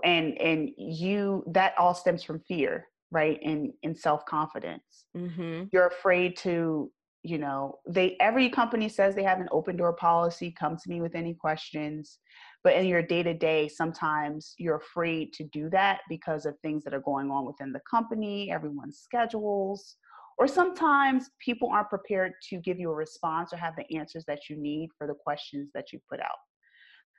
and 0.04 0.40
and 0.40 0.70
you 0.78 1.44
that 1.48 1.74
all 1.78 1.94
stems 1.94 2.24
from 2.24 2.40
fear 2.40 2.88
right 3.12 3.40
and 3.44 3.72
in 3.84 3.96
self-confidence 3.96 5.06
mm-hmm. 5.16 5.64
you're 5.72 5.88
afraid 5.88 6.36
to 6.38 6.92
you 7.24 7.38
know 7.38 7.80
they 7.88 8.16
every 8.20 8.50
company 8.50 8.90
says 8.90 9.16
they 9.16 9.24
have 9.24 9.40
an 9.40 9.50
open 9.52 9.76
door 9.76 9.94
policy 9.94 10.54
come 10.58 10.78
to 10.78 10.90
me 10.90 11.02
with 11.02 11.16
any 11.16 11.34
questions 11.34 12.20
but 12.64 12.76
in 12.76 12.86
your 12.86 13.02
day 13.02 13.22
to 13.22 13.34
day 13.34 13.68
sometimes 13.68 14.54
you're 14.58 14.78
afraid 14.78 15.32
to 15.34 15.44
do 15.46 15.70
that 15.70 16.02
because 16.10 16.46
of 16.46 16.58
things 16.60 16.84
that 16.84 16.94
are 16.94 17.02
going 17.02 17.30
on 17.30 17.46
within 17.46 17.72
the 17.72 17.82
company 17.90 18.52
everyone's 18.52 19.00
schedules 19.00 19.98
or 20.38 20.48
sometimes 20.48 21.30
people 21.44 21.70
aren't 21.72 21.90
prepared 21.90 22.34
to 22.50 22.58
give 22.58 22.80
you 22.80 22.92
a 22.92 22.96
response 22.96 23.54
or 23.54 23.58
have 23.58 23.76
the 23.78 23.98
answers 23.98 24.26
that 24.28 24.50
you 24.50 24.58
need 24.58 24.90
for 24.98 25.08
the 25.08 25.14
questions 25.14 25.70
that 25.74 25.92
you 25.94 26.00
put 26.10 26.20
out 26.20 26.38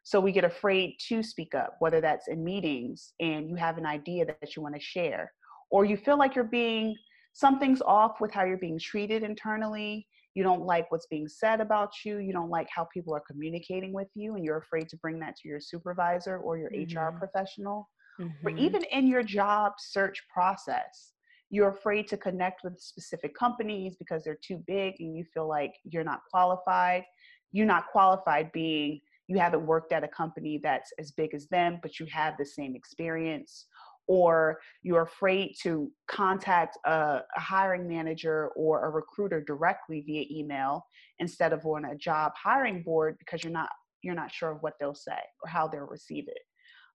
so 0.05 0.21
we 0.21 0.33
get 0.33 0.45
afraid 0.45 0.95
to 1.09 1.23
speak 1.23 1.55
up 1.55 1.77
whether 1.81 2.01
that's 2.01 2.29
in 2.29 2.45
meetings 2.45 3.13
and 3.21 3.49
you 3.49 3.57
have 3.57 3.79
an 3.79 3.87
idea 3.87 4.25
that 4.25 4.55
you 4.55 4.63
want 4.63 4.75
to 4.75 4.81
share 4.81 5.33
or 5.71 5.85
you 5.85 5.97
feel 5.97 6.19
like 6.19 6.35
you're 6.35 6.45
being 6.45 6.95
something's 7.37 7.83
off 7.83 8.19
with 8.19 8.33
how 8.33 8.45
you're 8.45 8.57
being 8.57 8.79
treated 8.79 9.23
internally. 9.23 10.07
You 10.35 10.43
don't 10.43 10.63
like 10.63 10.91
what's 10.91 11.07
being 11.07 11.29
said 11.29 11.61
about 11.61 11.93
you. 12.03 12.17
You 12.19 12.33
don't 12.33 12.49
like 12.49 12.67
how 12.75 12.89
people 12.93 13.15
are 13.15 13.23
communicating 13.31 13.93
with 13.93 14.09
you, 14.15 14.37
and 14.37 14.45
you're 14.45 14.57
afraid 14.57 14.89
to 14.89 14.97
bring 14.99 15.19
that 15.21 15.37
to 15.37 15.49
your 15.49 15.61
supervisor 15.61 16.39
or 16.39 16.57
your 16.57 16.71
mm-hmm. 16.71 16.99
HR 16.99 17.19
professional. 17.19 17.89
Mm-hmm. 18.19 18.47
Or 18.47 18.51
even 18.57 18.83
in 18.85 19.07
your 19.07 19.23
job 19.23 19.73
search 19.79 20.23
process, 20.33 21.13
you're 21.51 21.69
afraid 21.69 22.09
to 22.09 22.17
connect 22.17 22.65
with 22.65 22.81
specific 22.81 23.35
companies 23.35 23.97
because 23.97 24.25
they're 24.25 24.39
too 24.43 24.63
big 24.67 24.95
and 24.99 25.17
you 25.17 25.25
feel 25.33 25.49
like 25.49 25.75
you're 25.85 26.05
not 26.05 26.21
qualified. 26.31 27.05
You're 27.53 27.67
not 27.67 27.87
qualified 27.93 28.51
being 28.53 29.01
you 29.29 29.39
haven't 29.39 29.67
worked 29.67 29.93
at 29.93 30.05
a 30.05 30.09
company 30.09 30.61
that's 30.63 30.93
as 30.99 31.11
big 31.11 31.35
as 31.35 31.49
them, 31.49 31.79
but 31.83 31.99
you 31.99 32.07
have 32.07 32.35
the 32.39 32.47
same 32.47 32.77
experience 32.77 33.67
or 34.09 34.61
you're 34.83 35.03
afraid 35.03 35.55
to 35.63 35.91
contact 36.07 36.79
a, 36.85 36.91
a, 36.91 37.41
hiring 37.41 37.89
manager 37.89 38.51
or 38.55 38.87
a 38.87 38.91
recruiter 38.91 39.41
directly 39.41 40.03
via 40.07 40.25
email 40.31 40.87
instead 41.19 41.53
of 41.53 41.65
on 41.67 41.87
a 41.87 41.97
job 41.97 42.33
hiring 42.41 42.83
board 42.83 43.17
because 43.19 43.43
you're 43.43 43.53
not 43.53 43.69
you're 44.03 44.15
not 44.15 44.31
sure 44.31 44.53
of 44.53 44.59
what 44.61 44.75
they'll 44.79 44.95
say 44.95 45.19
or 45.43 45.49
how 45.49 45.67
they'll 45.67 45.81
receive 45.87 46.29
it 46.29 46.39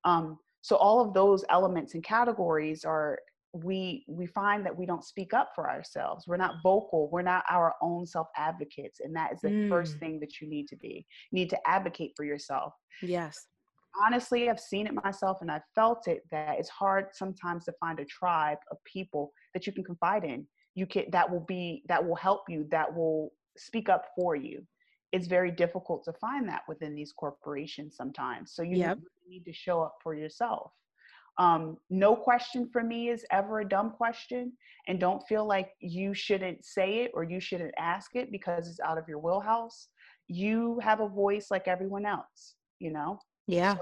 um, 0.06 0.38
so 0.62 0.78
all 0.78 1.02
of 1.02 1.14
those 1.14 1.44
elements 1.50 1.96
and 1.96 2.04
categories 2.04 2.86
are 2.86 3.20
we 3.54 4.06
we 4.08 4.26
find 4.26 4.66
that 4.66 4.76
we 4.76 4.86
don't 4.86 5.04
speak 5.04 5.34
up 5.34 5.52
for 5.54 5.70
ourselves 5.70 6.26
we're 6.26 6.38
not 6.38 6.56
vocal 6.64 7.10
we're 7.12 7.22
not 7.22 7.44
our 7.50 7.74
own 7.82 8.06
self 8.06 8.28
advocates 8.38 9.02
and 9.02 9.14
that 9.14 9.34
is 9.34 9.42
the 9.42 9.50
mm. 9.50 9.68
first 9.68 9.98
thing 9.98 10.22
that 10.22 10.40
you 10.40 10.50
need 10.50 10.70
to 10.70 10.78
be 10.78 11.06
you 11.32 11.40
need 11.40 11.50
to 11.50 11.60
advocate 11.68 12.14
for 12.16 12.24
yourself 12.24 12.74
yes 13.02 13.48
honestly, 14.00 14.50
I've 14.50 14.60
seen 14.60 14.88
it 14.88 14.94
myself 14.94 15.40
and 15.42 15.52
I've 15.52 15.66
felt 15.76 16.08
it 16.08 16.24
that 16.32 16.58
it's 16.60 16.70
hard 16.70 17.08
sometimes 17.14 17.66
to 17.66 17.74
find 17.80 18.00
a 18.00 18.06
tribe 18.06 18.58
of 18.72 18.78
people 18.84 19.34
that 19.54 19.68
you 19.68 19.74
can 19.74 19.84
confide 19.84 20.24
in. 20.24 20.46
You 20.76 20.86
can 20.86 21.06
that 21.12 21.30
will 21.30 21.46
be 21.48 21.84
that 21.88 22.06
will 22.06 22.16
help 22.16 22.44
you, 22.48 22.68
that 22.72 22.94
will 22.94 23.32
speak 23.58 23.90
up 23.90 24.06
for 24.16 24.36
you. 24.36 24.66
It's 25.12 25.28
very 25.28 25.52
difficult 25.52 26.06
to 26.06 26.14
find 26.14 26.48
that 26.48 26.62
within 26.70 26.96
these 26.96 27.12
corporations 27.12 27.96
sometimes. 27.98 28.54
So 28.54 28.64
you 28.64 28.78
yep. 28.78 29.00
need 29.28 29.44
to 29.46 29.54
show 29.54 29.82
up 29.82 29.96
for 30.02 30.16
yourself. 30.16 30.72
Um, 31.38 31.78
no 31.90 32.16
question 32.16 32.70
for 32.72 32.84
me 32.84 33.10
is 33.10 33.26
ever 33.32 33.62
a 33.62 33.68
dumb 33.68 33.92
question, 33.92 34.54
and 34.88 35.00
don't 35.00 35.26
feel 35.28 35.46
like 35.46 35.72
you 35.80 36.14
shouldn't 36.14 36.66
say 36.66 37.00
it 37.00 37.12
or 37.14 37.24
you 37.24 37.40
shouldn't 37.40 37.74
ask 37.78 38.16
it 38.16 38.32
because 38.32 38.68
it's 38.68 38.80
out 38.80 38.98
of 38.98 39.08
your 39.08 39.20
wheelhouse. 39.20 39.88
You 40.28 40.80
have 40.80 41.00
a 41.00 41.08
voice 41.08 41.48
like 41.50 41.68
everyone 41.68 42.06
else, 42.06 42.56
you 42.80 42.92
know? 42.92 43.20
Yeah. 43.48 43.76
So 43.76 43.82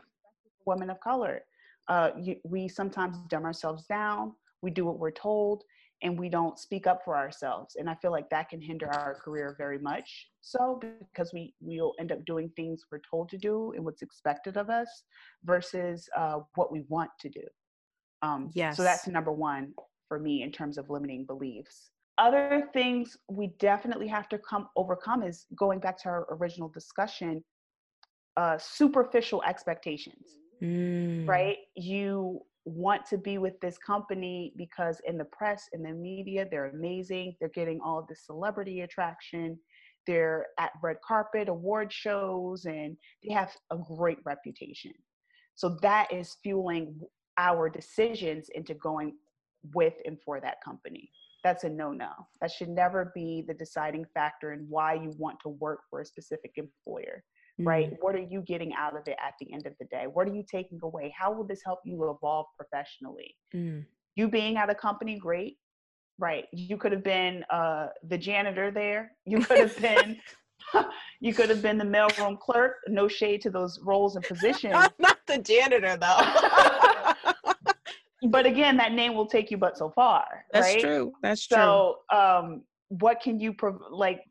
women 0.65 0.89
of 0.89 0.99
color. 0.99 1.41
Uh, 1.87 2.11
you, 2.19 2.35
we 2.43 2.67
sometimes 2.67 3.17
dumb 3.29 3.45
ourselves 3.45 3.85
down. 3.87 4.33
We 4.61 4.69
do 4.71 4.85
what 4.85 4.99
we're 4.99 5.11
told, 5.11 5.63
and 6.01 6.17
we 6.17 6.29
don't 6.29 6.57
speak 6.57 6.87
up 6.87 7.01
for 7.03 7.17
ourselves. 7.17 7.75
And 7.77 7.89
I 7.89 7.95
feel 7.95 8.11
like 8.11 8.29
that 8.29 8.49
can 8.49 8.61
hinder 8.61 8.89
our 8.93 9.15
career 9.15 9.55
very 9.57 9.79
much. 9.79 10.27
So 10.41 10.79
because 11.11 11.33
we 11.33 11.53
we'll 11.59 11.93
end 11.99 12.11
up 12.11 12.23
doing 12.25 12.51
things 12.55 12.85
we're 12.91 13.01
told 13.09 13.29
to 13.29 13.37
do 13.37 13.73
and 13.75 13.83
what's 13.83 14.01
expected 14.01 14.57
of 14.57 14.69
us, 14.69 15.03
versus 15.43 16.07
uh, 16.15 16.39
what 16.55 16.71
we 16.71 16.83
want 16.87 17.11
to 17.19 17.29
do. 17.29 17.43
Um, 18.21 18.49
yes. 18.53 18.77
So 18.77 18.83
that's 18.83 19.07
number 19.07 19.31
one 19.31 19.73
for 20.07 20.19
me 20.19 20.43
in 20.43 20.51
terms 20.51 20.77
of 20.77 20.89
limiting 20.89 21.25
beliefs. 21.25 21.91
Other 22.17 22.67
things 22.73 23.15
we 23.29 23.53
definitely 23.59 24.07
have 24.07 24.27
to 24.29 24.37
come 24.39 24.67
overcome 24.75 25.23
is 25.23 25.45
going 25.55 25.79
back 25.79 25.97
to 26.03 26.09
our 26.09 26.27
original 26.31 26.67
discussion 26.69 27.43
uh, 28.37 28.57
superficial 28.57 29.43
expectations, 29.43 30.37
mm. 30.61 31.27
right? 31.27 31.57
You 31.75 32.41
want 32.69 33.05
to 33.07 33.17
be 33.17 33.37
with 33.37 33.59
this 33.59 33.77
company 33.77 34.53
because 34.57 35.01
in 35.05 35.17
the 35.17 35.25
press, 35.25 35.69
in 35.73 35.83
the 35.83 35.91
media, 35.91 36.47
they're 36.49 36.69
amazing. 36.69 37.35
They're 37.39 37.49
getting 37.49 37.79
all 37.81 38.05
this 38.07 38.25
celebrity 38.25 38.81
attraction. 38.81 39.59
They're 40.07 40.47
at 40.57 40.71
red 40.81 40.97
carpet 41.05 41.49
award 41.49 41.91
shows 41.91 42.65
and 42.65 42.97
they 43.23 43.33
have 43.33 43.51
a 43.71 43.77
great 43.77 44.19
reputation. 44.25 44.93
So 45.55 45.77
that 45.81 46.11
is 46.11 46.37
fueling 46.41 46.99
our 47.37 47.69
decisions 47.69 48.49
into 48.55 48.73
going 48.73 49.15
with 49.73 49.95
and 50.05 50.17
for 50.25 50.39
that 50.39 50.63
company. 50.63 51.11
That's 51.43 51.63
a 51.63 51.69
no 51.69 51.91
no. 51.91 52.11
That 52.41 52.51
should 52.51 52.69
never 52.69 53.11
be 53.15 53.43
the 53.47 53.53
deciding 53.53 54.05
factor 54.13 54.53
in 54.53 54.65
why 54.69 54.95
you 54.95 55.13
want 55.17 55.39
to 55.41 55.49
work 55.49 55.81
for 55.89 56.01
a 56.01 56.05
specific 56.05 56.53
employer 56.55 57.23
right? 57.65 57.87
Mm-hmm. 57.87 57.95
What 58.01 58.15
are 58.15 58.25
you 58.29 58.41
getting 58.41 58.73
out 58.73 58.95
of 58.95 59.07
it 59.07 59.17
at 59.25 59.33
the 59.39 59.51
end 59.53 59.65
of 59.65 59.73
the 59.79 59.85
day? 59.85 60.05
What 60.11 60.27
are 60.27 60.33
you 60.33 60.43
taking 60.49 60.79
away? 60.83 61.13
How 61.17 61.31
will 61.31 61.45
this 61.45 61.61
help 61.65 61.79
you 61.85 62.09
evolve 62.09 62.47
professionally? 62.57 63.35
Mm. 63.53 63.85
You 64.15 64.27
being 64.29 64.57
at 64.57 64.69
a 64.69 64.75
company, 64.75 65.17
great, 65.17 65.57
right? 66.17 66.45
You 66.51 66.77
could 66.77 66.91
have 66.91 67.03
been 67.03 67.43
uh, 67.49 67.87
the 68.07 68.17
janitor 68.17 68.71
there. 68.71 69.11
You 69.25 69.39
could 69.39 69.59
have 69.59 69.79
been. 69.81 70.17
you 71.19 71.33
could 71.33 71.49
have 71.49 71.61
been 71.61 71.77
the 71.77 71.85
mailroom 71.85 72.39
clerk. 72.39 72.75
No 72.87 73.07
shade 73.07 73.41
to 73.41 73.49
those 73.49 73.79
roles 73.81 74.15
and 74.15 74.25
positions. 74.25 74.73
Not 74.99 75.17
the 75.27 75.37
janitor, 75.39 75.97
though. 75.97 77.33
but 78.29 78.45
again, 78.45 78.77
that 78.77 78.93
name 78.93 79.15
will 79.15 79.25
take 79.25 79.51
you 79.51 79.57
but 79.57 79.77
so 79.77 79.89
far. 79.89 80.45
That's 80.51 80.67
right? 80.67 80.79
true. 80.79 81.13
That's 81.21 81.47
true. 81.47 81.57
So, 81.57 81.97
um, 82.13 82.63
what 82.89 83.21
can 83.21 83.39
you 83.39 83.53
prov- 83.53 83.81
like? 83.91 84.21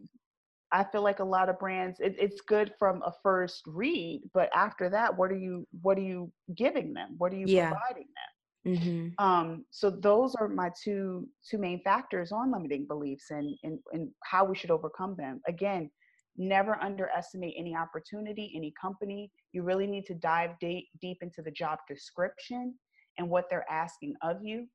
I 0.72 0.84
feel 0.84 1.02
like 1.02 1.20
a 1.20 1.24
lot 1.24 1.48
of 1.48 1.58
brands 1.58 2.00
it, 2.00 2.14
it's 2.18 2.40
good 2.42 2.72
from 2.78 3.02
a 3.02 3.12
first 3.22 3.62
read, 3.66 4.22
but 4.34 4.50
after 4.54 4.90
that, 4.90 5.16
what 5.16 5.30
are 5.30 5.38
you 5.38 5.66
what 5.82 5.98
are 5.98 6.02
you 6.02 6.30
giving 6.54 6.92
them? 6.92 7.14
What 7.18 7.32
are 7.32 7.36
you 7.36 7.46
yeah. 7.46 7.70
providing 7.70 8.06
them? 8.06 8.28
Mm-hmm. 8.66 9.24
Um, 9.24 9.64
so 9.70 9.88
those 9.88 10.34
are 10.34 10.48
my 10.48 10.70
two 10.82 11.28
two 11.48 11.58
main 11.58 11.80
factors 11.82 12.32
on 12.32 12.52
limiting 12.52 12.86
beliefs 12.86 13.30
and, 13.30 13.56
and 13.62 13.78
and 13.92 14.10
how 14.24 14.44
we 14.44 14.56
should 14.56 14.70
overcome 14.70 15.14
them. 15.16 15.40
Again, 15.48 15.90
never 16.36 16.76
underestimate 16.82 17.54
any 17.56 17.74
opportunity, 17.74 18.52
any 18.54 18.72
company. 18.80 19.30
You 19.52 19.62
really 19.62 19.86
need 19.86 20.04
to 20.06 20.14
dive 20.14 20.50
deep 20.60 20.88
deep 21.00 21.18
into 21.22 21.40
the 21.42 21.50
job 21.50 21.78
description 21.88 22.74
and 23.16 23.28
what 23.28 23.46
they're 23.48 23.70
asking 23.70 24.14
of 24.22 24.38
you 24.42 24.66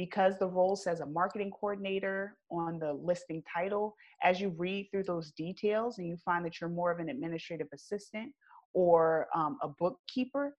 because 0.00 0.38
the 0.38 0.46
role 0.46 0.76
says 0.76 1.00
a 1.00 1.06
marketing 1.06 1.50
coordinator 1.50 2.34
on 2.50 2.78
the 2.78 2.90
listing 2.90 3.42
title, 3.54 3.94
as 4.22 4.40
you 4.40 4.48
read 4.56 4.88
through 4.90 5.02
those 5.02 5.30
details 5.32 5.98
and 5.98 6.08
you 6.08 6.16
find 6.24 6.42
that 6.42 6.58
you're 6.58 6.70
more 6.70 6.90
of 6.90 7.00
an 7.00 7.10
administrative 7.10 7.66
assistant 7.74 8.32
or 8.72 9.28
um, 9.34 9.58
a 9.62 9.68
bookkeeper, 9.68 10.56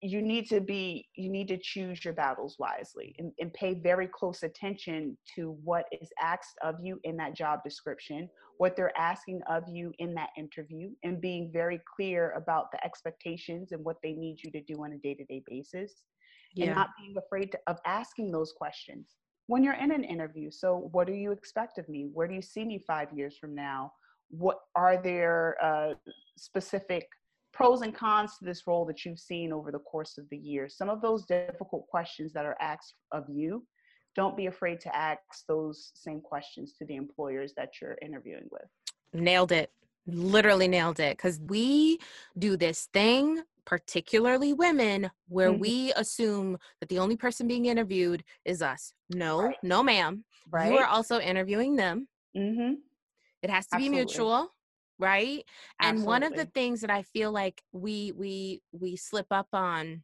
you 0.00 0.22
need 0.22 0.48
to 0.48 0.60
be 0.60 1.08
you 1.16 1.28
need 1.28 1.48
to 1.48 1.58
choose 1.60 2.04
your 2.04 2.14
battles 2.14 2.54
wisely 2.60 3.16
and, 3.18 3.32
and, 3.40 3.52
pay 3.52 3.74
very 3.74 4.06
close 4.06 4.44
attention 4.44 5.18
to 5.34 5.58
what 5.64 5.86
is 6.00 6.10
asked 6.22 6.56
of 6.62 6.76
you 6.80 7.00
in 7.02 7.16
that 7.16 7.34
job 7.34 7.58
description 7.64 8.28
what 8.58 8.76
they're 8.76 8.96
asking 8.96 9.40
of 9.50 9.64
you 9.68 9.92
in 9.98 10.14
that 10.14 10.28
interview 10.38 10.88
and 11.02 11.20
being 11.20 11.50
very 11.52 11.80
clear 11.96 12.32
about 12.36 12.70
the 12.70 12.84
expectations 12.84 13.72
and 13.72 13.84
what 13.84 13.96
they 14.04 14.12
need 14.12 14.36
you 14.44 14.52
to 14.52 14.62
do 14.62 14.84
on 14.84 14.92
a 14.92 14.98
day-to-day 14.98 15.42
basis 15.48 16.04
yeah. 16.54 16.66
and 16.66 16.74
not 16.74 16.90
being 16.98 17.14
afraid 17.16 17.52
to, 17.52 17.58
of 17.66 17.78
asking 17.86 18.30
those 18.30 18.52
questions 18.52 19.16
when 19.46 19.62
you're 19.62 19.74
in 19.74 19.92
an 19.92 20.04
interview 20.04 20.50
so 20.50 20.88
what 20.92 21.06
do 21.06 21.12
you 21.12 21.32
expect 21.32 21.78
of 21.78 21.88
me 21.88 22.08
where 22.12 22.28
do 22.28 22.34
you 22.34 22.42
see 22.42 22.64
me 22.64 22.82
five 22.86 23.08
years 23.12 23.36
from 23.38 23.54
now 23.54 23.92
what 24.30 24.58
are 24.74 25.00
there 25.02 25.56
uh, 25.62 25.94
specific 26.36 27.08
pros 27.58 27.82
and 27.82 27.94
cons 27.94 28.38
to 28.38 28.44
this 28.44 28.68
role 28.68 28.84
that 28.84 29.04
you've 29.04 29.18
seen 29.18 29.52
over 29.52 29.72
the 29.72 29.80
course 29.80 30.16
of 30.16 30.28
the 30.30 30.36
year. 30.36 30.68
Some 30.68 30.88
of 30.88 31.00
those 31.00 31.24
difficult 31.24 31.88
questions 31.88 32.32
that 32.32 32.46
are 32.46 32.56
asked 32.60 32.94
of 33.10 33.24
you, 33.28 33.66
don't 34.14 34.36
be 34.36 34.46
afraid 34.46 34.80
to 34.80 34.94
ask 34.94 35.20
those 35.48 35.90
same 35.94 36.20
questions 36.20 36.74
to 36.78 36.84
the 36.84 36.94
employers 36.94 37.52
that 37.56 37.70
you're 37.80 37.98
interviewing 38.00 38.48
with. 38.50 38.62
Nailed 39.12 39.50
it. 39.50 39.72
Literally 40.06 40.68
nailed 40.68 41.00
it. 41.00 41.16
Because 41.16 41.40
we 41.46 41.98
do 42.38 42.56
this 42.56 42.88
thing, 42.92 43.42
particularly 43.68 44.54
women, 44.54 45.10
where 45.28 45.50
mm-hmm. 45.50 45.60
we 45.60 45.92
assume 45.94 46.56
that 46.80 46.88
the 46.88 46.98
only 46.98 47.18
person 47.18 47.46
being 47.46 47.66
interviewed 47.66 48.24
is 48.46 48.62
us. 48.62 48.94
No, 49.10 49.42
right. 49.42 49.56
no, 49.62 49.82
ma'am. 49.82 50.24
Right. 50.50 50.72
You 50.72 50.78
are 50.78 50.86
also 50.86 51.20
interviewing 51.20 51.76
them. 51.76 52.08
Mm-hmm. 52.34 52.74
It 53.42 53.50
has 53.50 53.66
to 53.66 53.76
Absolutely. 53.76 53.88
be 53.88 53.94
mutual 53.94 54.54
right 55.00 55.44
Absolutely. 55.80 56.00
and 56.00 56.04
one 56.04 56.22
of 56.24 56.34
the 56.34 56.46
things 56.46 56.80
that 56.80 56.90
i 56.90 57.02
feel 57.02 57.30
like 57.30 57.62
we 57.70 58.12
we 58.16 58.60
we 58.72 58.96
slip 58.96 59.28
up 59.30 59.46
on 59.52 60.02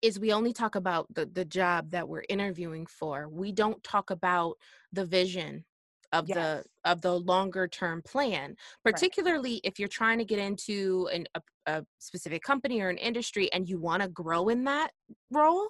is 0.00 0.20
we 0.20 0.32
only 0.32 0.52
talk 0.52 0.76
about 0.76 1.12
the 1.12 1.26
the 1.26 1.44
job 1.44 1.90
that 1.90 2.08
we're 2.08 2.22
interviewing 2.28 2.86
for 2.86 3.28
we 3.28 3.50
don't 3.50 3.82
talk 3.82 4.10
about 4.10 4.56
the 4.92 5.04
vision 5.04 5.64
of 6.14 6.28
yes. 6.28 6.36
the 6.36 6.90
of 6.90 7.00
the 7.02 7.12
longer 7.20 7.66
term 7.68 8.00
plan 8.02 8.56
particularly 8.84 9.54
right. 9.54 9.60
if 9.64 9.78
you're 9.78 9.88
trying 9.88 10.18
to 10.18 10.24
get 10.24 10.38
into 10.38 11.08
an, 11.12 11.26
a, 11.34 11.42
a 11.66 11.84
specific 11.98 12.42
company 12.42 12.80
or 12.80 12.88
an 12.88 12.96
industry 12.96 13.52
and 13.52 13.68
you 13.68 13.78
want 13.78 14.00
to 14.00 14.08
grow 14.08 14.48
in 14.48 14.64
that 14.64 14.90
role 15.30 15.68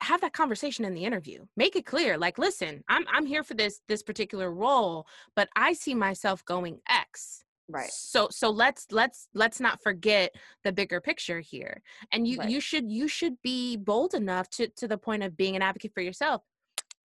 have 0.00 0.20
that 0.22 0.32
conversation 0.32 0.84
in 0.84 0.94
the 0.94 1.04
interview 1.04 1.44
make 1.56 1.76
it 1.76 1.86
clear 1.86 2.18
like 2.18 2.38
listen 2.38 2.82
i'm 2.88 3.04
i'm 3.12 3.26
here 3.26 3.44
for 3.44 3.54
this 3.54 3.80
this 3.88 4.02
particular 4.02 4.52
role 4.52 5.06
but 5.36 5.48
i 5.54 5.72
see 5.72 5.94
myself 5.94 6.44
going 6.44 6.78
x 6.88 7.44
right 7.68 7.90
so 7.90 8.28
so 8.30 8.50
let's 8.50 8.86
let's 8.90 9.28
let's 9.34 9.60
not 9.60 9.82
forget 9.82 10.34
the 10.64 10.72
bigger 10.72 11.00
picture 11.00 11.40
here 11.40 11.80
and 12.12 12.26
you 12.26 12.38
right. 12.38 12.50
you 12.50 12.60
should 12.60 12.90
you 12.90 13.08
should 13.08 13.34
be 13.42 13.76
bold 13.76 14.14
enough 14.14 14.48
to 14.50 14.68
to 14.76 14.86
the 14.86 14.98
point 14.98 15.22
of 15.22 15.36
being 15.36 15.56
an 15.56 15.62
advocate 15.62 15.92
for 15.94 16.02
yourself 16.02 16.42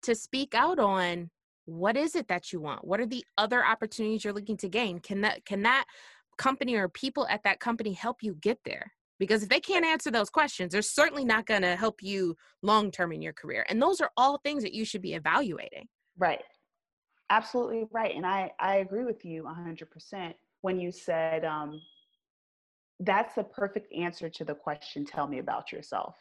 to 0.01 0.15
speak 0.15 0.53
out 0.53 0.79
on 0.79 1.29
what 1.70 1.97
is 1.97 2.15
it 2.15 2.28
that 2.28 2.51
you 2.51 2.59
want? 2.59 2.86
What 2.86 2.99
are 2.99 3.05
the 3.05 3.26
other 3.38 3.65
opportunities 3.65 4.24
you're 4.24 4.34
looking 4.34 4.57
to 4.57 4.70
gain? 4.70 4.99
Can 4.99 5.22
that 5.22 5.45
can 5.45 5.63
that 5.63 5.86
company 6.38 6.76
or 6.76 6.88
people 6.88 7.28
at 7.28 7.43
that 7.43 7.59
company 7.59 7.93
help 7.93 8.17
you 8.22 8.36
get 8.36 8.59
there? 8.65 8.91
Because 9.20 9.43
if 9.43 9.49
they 9.49 9.59
can't 9.59 9.86
answer 9.86 10.11
those 10.11 10.30
questions 10.30 10.72
they're 10.72 10.82
certainly 10.82 11.26
not 11.26 11.45
going 11.45 11.61
to 11.61 11.76
help 11.76 12.01
you 12.01 12.36
long 12.61 12.89
term 12.91 13.11
in 13.11 13.22
your 13.22 13.34
career 13.34 13.65
and 13.70 13.82
those 13.82 13.99
are 13.99 14.11
all 14.15 14.38
things 14.38 14.63
that 14.63 14.74
you 14.74 14.86
should 14.86 15.01
be 15.01 15.13
evaluating. 15.13 15.88
Right. 16.17 16.43
Absolutely 17.30 17.86
right 17.91 18.15
and 18.15 18.26
i 18.26 18.51
i 18.59 18.78
agree 18.78 19.03
with 19.03 19.24
you 19.24 19.43
100% 19.43 20.34
when 20.61 20.80
you 20.80 20.91
said 20.91 21.45
um 21.45 21.80
that's 23.01 23.36
the 23.36 23.43
perfect 23.43 23.93
answer 23.93 24.30
to 24.30 24.43
the 24.43 24.55
question 24.55 25.05
tell 25.05 25.28
me 25.28 25.39
about 25.39 25.72
yourself 25.72 26.15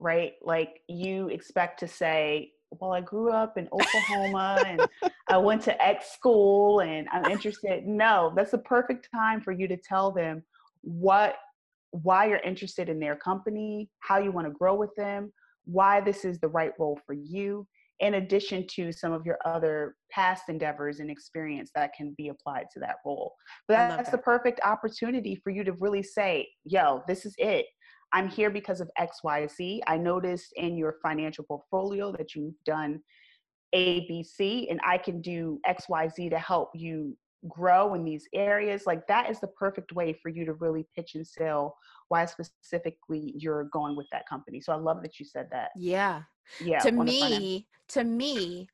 right? 0.00 0.34
Like 0.42 0.80
you 0.88 1.28
expect 1.28 1.80
to 1.80 1.88
say 1.88 2.52
well 2.72 2.92
i 2.92 3.00
grew 3.00 3.30
up 3.30 3.56
in 3.56 3.68
oklahoma 3.72 4.62
and 4.66 4.86
i 5.28 5.36
went 5.36 5.62
to 5.62 5.84
x 5.84 6.12
school 6.12 6.80
and 6.80 7.08
i'm 7.12 7.24
interested 7.30 7.86
no 7.86 8.32
that's 8.36 8.50
the 8.50 8.58
perfect 8.58 9.08
time 9.14 9.40
for 9.40 9.52
you 9.52 9.66
to 9.66 9.76
tell 9.76 10.10
them 10.10 10.42
what 10.82 11.36
why 11.90 12.26
you're 12.26 12.38
interested 12.38 12.88
in 12.88 12.98
their 12.98 13.16
company, 13.16 13.88
how 14.00 14.18
you 14.18 14.32
want 14.32 14.46
to 14.46 14.52
grow 14.52 14.74
with 14.74 14.94
them, 14.96 15.32
why 15.64 16.00
this 16.00 16.24
is 16.24 16.38
the 16.40 16.48
right 16.48 16.72
role 16.78 16.98
for 17.06 17.14
you, 17.14 17.66
in 18.00 18.14
addition 18.14 18.66
to 18.68 18.92
some 18.92 19.12
of 19.12 19.26
your 19.26 19.38
other 19.44 19.96
past 20.10 20.44
endeavors 20.48 21.00
and 21.00 21.10
experience 21.10 21.70
that 21.74 21.92
can 21.96 22.14
be 22.16 22.28
applied 22.28 22.66
to 22.72 22.80
that 22.80 22.96
role. 23.04 23.34
But 23.66 23.74
that's 23.74 24.10
that. 24.10 24.16
the 24.16 24.22
perfect 24.22 24.60
opportunity 24.64 25.40
for 25.42 25.50
you 25.50 25.64
to 25.64 25.72
really 25.80 26.02
say, 26.02 26.48
yo, 26.64 27.02
this 27.08 27.26
is 27.26 27.34
it. 27.38 27.66
I'm 28.12 28.28
here 28.28 28.50
because 28.50 28.80
of 28.80 28.90
XYZ. 28.98 29.80
I 29.86 29.96
noticed 29.98 30.52
in 30.56 30.76
your 30.76 30.96
financial 31.02 31.44
portfolio 31.44 32.12
that 32.12 32.34
you've 32.34 32.54
done 32.64 33.00
ABC, 33.74 34.70
and 34.70 34.80
I 34.84 34.98
can 34.98 35.20
do 35.20 35.60
XYZ 35.68 36.30
to 36.30 36.38
help 36.38 36.70
you 36.74 37.16
grow 37.48 37.94
in 37.94 38.04
these 38.04 38.26
areas. 38.34 38.84
Like 38.86 39.06
that 39.08 39.30
is 39.30 39.40
the 39.40 39.48
perfect 39.48 39.92
way 39.92 40.18
for 40.22 40.28
you 40.28 40.44
to 40.46 40.54
really 40.54 40.86
pitch 40.96 41.14
and 41.14 41.26
sell 41.26 41.76
why 42.08 42.24
specifically 42.24 43.34
you're 43.36 43.64
going 43.72 43.96
with 43.96 44.06
that 44.10 44.26
company. 44.28 44.60
So 44.60 44.72
i 44.72 44.76
love 44.76 45.02
that 45.02 45.20
you 45.20 45.26
said 45.26 45.48
that. 45.52 45.70
Yeah. 45.76 46.22
Yeah 46.60 46.78
to 46.78 46.92
me 46.92 47.66
to 47.88 48.04
me 48.04 48.68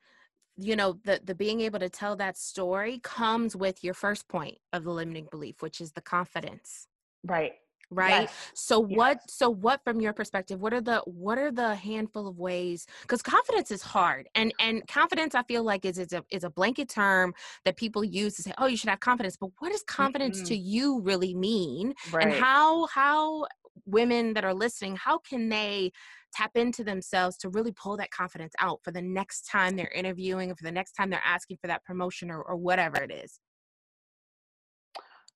you 0.57 0.76
know 0.76 0.97
the 1.03 1.20
the 1.24 1.35
being 1.35 1.61
able 1.61 1.80
to 1.80 1.89
tell 1.89 2.14
that 2.14 2.37
story 2.37 3.01
comes 3.03 3.57
with 3.57 3.82
your 3.82 3.95
first 3.95 4.28
point 4.28 4.57
of 4.72 4.85
the 4.85 4.93
limiting 4.93 5.26
belief 5.32 5.61
which 5.61 5.80
is 5.80 5.91
the 5.91 6.01
confidence. 6.01 6.87
Right 7.24 7.55
right 7.91 8.22
yes. 8.22 8.51
so 8.55 8.87
yes. 8.87 8.97
what 8.97 9.30
so 9.30 9.51
what 9.51 9.82
from 9.85 10.01
your 10.01 10.12
perspective 10.12 10.61
what 10.61 10.72
are 10.72 10.80
the 10.80 10.99
what 11.07 11.39
are 11.39 11.51
the 11.51 11.74
handful 11.74 12.26
of 12.26 12.39
ways 12.39 12.87
because 13.03 13.22
confidence 13.22 13.70
is 13.70 13.82
hard 13.82 14.28
and 14.35 14.53
and 14.59 14.87
confidence 14.89 15.35
i 15.35 15.43
feel 15.45 15.62
like 15.62 15.85
is 15.85 15.99
is 15.99 16.12
a 16.12 16.22
is 16.30 16.45
a 16.45 16.51
blanket 16.51 16.89
term 16.89 17.35
that 17.64 17.76
people 17.76 18.05
use 18.05 18.35
to 18.35 18.43
say 18.43 18.53
oh 18.59 18.66
you 18.66 18.76
should 18.76 18.91
have 18.91 19.01
confidence 19.01 19.37
but 19.37 19.51
what 19.59 19.72
does 19.72 19.82
confidence 19.85 20.39
mm-hmm. 20.39 20.47
to 20.47 20.57
you 20.57 21.01
really 21.01 21.35
mean 21.35 21.95
right. 22.12 22.26
and 22.26 22.35
how 22.35 22.87
how 22.87 23.45
women 23.87 24.32
that 24.35 24.45
are 24.45 24.55
listening 24.55 24.97
how 24.97 25.18
can 25.18 25.49
they 25.49 25.91
tap 26.35 26.51
into 26.55 26.82
themselves 26.82 27.37
to 27.37 27.49
really 27.49 27.72
pull 27.72 27.97
that 27.97 28.11
confidence 28.11 28.55
out 28.61 28.80
for 28.82 28.91
the 28.91 29.03
next 29.03 29.43
time 29.43 29.76
they're 29.76 29.91
interviewing 29.95 30.51
or 30.51 30.57
for 30.57 30.64
the 30.64 30.72
next 30.72 30.93
time 30.93 31.11
they're 31.11 31.22
asking 31.24 31.57
for 31.61 31.68
that 31.68 31.85
promotion 31.85 32.30
or, 32.30 32.43
or 32.43 32.57
whatever 32.57 32.97
it 32.97 33.11
is 33.11 33.41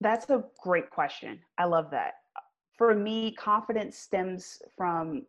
that's 0.01 0.28
a 0.30 0.44
great 0.62 0.90
question 0.90 1.38
i 1.59 1.64
love 1.64 1.90
that 1.90 2.14
for 2.79 2.95
me, 2.95 3.33
confidence 3.33 3.99
stems 3.99 4.62
from 4.76 5.26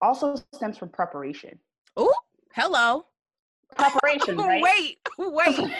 also 0.00 0.34
stems 0.52 0.78
from 0.78 0.88
preparation. 0.88 1.58
Oh, 1.96 2.12
hello. 2.54 3.04
Preparation, 3.76 4.36
right? 4.38 4.62
wait, 4.62 4.98
wait, 5.18 5.70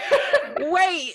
wait. 0.71 1.15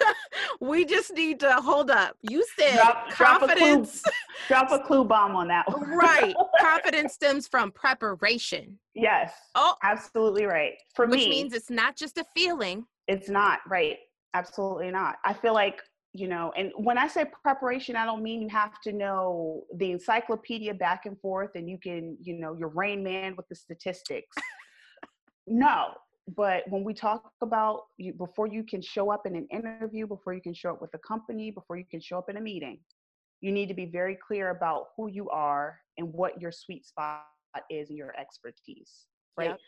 we 0.60 0.84
just 0.84 1.12
need 1.14 1.40
to 1.40 1.50
hold 1.54 1.90
up. 1.90 2.16
You 2.22 2.44
said 2.58 2.76
drop, 2.76 3.10
confidence. 3.10 4.02
Drop 4.48 4.68
a, 4.68 4.68
clue, 4.68 4.68
drop 4.68 4.80
a 4.80 4.86
clue 4.86 5.04
bomb 5.04 5.34
on 5.34 5.48
that 5.48 5.64
one. 5.70 5.90
right. 5.90 6.34
Confidence 6.60 7.14
stems 7.14 7.48
from 7.48 7.72
preparation. 7.72 8.78
Yes. 8.94 9.32
Oh, 9.54 9.74
absolutely 9.82 10.44
right. 10.44 10.74
For 10.94 11.06
which 11.06 11.18
me, 11.18 11.24
which 11.24 11.30
means 11.30 11.52
it's 11.54 11.70
not 11.70 11.96
just 11.96 12.18
a 12.18 12.24
feeling. 12.34 12.86
It's 13.08 13.28
not 13.28 13.60
right. 13.68 13.96
Absolutely 14.34 14.90
not. 14.90 15.16
I 15.24 15.32
feel 15.32 15.54
like 15.54 15.80
you 16.18 16.28
know 16.28 16.52
and 16.56 16.72
when 16.76 16.98
i 16.98 17.06
say 17.06 17.24
preparation 17.42 17.96
i 17.96 18.04
don't 18.04 18.22
mean 18.22 18.40
you 18.40 18.48
have 18.48 18.80
to 18.80 18.92
know 18.92 19.62
the 19.76 19.90
encyclopedia 19.90 20.72
back 20.72 21.06
and 21.06 21.18
forth 21.20 21.50
and 21.54 21.68
you 21.68 21.78
can 21.78 22.16
you 22.20 22.34
know 22.34 22.56
you're 22.58 22.68
rain 22.68 23.02
man 23.02 23.34
with 23.36 23.46
the 23.48 23.54
statistics 23.54 24.36
no 25.46 25.88
but 26.36 26.64
when 26.68 26.82
we 26.82 26.92
talk 26.92 27.30
about 27.42 27.82
you 27.98 28.12
before 28.12 28.46
you 28.46 28.64
can 28.64 28.82
show 28.82 29.10
up 29.10 29.26
in 29.26 29.36
an 29.36 29.46
interview 29.52 30.06
before 30.06 30.34
you 30.34 30.40
can 30.40 30.54
show 30.54 30.70
up 30.70 30.80
with 30.80 30.92
a 30.94 30.98
company 30.98 31.50
before 31.50 31.76
you 31.76 31.84
can 31.90 32.00
show 32.00 32.18
up 32.18 32.28
in 32.28 32.36
a 32.36 32.40
meeting 32.40 32.78
you 33.40 33.52
need 33.52 33.68
to 33.68 33.74
be 33.74 33.86
very 33.86 34.16
clear 34.26 34.50
about 34.50 34.86
who 34.96 35.08
you 35.08 35.28
are 35.30 35.78
and 35.98 36.12
what 36.12 36.40
your 36.40 36.50
sweet 36.50 36.86
spot 36.86 37.22
is 37.70 37.90
and 37.90 37.98
your 37.98 38.14
expertise 38.18 39.06
right 39.36 39.50
yep. 39.50 39.58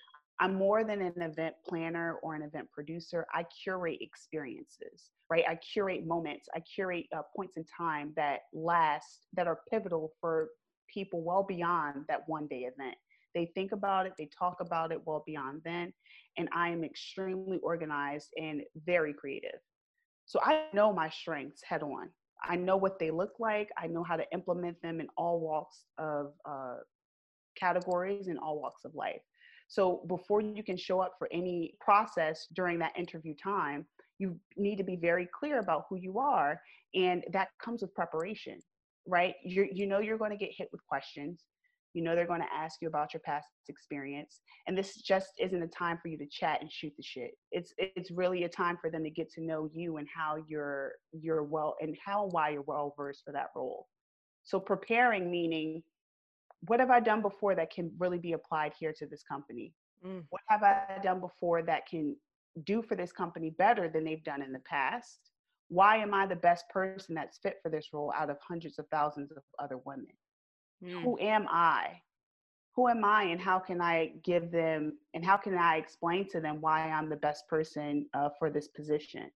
I'm 0.40 0.54
more 0.54 0.84
than 0.84 1.02
an 1.02 1.20
event 1.20 1.56
planner 1.66 2.14
or 2.22 2.34
an 2.34 2.42
event 2.42 2.70
producer. 2.70 3.26
I 3.34 3.44
curate 3.62 3.98
experiences, 4.00 5.10
right? 5.28 5.44
I 5.48 5.56
curate 5.56 6.06
moments. 6.06 6.48
I 6.54 6.60
curate 6.60 7.06
uh, 7.16 7.22
points 7.34 7.56
in 7.56 7.64
time 7.64 8.12
that 8.16 8.42
last, 8.52 9.20
that 9.34 9.48
are 9.48 9.60
pivotal 9.70 10.12
for 10.20 10.50
people 10.92 11.22
well 11.22 11.42
beyond 11.42 12.04
that 12.08 12.22
one 12.28 12.46
day 12.46 12.68
event. 12.72 12.96
They 13.34 13.50
think 13.54 13.72
about 13.72 14.06
it, 14.06 14.12
they 14.16 14.28
talk 14.36 14.58
about 14.60 14.92
it 14.92 15.00
well 15.04 15.22
beyond 15.26 15.62
then. 15.64 15.92
And 16.36 16.48
I 16.54 16.70
am 16.70 16.84
extremely 16.84 17.58
organized 17.58 18.28
and 18.36 18.62
very 18.86 19.12
creative. 19.12 19.58
So 20.26 20.40
I 20.42 20.66
know 20.72 20.92
my 20.92 21.10
strengths 21.10 21.62
head 21.62 21.82
on. 21.82 22.10
I 22.42 22.54
know 22.56 22.76
what 22.76 22.98
they 22.98 23.10
look 23.10 23.32
like. 23.40 23.68
I 23.76 23.88
know 23.88 24.04
how 24.04 24.16
to 24.16 24.24
implement 24.32 24.80
them 24.82 25.00
in 25.00 25.08
all 25.16 25.40
walks 25.40 25.84
of 25.98 26.32
uh, 26.48 26.76
categories 27.58 28.28
and 28.28 28.38
all 28.38 28.60
walks 28.60 28.84
of 28.84 28.94
life. 28.94 29.20
So 29.68 30.02
before 30.08 30.40
you 30.42 30.64
can 30.64 30.76
show 30.78 31.00
up 31.00 31.14
for 31.18 31.28
any 31.32 31.74
process 31.80 32.46
during 32.54 32.78
that 32.80 32.98
interview 32.98 33.34
time, 33.42 33.86
you 34.18 34.38
need 34.56 34.76
to 34.78 34.84
be 34.84 34.96
very 34.96 35.28
clear 35.38 35.60
about 35.60 35.84
who 35.90 35.96
you 35.96 36.18
are. 36.18 36.60
And 36.94 37.24
that 37.32 37.48
comes 37.62 37.82
with 37.82 37.94
preparation. 37.94 38.60
right? 39.06 39.34
You 39.44 39.68
you 39.72 39.86
know 39.86 40.00
you're 40.00 40.18
going 40.18 40.30
to 40.32 40.36
get 40.36 40.50
hit 40.56 40.68
with 40.72 40.86
questions. 40.86 41.44
You 41.94 42.02
know 42.04 42.14
they're 42.14 42.26
going 42.26 42.42
to 42.42 42.54
ask 42.54 42.78
you 42.82 42.88
about 42.88 43.14
your 43.14 43.20
past 43.24 43.48
experience, 43.68 44.40
and 44.66 44.78
this 44.78 44.96
just 44.96 45.30
isn't 45.40 45.62
a 45.62 45.68
time 45.68 45.98
for 46.02 46.08
you 46.08 46.18
to 46.18 46.26
chat 46.26 46.60
and 46.62 46.70
shoot 46.72 46.92
the 46.96 47.02
shit. 47.02 47.32
It's 47.52 47.74
it's 47.78 48.10
really 48.10 48.44
a 48.44 48.48
time 48.48 48.78
for 48.80 48.90
them 48.90 49.04
to 49.04 49.10
get 49.10 49.30
to 49.32 49.42
know 49.42 49.70
you 49.74 49.96
and 49.98 50.08
how 50.14 50.36
you're 50.48 50.92
you're 51.12 51.42
well 51.42 51.76
and 51.80 51.96
how 52.04 52.24
and 52.24 52.32
why 52.32 52.50
you're 52.50 52.62
well 52.62 52.94
versed 52.96 53.22
for 53.24 53.32
that 53.32 53.48
role. 53.56 53.86
So 54.44 54.60
preparing 54.60 55.30
meaning, 55.30 55.82
what 56.66 56.80
have 56.80 56.90
I 56.90 57.00
done 57.00 57.22
before 57.22 57.54
that 57.54 57.70
can 57.70 57.92
really 57.98 58.18
be 58.18 58.32
applied 58.32 58.72
here 58.78 58.92
to 58.98 59.06
this 59.06 59.22
company? 59.22 59.72
Mm. 60.04 60.24
What 60.30 60.42
have 60.48 60.62
I 60.62 60.98
done 61.02 61.20
before 61.20 61.62
that 61.62 61.86
can 61.86 62.16
do 62.64 62.82
for 62.82 62.96
this 62.96 63.12
company 63.12 63.50
better 63.50 63.88
than 63.88 64.04
they've 64.04 64.24
done 64.24 64.42
in 64.42 64.52
the 64.52 64.60
past? 64.60 65.30
Why 65.68 65.96
am 65.96 66.14
I 66.14 66.26
the 66.26 66.36
best 66.36 66.68
person 66.70 67.14
that's 67.14 67.38
fit 67.38 67.58
for 67.62 67.70
this 67.70 67.88
role 67.92 68.12
out 68.16 68.30
of 68.30 68.38
hundreds 68.46 68.78
of 68.78 68.86
thousands 68.90 69.30
of 69.32 69.42
other 69.58 69.78
women? 69.78 70.08
Mm. 70.82 71.02
Who 71.02 71.18
am 71.20 71.46
I? 71.48 72.00
Who 72.74 72.88
am 72.88 73.04
I, 73.04 73.24
and 73.24 73.40
how 73.40 73.58
can 73.58 73.80
I 73.80 74.12
give 74.22 74.52
them, 74.52 74.98
and 75.12 75.24
how 75.24 75.36
can 75.36 75.56
I 75.58 75.76
explain 75.78 76.28
to 76.28 76.40
them 76.40 76.60
why 76.60 76.88
I'm 76.88 77.08
the 77.08 77.16
best 77.16 77.48
person 77.48 78.06
uh, 78.14 78.28
for 78.38 78.50
this 78.50 78.68
position? 78.68 79.30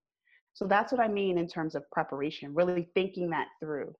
So 0.54 0.66
that's 0.66 0.92
what 0.92 1.00
I 1.00 1.08
mean 1.08 1.38
in 1.38 1.48
terms 1.48 1.74
of 1.74 1.90
preparation, 1.90 2.54
really 2.54 2.88
thinking 2.94 3.30
that 3.30 3.48
through 3.58 3.94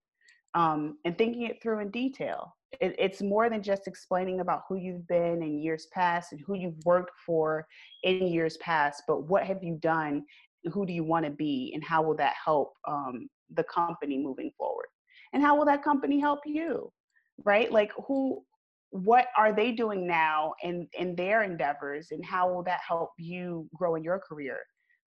um, 0.55 0.99
and 1.05 1.17
thinking 1.17 1.43
it 1.43 1.63
through 1.63 1.81
in 1.81 1.91
detail. 1.91 2.55
It, 2.81 2.95
it's 2.99 3.23
more 3.23 3.49
than 3.51 3.63
just 3.63 3.87
explaining 3.87 4.41
about 4.41 4.63
who 4.69 4.77
you've 4.77 5.07
been 5.07 5.43
in 5.43 5.61
years 5.61 5.87
past 5.93 6.33
and 6.33 6.41
who 6.47 6.55
you've 6.55 6.85
worked 6.85 7.19
for 7.25 7.67
in 8.03 8.27
years 8.27 8.57
past, 8.59 9.03
but 9.07 9.29
what 9.29 9.45
have 9.45 9.63
you 9.63 9.77
done? 9.81 10.25
Who 10.73 10.87
do 10.87 10.93
you 10.93 11.05
want 11.05 11.25
to 11.25 11.31
be? 11.31 11.73
And 11.75 11.85
how 11.85 12.03
will 12.03 12.17
that 12.17 12.35
help 12.43 12.73
um, 12.87 13.29
the 13.55 13.65
company 13.65 14.19
moving 14.19 14.51
forward? 14.57 14.87
And 15.33 15.43
how 15.43 15.57
will 15.57 15.65
that 15.67 15.83
company 15.83 16.21
help 16.21 16.41
you? 16.47 16.93
Right? 17.45 17.71
Like, 17.73 17.93
who, 18.07 18.43
what 18.91 19.27
are 19.37 19.53
they 19.53 19.73
doing 19.73 20.07
now 20.07 20.53
in, 20.63 20.89
in 20.99 21.17
their 21.17 21.43
endeavors? 21.43 22.09
And 22.11 22.25
how 22.25 22.53
will 22.53 22.63
that 22.65 22.81
help 22.87 23.11
you 23.19 23.69
grow 23.75 23.97
in 23.97 24.05
your 24.05 24.21
career? 24.21 24.59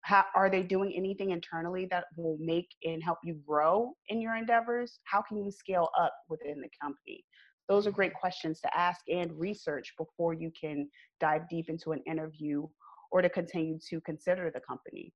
how, 0.02 0.24
are 0.34 0.48
they 0.48 0.62
doing 0.62 0.92
anything 0.96 1.30
internally 1.30 1.86
that 1.90 2.04
will 2.16 2.38
make 2.40 2.68
and 2.84 3.02
help 3.02 3.18
you 3.22 3.38
grow 3.46 3.92
in 4.08 4.20
your 4.20 4.36
endeavors 4.36 5.00
how 5.04 5.20
can 5.20 5.42
you 5.44 5.50
scale 5.50 5.88
up 5.98 6.14
within 6.28 6.60
the 6.60 6.68
company 6.80 7.24
those 7.68 7.86
are 7.86 7.90
great 7.90 8.14
questions 8.14 8.60
to 8.60 8.78
ask 8.78 9.00
and 9.08 9.38
research 9.38 9.92
before 9.98 10.34
you 10.34 10.50
can 10.58 10.88
dive 11.20 11.48
deep 11.48 11.68
into 11.68 11.92
an 11.92 12.02
interview 12.06 12.66
or 13.10 13.22
to 13.22 13.28
continue 13.28 13.78
to 13.88 14.00
consider 14.02 14.50
the 14.50 14.60
company 14.60 15.12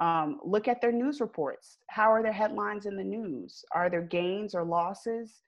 um, 0.00 0.38
look 0.44 0.68
at 0.68 0.80
their 0.80 0.92
news 0.92 1.20
reports 1.20 1.78
how 1.90 2.10
are 2.10 2.22
their 2.22 2.32
headlines 2.32 2.86
in 2.86 2.96
the 2.96 3.04
news 3.04 3.64
are 3.74 3.90
there 3.90 4.02
gains 4.02 4.54
or 4.54 4.64
losses 4.64 5.42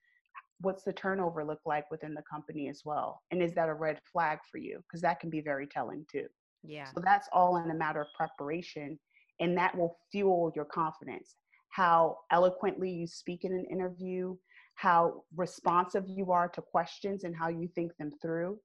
what's 0.62 0.84
the 0.84 0.92
turnover 0.92 1.44
look 1.44 1.60
like 1.64 1.90
within 1.90 2.12
the 2.12 2.22
company 2.30 2.68
as 2.68 2.82
well 2.84 3.22
and 3.30 3.42
is 3.42 3.54
that 3.54 3.68
a 3.68 3.74
red 3.74 3.98
flag 4.12 4.38
for 4.50 4.58
you 4.58 4.80
because 4.86 5.00
that 5.00 5.20
can 5.20 5.30
be 5.30 5.40
very 5.40 5.66
telling 5.66 6.04
too 6.10 6.26
yeah. 6.62 6.86
So 6.94 7.00
that's 7.04 7.28
all 7.32 7.56
in 7.56 7.70
a 7.70 7.74
matter 7.74 8.00
of 8.00 8.08
preparation. 8.16 8.98
And 9.40 9.56
that 9.56 9.76
will 9.76 9.96
fuel 10.12 10.52
your 10.54 10.66
confidence. 10.66 11.34
How 11.70 12.18
eloquently 12.30 12.90
you 12.90 13.06
speak 13.06 13.44
in 13.44 13.52
an 13.52 13.64
interview, 13.70 14.36
how 14.80 15.24
responsive 15.36 16.04
you 16.08 16.32
are 16.32 16.48
to 16.48 16.62
questions 16.62 17.24
and 17.24 17.36
how 17.36 17.48
you 17.48 17.68
think 17.74 17.94
them 17.98 18.10
through, 18.22 18.58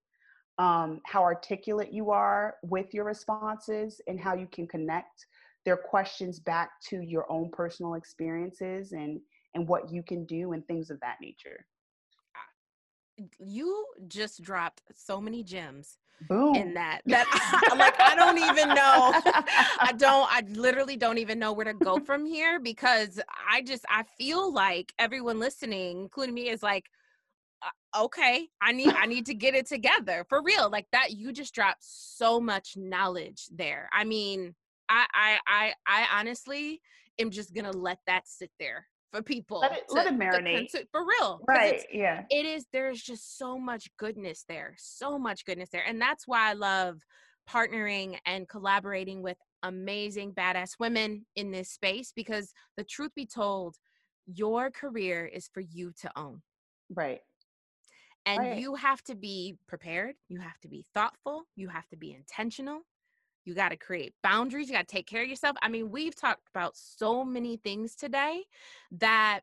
um, 0.57 1.01
how 1.05 1.21
articulate 1.21 1.91
you 1.91 2.09
are 2.09 2.55
with 2.63 2.93
your 2.93 3.03
responses, 3.03 3.99
and 4.07 4.17
how 4.17 4.33
you 4.33 4.47
can 4.49 4.65
connect 4.65 5.25
their 5.65 5.75
questions 5.75 6.39
back 6.39 6.69
to 6.89 7.01
your 7.01 7.29
own 7.29 7.51
personal 7.51 7.95
experiences 7.95 8.93
and, 8.93 9.19
and 9.55 9.67
what 9.67 9.91
you 9.91 10.01
can 10.03 10.25
do 10.25 10.53
and 10.53 10.65
things 10.67 10.89
of 10.89 10.97
that 11.01 11.17
nature. 11.19 11.65
You 13.39 13.85
just 14.07 14.41
dropped 14.41 14.81
so 14.93 15.21
many 15.21 15.43
gems 15.43 15.97
Boom. 16.21 16.55
in 16.55 16.73
that 16.73 17.01
that 17.05 17.27
I, 17.71 17.75
like 17.75 17.99
I 17.99 18.15
don't 18.15 18.37
even 18.37 18.69
know. 18.69 19.11
I 19.79 19.93
don't 19.97 20.27
I 20.31 20.43
literally 20.49 20.97
don't 20.97 21.17
even 21.17 21.39
know 21.39 21.53
where 21.53 21.65
to 21.65 21.73
go 21.73 21.99
from 21.99 22.25
here 22.25 22.59
because 22.59 23.19
I 23.49 23.61
just 23.61 23.85
I 23.89 24.03
feel 24.17 24.51
like 24.53 24.93
everyone 24.97 25.39
listening 25.39 26.01
including 26.01 26.33
me 26.33 26.49
is 26.49 26.63
like 26.63 26.85
uh, 27.61 28.03
okay 28.05 28.47
I 28.61 28.71
need 28.71 28.93
I 28.93 29.05
need 29.05 29.25
to 29.27 29.33
get 29.33 29.55
it 29.55 29.67
together. 29.67 30.25
For 30.29 30.41
real 30.41 30.69
like 30.69 30.87
that 30.91 31.11
you 31.11 31.31
just 31.31 31.53
dropped 31.53 31.83
so 31.83 32.39
much 32.39 32.75
knowledge 32.77 33.47
there. 33.53 33.89
I 33.93 34.03
mean 34.03 34.55
I 34.89 35.05
I 35.13 35.37
I 35.47 35.73
I 35.87 36.19
honestly 36.19 36.81
am 37.19 37.31
just 37.31 37.53
going 37.53 37.65
to 37.65 37.77
let 37.77 37.99
that 38.07 38.27
sit 38.27 38.51
there 38.59 38.85
for 39.15 39.23
people. 39.23 39.59
Let 39.59 39.71
it, 39.73 39.87
to, 39.89 39.95
let 39.95 40.07
it 40.07 40.17
marinate. 40.17 40.71
To, 40.71 40.85
for 40.91 41.05
real. 41.05 41.39
Right. 41.47 41.83
Yeah. 41.91 42.23
It 42.29 42.45
is, 42.45 42.65
there's 42.73 43.01
just 43.01 43.37
so 43.37 43.57
much 43.57 43.89
goodness 43.97 44.45
there. 44.47 44.75
So 44.77 45.17
much 45.17 45.45
goodness 45.45 45.69
there. 45.71 45.85
And 45.87 46.01
that's 46.01 46.27
why 46.27 46.49
I 46.49 46.53
love 46.53 47.01
partnering 47.49 48.17
and 48.25 48.49
collaborating 48.49 49.21
with 49.21 49.37
amazing, 49.63 50.33
badass 50.33 50.71
women 50.79 51.25
in 51.35 51.51
this 51.51 51.69
space 51.69 52.11
because 52.15 52.51
the 52.77 52.83
truth 52.83 53.11
be 53.15 53.25
told, 53.25 53.75
your 54.27 54.71
career 54.71 55.25
is 55.25 55.49
for 55.53 55.61
you 55.61 55.91
to 56.01 56.11
own. 56.15 56.41
Right. 56.93 57.19
And 58.25 58.39
right. 58.39 58.57
you 58.57 58.73
have 58.73 59.03
to 59.03 59.15
be 59.15 59.55
prepared. 59.67 60.15
You 60.29 60.39
have 60.39 60.59
to 60.61 60.67
be 60.67 60.83
thoughtful. 60.95 61.43
You 61.55 61.69
have 61.69 61.87
to 61.89 61.97
be 61.97 62.13
intentional 62.13 62.81
you 63.45 63.53
got 63.53 63.69
to 63.69 63.77
create 63.77 64.13
boundaries 64.23 64.67
you 64.67 64.73
got 64.73 64.87
to 64.87 64.95
take 64.95 65.07
care 65.07 65.23
of 65.23 65.29
yourself. 65.29 65.55
I 65.61 65.69
mean 65.69 65.91
we've 65.91 66.15
talked 66.15 66.49
about 66.49 66.75
so 66.75 67.23
many 67.23 67.57
things 67.57 67.95
today 67.95 68.43
that 68.91 69.41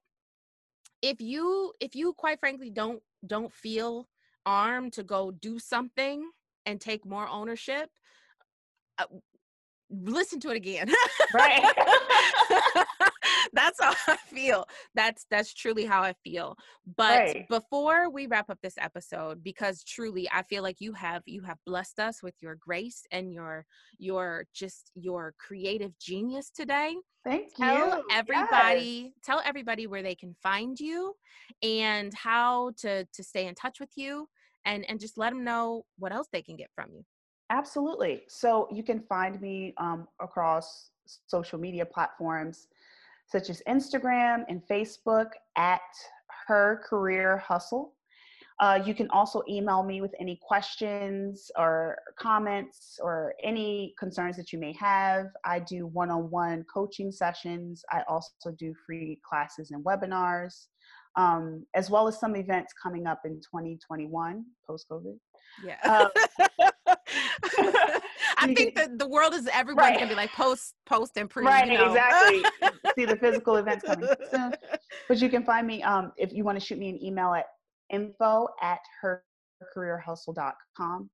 if 1.01 1.21
you 1.21 1.73
if 1.81 1.95
you 1.95 2.13
quite 2.13 2.41
frankly 2.41 2.71
don't 2.71 3.03
don't 3.27 3.53
feel 3.53 4.09
armed 4.45 4.93
to 4.95 5.03
go 5.03 5.31
do 5.31 5.59
something 5.59 6.29
and 6.67 6.81
take 6.81 7.07
more 7.07 7.29
ownership 7.29 7.91
uh, 8.99 9.05
listen 9.91 10.41
to 10.41 10.51
it 10.51 10.57
again. 10.57 10.91
Right 11.35 11.63
that's 13.53 13.81
how 13.81 13.95
I 14.07 14.16
feel. 14.16 14.66
That's 14.95 15.27
that's 15.31 15.53
truly 15.53 15.85
how 15.85 16.03
I 16.03 16.14
feel. 16.25 16.57
But 16.97 17.18
right. 17.18 17.49
before 17.49 18.11
we 18.11 18.27
wrap 18.27 18.51
up 18.51 18.59
this 18.62 18.77
episode, 18.79 19.43
because 19.43 19.83
truly 19.85 20.29
I 20.33 20.43
feel 20.43 20.62
like 20.62 20.77
you 20.81 20.93
have 20.95 21.23
you 21.27 21.43
have 21.43 21.59
blessed 21.66 21.99
us 21.99 22.23
with 22.23 22.35
your 22.41 22.57
grace 22.57 23.05
and 23.11 23.33
your 23.33 23.66
your 23.99 24.47
just 24.55 24.91
your 24.95 25.35
creative 25.39 25.99
genius 25.99 26.51
today. 26.51 26.97
Thank 27.25 27.55
tell 27.55 27.99
you. 27.99 28.05
everybody 28.11 28.85
yes. 29.05 29.12
tell 29.25 29.41
everybody 29.45 29.87
where 29.87 30.03
they 30.03 30.16
can 30.16 30.35
find 30.43 30.79
you 30.79 31.14
and 31.62 32.12
how 32.14 32.73
to 32.79 33.05
to 33.12 33.23
stay 33.23 33.47
in 33.47 33.55
touch 33.55 33.79
with 33.79 33.91
you 33.97 34.29
and 34.64 34.85
and 34.89 34.99
just 34.99 35.18
let 35.18 35.31
them 35.31 35.45
know 35.45 35.85
what 35.99 36.12
else 36.12 36.29
they 36.33 36.43
can 36.43 36.57
get 36.57 36.70
from 36.75 36.91
you. 36.93 37.05
Absolutely. 37.51 38.23
So 38.29 38.66
you 38.73 38.83
can 38.83 39.01
find 39.01 39.41
me 39.41 39.75
um, 39.77 40.09
across 40.20 40.91
social 41.27 41.59
media 41.59 41.85
platforms 41.85 42.69
such 43.27 43.49
as 43.49 43.63
Instagram 43.67 44.45
and 44.49 44.63
Facebook 44.71 45.31
at 45.57 45.81
Her 46.47 46.83
Career 46.89 47.39
Hustle. 47.39 47.95
Uh, 48.61 48.81
you 48.85 48.95
can 48.95 49.09
also 49.11 49.43
email 49.49 49.83
me 49.83 50.01
with 50.01 50.15
any 50.21 50.39
questions 50.41 51.51
or 51.59 51.97
comments 52.19 52.99
or 53.03 53.35
any 53.43 53.95
concerns 53.99 54.37
that 54.37 54.53
you 54.53 54.59
may 54.59 54.73
have. 54.75 55.27
I 55.45 55.59
do 55.59 55.87
one 55.87 56.11
on 56.11 56.31
one 56.31 56.65
coaching 56.73 57.11
sessions. 57.11 57.83
I 57.91 58.03
also 58.09 58.53
do 58.57 58.75
free 58.87 59.19
classes 59.29 59.71
and 59.73 59.85
webinars, 59.85 60.67
um, 61.17 61.67
as 61.75 61.91
well 61.91 62.07
as 62.07 62.21
some 62.21 62.37
events 62.37 62.73
coming 62.81 63.07
up 63.07 63.23
in 63.25 63.41
2021 63.41 64.45
post 64.67 64.87
COVID. 64.91 65.17
Yeah. 65.65 65.79
Uh, 65.83 66.09
I 68.43 68.55
think 68.55 68.74
that 68.74 68.99
the 68.99 69.09
world 69.09 69.34
is 69.34 69.49
everyone's 69.53 69.90
right. 69.90 69.99
gonna 69.99 70.09
be 70.09 70.14
like 70.14 70.32
post, 70.32 70.74
post, 70.86 71.16
and 71.16 71.28
pre. 71.28 71.45
Right, 71.45 71.70
you 71.70 71.78
know? 71.78 71.93
exactly. 71.93 72.45
See 72.97 73.05
the 73.05 73.16
physical 73.16 73.57
events 73.57 73.84
coming 73.84 74.09
soon. 74.30 74.55
But 75.09 75.20
you 75.20 75.28
can 75.28 75.45
find 75.45 75.66
me 75.66 75.82
um, 75.82 76.12
if 76.16 76.32
you 76.32 76.45
want 76.45 76.59
to 76.59 76.64
shoot 76.64 76.78
me 76.78 76.88
an 76.88 77.03
email 77.03 77.34
at 77.34 77.47
info 77.90 78.49
at 78.62 78.78
hercareerhustle.com. 79.74 81.11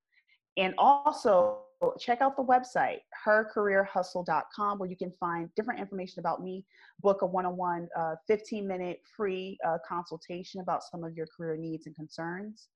And 0.57 0.73
also 0.77 1.61
check 1.97 2.21
out 2.21 2.35
the 2.35 2.43
website, 2.43 2.99
hercareerhustle.com, 3.25 4.79
where 4.79 4.89
you 4.89 4.97
can 4.97 5.11
find 5.19 5.49
different 5.55 5.79
information 5.79 6.19
about 6.19 6.43
me, 6.43 6.65
book 7.01 7.21
a 7.21 7.25
one-on-one 7.25 7.87
uh, 7.97 8.15
15 8.27 8.67
minute 8.67 8.99
free 9.15 9.57
uh, 9.65 9.77
consultation 9.87 10.61
about 10.61 10.81
some 10.83 11.03
of 11.03 11.15
your 11.15 11.27
career 11.35 11.55
needs 11.55 11.87
and 11.87 11.95
concerns 11.95 12.67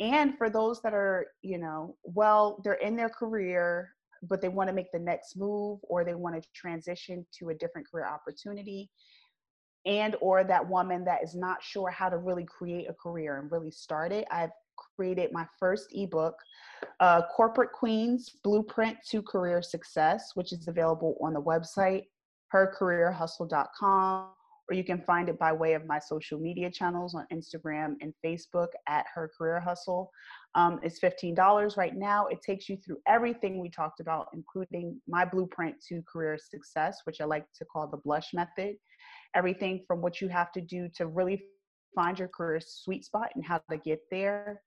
and 0.00 0.36
for 0.36 0.50
those 0.50 0.80
that 0.82 0.92
are 0.94 1.26
you 1.42 1.58
know 1.58 1.96
well 2.02 2.60
they're 2.64 2.74
in 2.74 2.96
their 2.96 3.08
career 3.08 3.90
but 4.28 4.40
they 4.40 4.48
want 4.48 4.68
to 4.68 4.74
make 4.74 4.90
the 4.92 4.98
next 4.98 5.36
move 5.36 5.78
or 5.82 6.04
they 6.04 6.14
want 6.14 6.34
to 6.34 6.48
transition 6.54 7.24
to 7.36 7.50
a 7.50 7.54
different 7.54 7.88
career 7.88 8.06
opportunity 8.06 8.90
and 9.86 10.16
or 10.20 10.44
that 10.44 10.66
woman 10.66 11.04
that 11.04 11.22
is 11.22 11.34
not 11.34 11.62
sure 11.62 11.90
how 11.90 12.08
to 12.08 12.16
really 12.16 12.44
create 12.44 12.88
a 12.88 12.94
career 12.94 13.38
and 13.38 13.52
really 13.52 13.70
start 13.70 14.12
it 14.12 14.26
i've 14.30 14.50
created 14.96 15.30
my 15.32 15.46
first 15.58 15.86
ebook 15.92 16.34
uh, 16.98 17.22
corporate 17.34 17.70
queens 17.70 18.30
blueprint 18.42 18.96
to 19.08 19.22
career 19.22 19.62
success 19.62 20.32
which 20.34 20.52
is 20.52 20.66
available 20.66 21.16
on 21.22 21.32
the 21.32 21.40
website 21.40 22.04
hercareerhustle.com 22.52 24.28
or 24.68 24.74
you 24.74 24.84
can 24.84 25.00
find 25.02 25.28
it 25.28 25.38
by 25.38 25.52
way 25.52 25.74
of 25.74 25.86
my 25.86 25.98
social 25.98 26.38
media 26.38 26.70
channels 26.70 27.14
on 27.14 27.26
Instagram 27.32 27.96
and 28.00 28.14
Facebook 28.24 28.68
at 28.88 29.04
Her 29.12 29.30
Career 29.36 29.60
Hustle. 29.60 30.10
Um, 30.54 30.80
it's 30.82 31.00
$15 31.00 31.76
right 31.76 31.94
now. 31.94 32.26
It 32.26 32.40
takes 32.40 32.68
you 32.68 32.76
through 32.76 32.98
everything 33.06 33.60
we 33.60 33.68
talked 33.68 34.00
about, 34.00 34.28
including 34.32 35.00
my 35.06 35.24
blueprint 35.24 35.76
to 35.88 36.02
career 36.10 36.38
success, 36.38 37.00
which 37.04 37.20
I 37.20 37.24
like 37.24 37.44
to 37.56 37.64
call 37.66 37.88
the 37.88 37.98
blush 37.98 38.32
method. 38.32 38.76
Everything 39.34 39.84
from 39.86 40.00
what 40.00 40.20
you 40.20 40.28
have 40.28 40.52
to 40.52 40.60
do 40.60 40.88
to 40.96 41.06
really 41.06 41.42
find 41.94 42.18
your 42.18 42.28
career 42.28 42.60
sweet 42.64 43.04
spot 43.04 43.30
and 43.34 43.44
how 43.44 43.60
to 43.70 43.76
get 43.76 44.00
there 44.10 44.60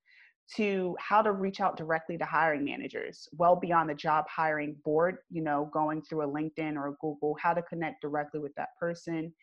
to 0.55 0.95
how 0.99 1.21
to 1.21 1.33
reach 1.33 1.59
out 1.59 1.75
directly 1.75 2.17
to 2.17 2.23
hiring 2.25 2.63
managers 2.63 3.27
well 3.33 3.55
beyond 3.55 3.89
the 3.89 3.93
job 3.93 4.23
hiring 4.29 4.75
board 4.85 5.17
you 5.29 5.43
know 5.43 5.69
going 5.73 6.01
through 6.01 6.21
a 6.21 6.27
linkedin 6.27 6.75
or 6.75 6.87
a 6.87 6.95
google 7.01 7.35
how 7.41 7.53
to 7.53 7.61
connect 7.63 8.01
directly 8.01 8.39
with 8.39 8.53
that 8.55 8.69
person 8.79 9.33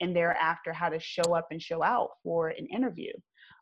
and 0.00 0.14
thereafter 0.14 0.72
how 0.72 0.88
to 0.88 0.98
show 0.98 1.34
up 1.34 1.46
and 1.50 1.60
show 1.60 1.82
out 1.82 2.10
for 2.22 2.48
an 2.48 2.66
interview 2.66 3.12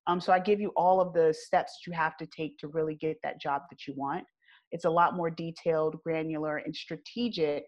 um, 0.06 0.20
so 0.20 0.32
i 0.32 0.38
give 0.38 0.60
you 0.60 0.72
all 0.76 1.00
of 1.00 1.12
the 1.12 1.34
steps 1.36 1.72
that 1.72 1.90
you 1.90 1.96
have 1.96 2.16
to 2.16 2.26
take 2.26 2.56
to 2.58 2.68
really 2.68 2.94
get 2.94 3.16
that 3.22 3.40
job 3.40 3.62
that 3.70 3.86
you 3.86 3.94
want 3.96 4.24
it's 4.70 4.84
a 4.84 4.90
lot 4.90 5.16
more 5.16 5.30
detailed 5.30 5.96
granular 6.04 6.58
and 6.58 6.74
strategic 6.74 7.64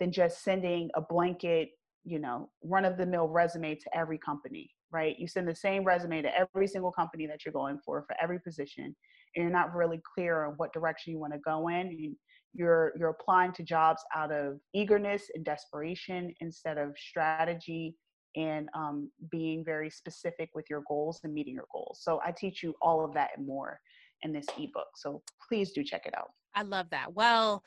than 0.00 0.10
just 0.12 0.42
sending 0.42 0.90
a 0.94 1.00
blanket 1.00 1.68
you 2.04 2.18
know 2.18 2.48
run 2.62 2.84
of 2.84 2.96
the 2.96 3.06
mill 3.06 3.28
resume 3.28 3.74
to 3.74 3.96
every 3.96 4.18
company 4.18 4.70
right? 4.92 5.18
You 5.18 5.26
send 5.26 5.48
the 5.48 5.54
same 5.54 5.84
resume 5.84 6.22
to 6.22 6.38
every 6.38 6.66
single 6.66 6.92
company 6.92 7.26
that 7.26 7.44
you're 7.44 7.52
going 7.52 7.78
for, 7.84 8.04
for 8.06 8.16
every 8.22 8.40
position, 8.40 8.84
and 8.84 8.94
you're 9.42 9.50
not 9.50 9.74
really 9.74 10.00
clear 10.14 10.44
on 10.44 10.54
what 10.56 10.72
direction 10.72 11.12
you 11.12 11.18
want 11.18 11.32
to 11.32 11.38
go 11.40 11.68
in. 11.68 12.16
You're 12.54 12.92
you're 12.98 13.10
applying 13.10 13.52
to 13.54 13.62
jobs 13.62 14.02
out 14.14 14.32
of 14.32 14.58
eagerness 14.74 15.24
and 15.34 15.44
desperation 15.44 16.32
instead 16.40 16.78
of 16.78 16.96
strategy 16.96 17.94
and 18.36 18.68
um, 18.74 19.10
being 19.30 19.64
very 19.64 19.90
specific 19.90 20.50
with 20.54 20.66
your 20.68 20.82
goals 20.86 21.20
and 21.24 21.32
meeting 21.32 21.54
your 21.54 21.66
goals. 21.72 21.98
So 22.02 22.20
I 22.24 22.32
teach 22.32 22.62
you 22.62 22.74
all 22.82 23.04
of 23.04 23.14
that 23.14 23.30
and 23.36 23.46
more 23.46 23.80
in 24.22 24.32
this 24.32 24.46
ebook. 24.58 24.88
So 24.96 25.22
please 25.48 25.72
do 25.72 25.82
check 25.82 26.06
it 26.06 26.14
out. 26.16 26.30
I 26.54 26.62
love 26.62 26.88
that. 26.90 27.12
Well, 27.14 27.64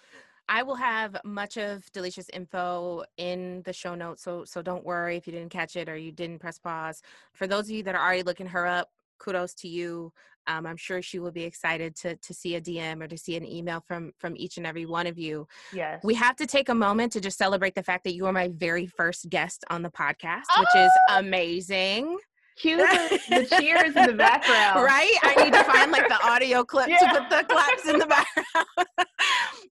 I 0.48 0.64
will 0.64 0.76
have 0.76 1.16
much 1.24 1.58
of 1.58 1.86
Delisha's 1.92 2.30
info 2.34 3.04
in 3.18 3.62
the 3.66 3.74
show 3.74 3.94
notes, 3.94 4.24
so 4.24 4.46
so 4.46 4.64
don't 4.64 4.84
worry 4.84 5.16
if 5.16 5.28
you 5.28 5.34
didn't 5.34 5.52
catch 5.52 5.76
it 5.76 5.88
or 5.88 5.96
you 5.96 6.12
didn't 6.12 6.40
press 6.40 6.58
pause. 6.58 7.04
For 7.34 7.46
those 7.46 7.66
of 7.66 7.72
you 7.72 7.84
that 7.84 7.94
are 7.94 8.04
already 8.04 8.24
looking 8.24 8.48
her 8.48 8.66
up, 8.66 8.90
kudos 9.20 9.54
to 9.56 9.68
you. 9.68 10.12
Um, 10.48 10.66
I'm 10.66 10.78
sure 10.78 11.02
she 11.02 11.20
will 11.20 11.32
be 11.32 11.44
excited 11.44 11.96
to 11.98 12.16
to 12.16 12.34
see 12.34 12.56
a 12.56 12.62
DM 12.62 13.04
or 13.04 13.08
to 13.08 13.18
see 13.18 13.36
an 13.36 13.46
email 13.46 13.84
from 13.88 14.12
from 14.18 14.36
each 14.36 14.58
and 14.58 14.66
every 14.66 14.86
one 14.86 15.06
of 15.06 15.18
you. 15.18 15.48
Yes, 15.72 16.02
we 16.04 16.16
have 16.16 16.36
to 16.38 16.48
take 16.48 16.70
a 16.70 16.76
moment 16.76 17.12
to 17.14 17.22
just 17.22 17.38
celebrate 17.38 17.76
the 17.76 17.84
fact 17.84 18.04
that 18.06 18.16
you 18.16 18.26
are 18.26 18.34
my 18.34 18.50
very 18.56 18.88
first 18.88 19.30
guest 19.30 19.64
on 19.70 19.84
the 19.84 19.92
podcast, 19.92 20.46
oh! 20.56 20.62
which 20.62 20.84
is 20.84 20.92
oh! 21.10 21.20
amazing. 21.20 22.18
Cue 22.58 22.76
the, 22.76 23.20
the 23.30 23.56
cheers 23.58 23.96
in 23.96 24.08
the 24.08 24.14
background. 24.18 24.84
Right? 24.84 25.16
I 25.24 25.44
need 25.44 25.54
to 25.54 25.64
find 25.64 25.92
like 25.92 26.10
the 26.10 26.22
audio 26.28 26.66
clip 26.66 26.90
yeah. 26.90 26.98
to 26.98 27.08
put 27.08 27.30
the 27.30 27.46
claps 27.48 27.88
in 27.88 28.00
the 28.00 28.06
background. 28.08 29.08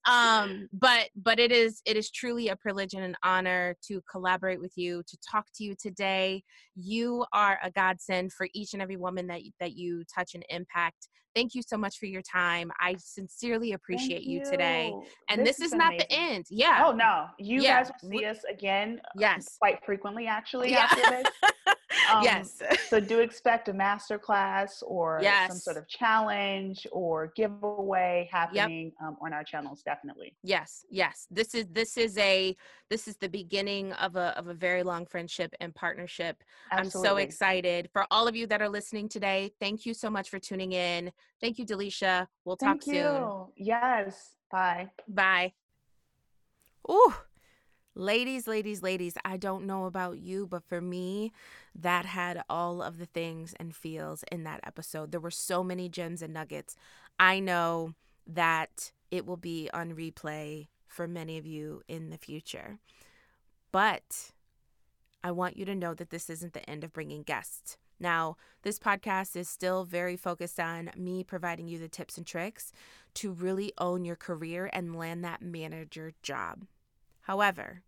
Um, 0.08 0.68
but 0.72 1.08
but 1.16 1.38
it 1.38 1.52
is 1.52 1.80
it 1.86 1.96
is 1.96 2.10
truly 2.10 2.48
a 2.48 2.56
privilege 2.56 2.94
and 2.94 3.04
an 3.04 3.16
honor 3.22 3.76
to 3.86 4.00
collaborate 4.10 4.60
with 4.60 4.72
you, 4.76 5.02
to 5.06 5.18
talk 5.30 5.46
to 5.56 5.64
you 5.64 5.74
today. 5.80 6.42
You 6.74 7.24
are 7.32 7.58
a 7.62 7.70
godsend 7.70 8.32
for 8.32 8.48
each 8.54 8.72
and 8.72 8.82
every 8.82 8.96
woman 8.96 9.26
that 9.28 9.40
that 9.60 9.72
you 9.74 10.04
touch 10.14 10.34
and 10.34 10.44
impact. 10.48 11.08
Thank 11.34 11.54
you 11.54 11.62
so 11.62 11.76
much 11.76 11.98
for 11.98 12.06
your 12.06 12.22
time. 12.22 12.72
I 12.80 12.96
sincerely 12.98 13.72
appreciate 13.72 14.22
you. 14.22 14.40
you. 14.40 14.50
today. 14.50 14.92
And 15.28 15.46
this, 15.46 15.58
this 15.58 15.66
is 15.66 15.74
not 15.74 15.92
the 15.96 16.10
end. 16.10 16.46
Yeah. 16.50 16.84
Oh 16.84 16.92
no. 16.92 17.26
You 17.38 17.62
yeah. 17.62 17.82
guys 17.82 17.92
will 18.02 18.10
see 18.10 18.24
us 18.24 18.38
again. 18.50 19.00
Uh, 19.04 19.18
yes. 19.18 19.56
Quite 19.60 19.84
frequently 19.84 20.26
actually 20.26 20.70
yeah. 20.70 20.88
after 20.90 21.02
this. 21.02 21.26
Um, 22.12 22.22
yes. 22.22 22.62
so 22.88 23.00
do 23.00 23.20
expect 23.20 23.68
a 23.68 23.72
master 23.72 24.18
class 24.18 24.82
or 24.86 25.20
yes. 25.22 25.48
some 25.48 25.58
sort 25.58 25.76
of 25.76 25.86
challenge 25.88 26.86
or 26.90 27.32
giveaway 27.36 28.28
happening 28.32 28.86
yep. 28.86 29.08
um, 29.08 29.16
on 29.20 29.32
our 29.32 29.44
channels. 29.44 29.82
Definitely. 29.88 30.36
Yes. 30.42 30.84
Yes. 30.90 31.26
This 31.30 31.54
is 31.54 31.64
this 31.72 31.96
is 31.96 32.18
a 32.18 32.54
this 32.90 33.08
is 33.08 33.16
the 33.16 33.28
beginning 33.28 33.94
of 33.94 34.16
a 34.16 34.36
of 34.38 34.48
a 34.48 34.52
very 34.52 34.82
long 34.82 35.06
friendship 35.06 35.54
and 35.60 35.74
partnership. 35.74 36.44
Absolutely. 36.70 37.08
I'm 37.08 37.14
so 37.14 37.16
excited 37.16 37.88
for 37.90 38.04
all 38.10 38.28
of 38.28 38.36
you 38.36 38.46
that 38.48 38.60
are 38.60 38.68
listening 38.68 39.08
today. 39.08 39.50
Thank 39.58 39.86
you 39.86 39.94
so 39.94 40.10
much 40.10 40.28
for 40.28 40.38
tuning 40.38 40.72
in. 40.72 41.10
Thank 41.40 41.58
you, 41.58 41.64
Delisha. 41.64 42.26
We'll 42.44 42.58
talk 42.58 42.82
Thank 42.82 42.86
you. 42.88 43.02
soon. 43.02 43.46
Yes. 43.56 44.36
Bye. 44.52 44.90
Bye. 45.08 45.54
Ooh. 46.90 47.14
Ladies, 47.94 48.46
ladies, 48.46 48.82
ladies, 48.82 49.14
I 49.24 49.38
don't 49.38 49.64
know 49.64 49.86
about 49.86 50.18
you, 50.18 50.46
but 50.46 50.64
for 50.64 50.82
me, 50.82 51.32
that 51.74 52.04
had 52.04 52.42
all 52.50 52.82
of 52.82 52.98
the 52.98 53.06
things 53.06 53.54
and 53.58 53.74
feels 53.74 54.22
in 54.30 54.44
that 54.44 54.60
episode. 54.64 55.12
There 55.12 55.18
were 55.18 55.30
so 55.30 55.64
many 55.64 55.88
gems 55.88 56.20
and 56.20 56.34
nuggets. 56.34 56.76
I 57.18 57.40
know 57.40 57.94
that 58.26 58.92
it 59.10 59.26
will 59.26 59.36
be 59.36 59.68
on 59.72 59.94
replay 59.94 60.68
for 60.86 61.06
many 61.06 61.38
of 61.38 61.46
you 61.46 61.82
in 61.88 62.10
the 62.10 62.18
future. 62.18 62.78
But 63.72 64.32
I 65.22 65.30
want 65.30 65.56
you 65.56 65.64
to 65.66 65.74
know 65.74 65.94
that 65.94 66.10
this 66.10 66.30
isn't 66.30 66.54
the 66.54 66.68
end 66.68 66.84
of 66.84 66.92
bringing 66.92 67.22
guests. 67.22 67.76
Now, 68.00 68.36
this 68.62 68.78
podcast 68.78 69.34
is 69.34 69.48
still 69.48 69.84
very 69.84 70.16
focused 70.16 70.60
on 70.60 70.90
me 70.96 71.24
providing 71.24 71.66
you 71.66 71.78
the 71.78 71.88
tips 71.88 72.16
and 72.16 72.26
tricks 72.26 72.72
to 73.14 73.32
really 73.32 73.72
own 73.78 74.04
your 74.04 74.16
career 74.16 74.70
and 74.72 74.96
land 74.96 75.24
that 75.24 75.42
manager 75.42 76.12
job. 76.22 76.64
However, 77.22 77.82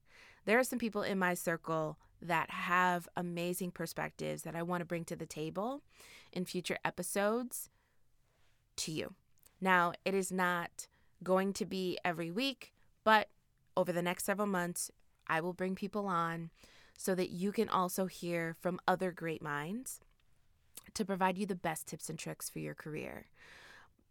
there 0.45 0.59
are 0.59 0.65
some 0.65 0.79
people 0.79 1.03
in 1.03 1.19
my 1.19 1.35
circle 1.35 1.97
that 2.21 2.51
have 2.51 3.09
amazing 3.17 3.71
perspectives 3.71 4.43
that 4.43 4.57
I 4.57 4.63
want 4.63 4.81
to 4.81 4.87
bring 4.87 5.05
to 5.07 5.17
the 5.17 5.27
table 5.27 5.83
in 6.33 6.45
future 6.45 6.79
episodes 6.85 7.71
to 8.77 8.93
you. 8.93 9.15
Now, 9.61 9.93
it 10.05 10.15
is 10.15 10.33
not 10.33 10.89
going 11.23 11.53
to 11.55 11.65
be 11.65 11.99
every 12.05 12.31
week, 12.31 12.73
but 13.05 13.29
over 13.77 13.93
the 13.93 14.03
next 14.03 14.25
several 14.25 14.47
months, 14.47 14.91
I 15.27 15.41
will 15.41 15.53
bring 15.53 15.75
people 15.75 16.07
on 16.07 16.51
so 16.97 17.15
that 17.15 17.31
you 17.31 17.53
can 17.53 17.69
also 17.69 18.07
hear 18.07 18.57
from 18.61 18.81
other 18.87 19.11
great 19.13 19.43
minds 19.43 20.01
to 20.95 21.05
provide 21.05 21.39
you 21.39 21.47
the 21.47 21.55
best 21.55 21.87
tips 21.87 22.11
and 22.11 22.19
tricks 22.19 22.51
for 22.51 22.59
your 22.59 22.75
career. 22.75 23.27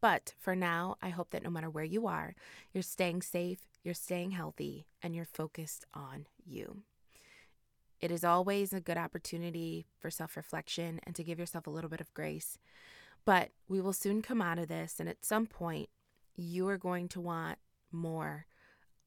But 0.02 0.34
for 0.40 0.56
now, 0.56 0.96
I 1.02 1.10
hope 1.10 1.32
that 1.32 1.44
no 1.44 1.50
matter 1.50 1.70
where 1.70 1.84
you 1.84 2.08
are, 2.08 2.36
you're 2.74 2.84
staying 2.84 3.22
safe, 3.22 3.60
you're 3.84 3.94
staying 3.94 4.32
healthy, 4.32 4.88
and 5.04 5.16
you're 5.16 5.26
focused 5.26 5.86
on 5.94 6.26
you. 6.46 6.84
It 8.00 8.12
is 8.12 8.24
always 8.24 8.72
a 8.72 8.80
good 8.80 8.98
opportunity 8.98 9.86
for 10.00 10.10
self 10.10 10.38
reflection 10.38 11.02
and 11.04 11.16
to 11.16 11.24
give 11.24 11.38
yourself 11.38 11.68
a 11.68 11.70
little 11.70 11.90
bit 11.90 12.02
of 12.02 12.14
grace. 12.14 12.58
But 13.26 13.50
we 13.68 13.82
will 13.82 13.94
soon 13.94 14.22
come 14.22 14.42
out 14.42 14.58
of 14.58 14.70
this, 14.70 15.00
and 15.00 15.10
at 15.10 15.26
some 15.26 15.46
point, 15.46 15.90
you 16.40 16.68
are 16.68 16.78
going 16.78 17.08
to 17.10 17.22
want 17.22 17.58
more 17.92 18.46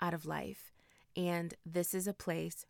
out 0.01 0.15
of 0.15 0.27
life. 0.27 0.73
And 1.17 1.55
this 1.65 1.95
is 1.95 2.07
a 2.07 2.13
place 2.13 2.67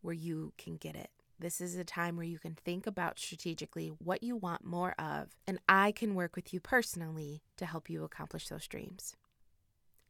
where 0.00 0.14
you 0.14 0.52
can 0.58 0.76
get 0.76 0.94
it. 0.94 1.10
This 1.38 1.60
is 1.60 1.76
a 1.76 1.84
time 1.84 2.16
where 2.16 2.26
you 2.26 2.38
can 2.38 2.54
think 2.54 2.86
about 2.86 3.18
strategically 3.18 3.88
what 3.98 4.22
you 4.22 4.36
want 4.36 4.64
more 4.64 4.92
of, 4.98 5.34
and 5.46 5.58
I 5.68 5.90
can 5.90 6.14
work 6.14 6.36
with 6.36 6.54
you 6.54 6.60
personally 6.60 7.42
to 7.56 7.66
help 7.66 7.90
you 7.90 8.04
accomplish 8.04 8.48
those 8.48 8.68
dreams. 8.68 9.16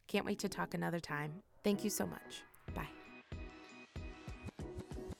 Can't 0.07 0.25
wait 0.25 0.37
to 0.39 0.49
talk 0.49 0.73
another 0.73 0.99
time. 0.99 1.41
Thank 1.63 1.83
you 1.83 1.89
so 1.89 2.05
much. 2.05 2.43
Bye. 2.75 2.87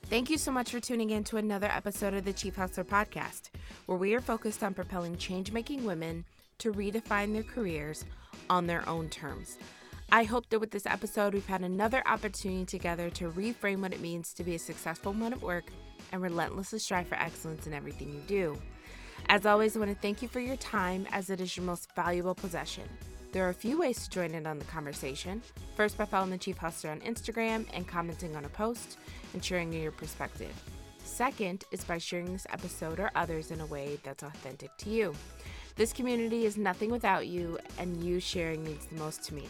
Thank 0.03 0.29
you 0.29 0.37
so 0.37 0.51
much 0.51 0.69
for 0.69 0.79
tuning 0.79 1.09
in 1.09 1.23
to 1.25 1.37
another 1.37 1.67
episode 1.67 2.13
of 2.13 2.25
the 2.25 2.33
Chief 2.33 2.55
Hustlher 2.55 2.83
Podcast, 2.83 3.49
where 3.87 3.97
we 3.97 4.13
are 4.13 4.21
focused 4.21 4.61
on 4.61 4.75
propelling 4.75 5.17
change 5.17 5.51
making 5.51 5.83
women 5.83 6.25
to 6.63 6.71
redefine 6.71 7.33
their 7.33 7.43
careers 7.43 8.05
on 8.49 8.65
their 8.65 8.87
own 8.87 9.09
terms. 9.09 9.57
I 10.13 10.23
hope 10.23 10.49
that 10.49 10.59
with 10.59 10.71
this 10.71 10.85
episode, 10.85 11.33
we've 11.33 11.45
had 11.45 11.61
another 11.61 12.01
opportunity 12.07 12.65
together 12.65 13.09
to 13.11 13.31
reframe 13.31 13.81
what 13.81 13.93
it 13.93 13.99
means 13.99 14.33
to 14.33 14.45
be 14.45 14.55
a 14.55 14.59
successful 14.59 15.11
woman 15.11 15.33
at 15.33 15.41
work 15.41 15.65
and 16.13 16.21
relentlessly 16.21 16.79
strive 16.79 17.07
for 17.07 17.15
excellence 17.15 17.67
in 17.67 17.73
everything 17.73 18.13
you 18.13 18.21
do. 18.27 18.57
As 19.27 19.45
always, 19.45 19.75
I 19.75 19.79
want 19.79 19.91
to 19.91 19.97
thank 20.01 20.21
you 20.21 20.29
for 20.29 20.39
your 20.39 20.55
time 20.55 21.05
as 21.11 21.29
it 21.29 21.41
is 21.41 21.57
your 21.57 21.65
most 21.65 21.93
valuable 21.95 22.35
possession. 22.35 22.83
There 23.33 23.45
are 23.45 23.49
a 23.49 23.53
few 23.53 23.79
ways 23.79 24.01
to 24.03 24.09
join 24.09 24.33
in 24.33 24.47
on 24.47 24.57
the 24.57 24.65
conversation. 24.65 25.41
First, 25.75 25.97
by 25.97 26.05
following 26.05 26.31
the 26.31 26.37
Chief 26.37 26.57
Hustlher 26.57 26.91
on 26.91 27.01
Instagram 27.01 27.65
and 27.73 27.85
commenting 27.85 28.37
on 28.37 28.45
a 28.45 28.49
post 28.49 28.97
and 29.33 29.43
sharing 29.43 29.73
your 29.73 29.91
perspective. 29.91 30.53
Second 31.03 31.65
is 31.71 31.83
by 31.83 31.97
sharing 31.97 32.31
this 32.31 32.47
episode 32.51 32.99
or 32.99 33.11
others 33.15 33.51
in 33.51 33.59
a 33.59 33.65
way 33.65 33.99
that's 34.03 34.23
authentic 34.23 34.75
to 34.77 34.89
you. 34.89 35.13
This 35.75 35.91
community 35.91 36.45
is 36.45 36.55
nothing 36.55 36.91
without 36.91 37.27
you, 37.27 37.57
and 37.79 38.03
you 38.03 38.19
sharing 38.19 38.63
means 38.63 38.85
the 38.85 38.95
most 38.95 39.23
to 39.23 39.33
me. 39.33 39.47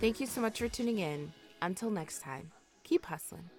Thank 0.00 0.20
you 0.20 0.26
so 0.26 0.40
much 0.40 0.58
for 0.58 0.68
tuning 0.68 1.00
in. 1.00 1.32
Until 1.60 1.90
next 1.90 2.20
time, 2.20 2.50
keep 2.82 3.04
hustling. 3.04 3.50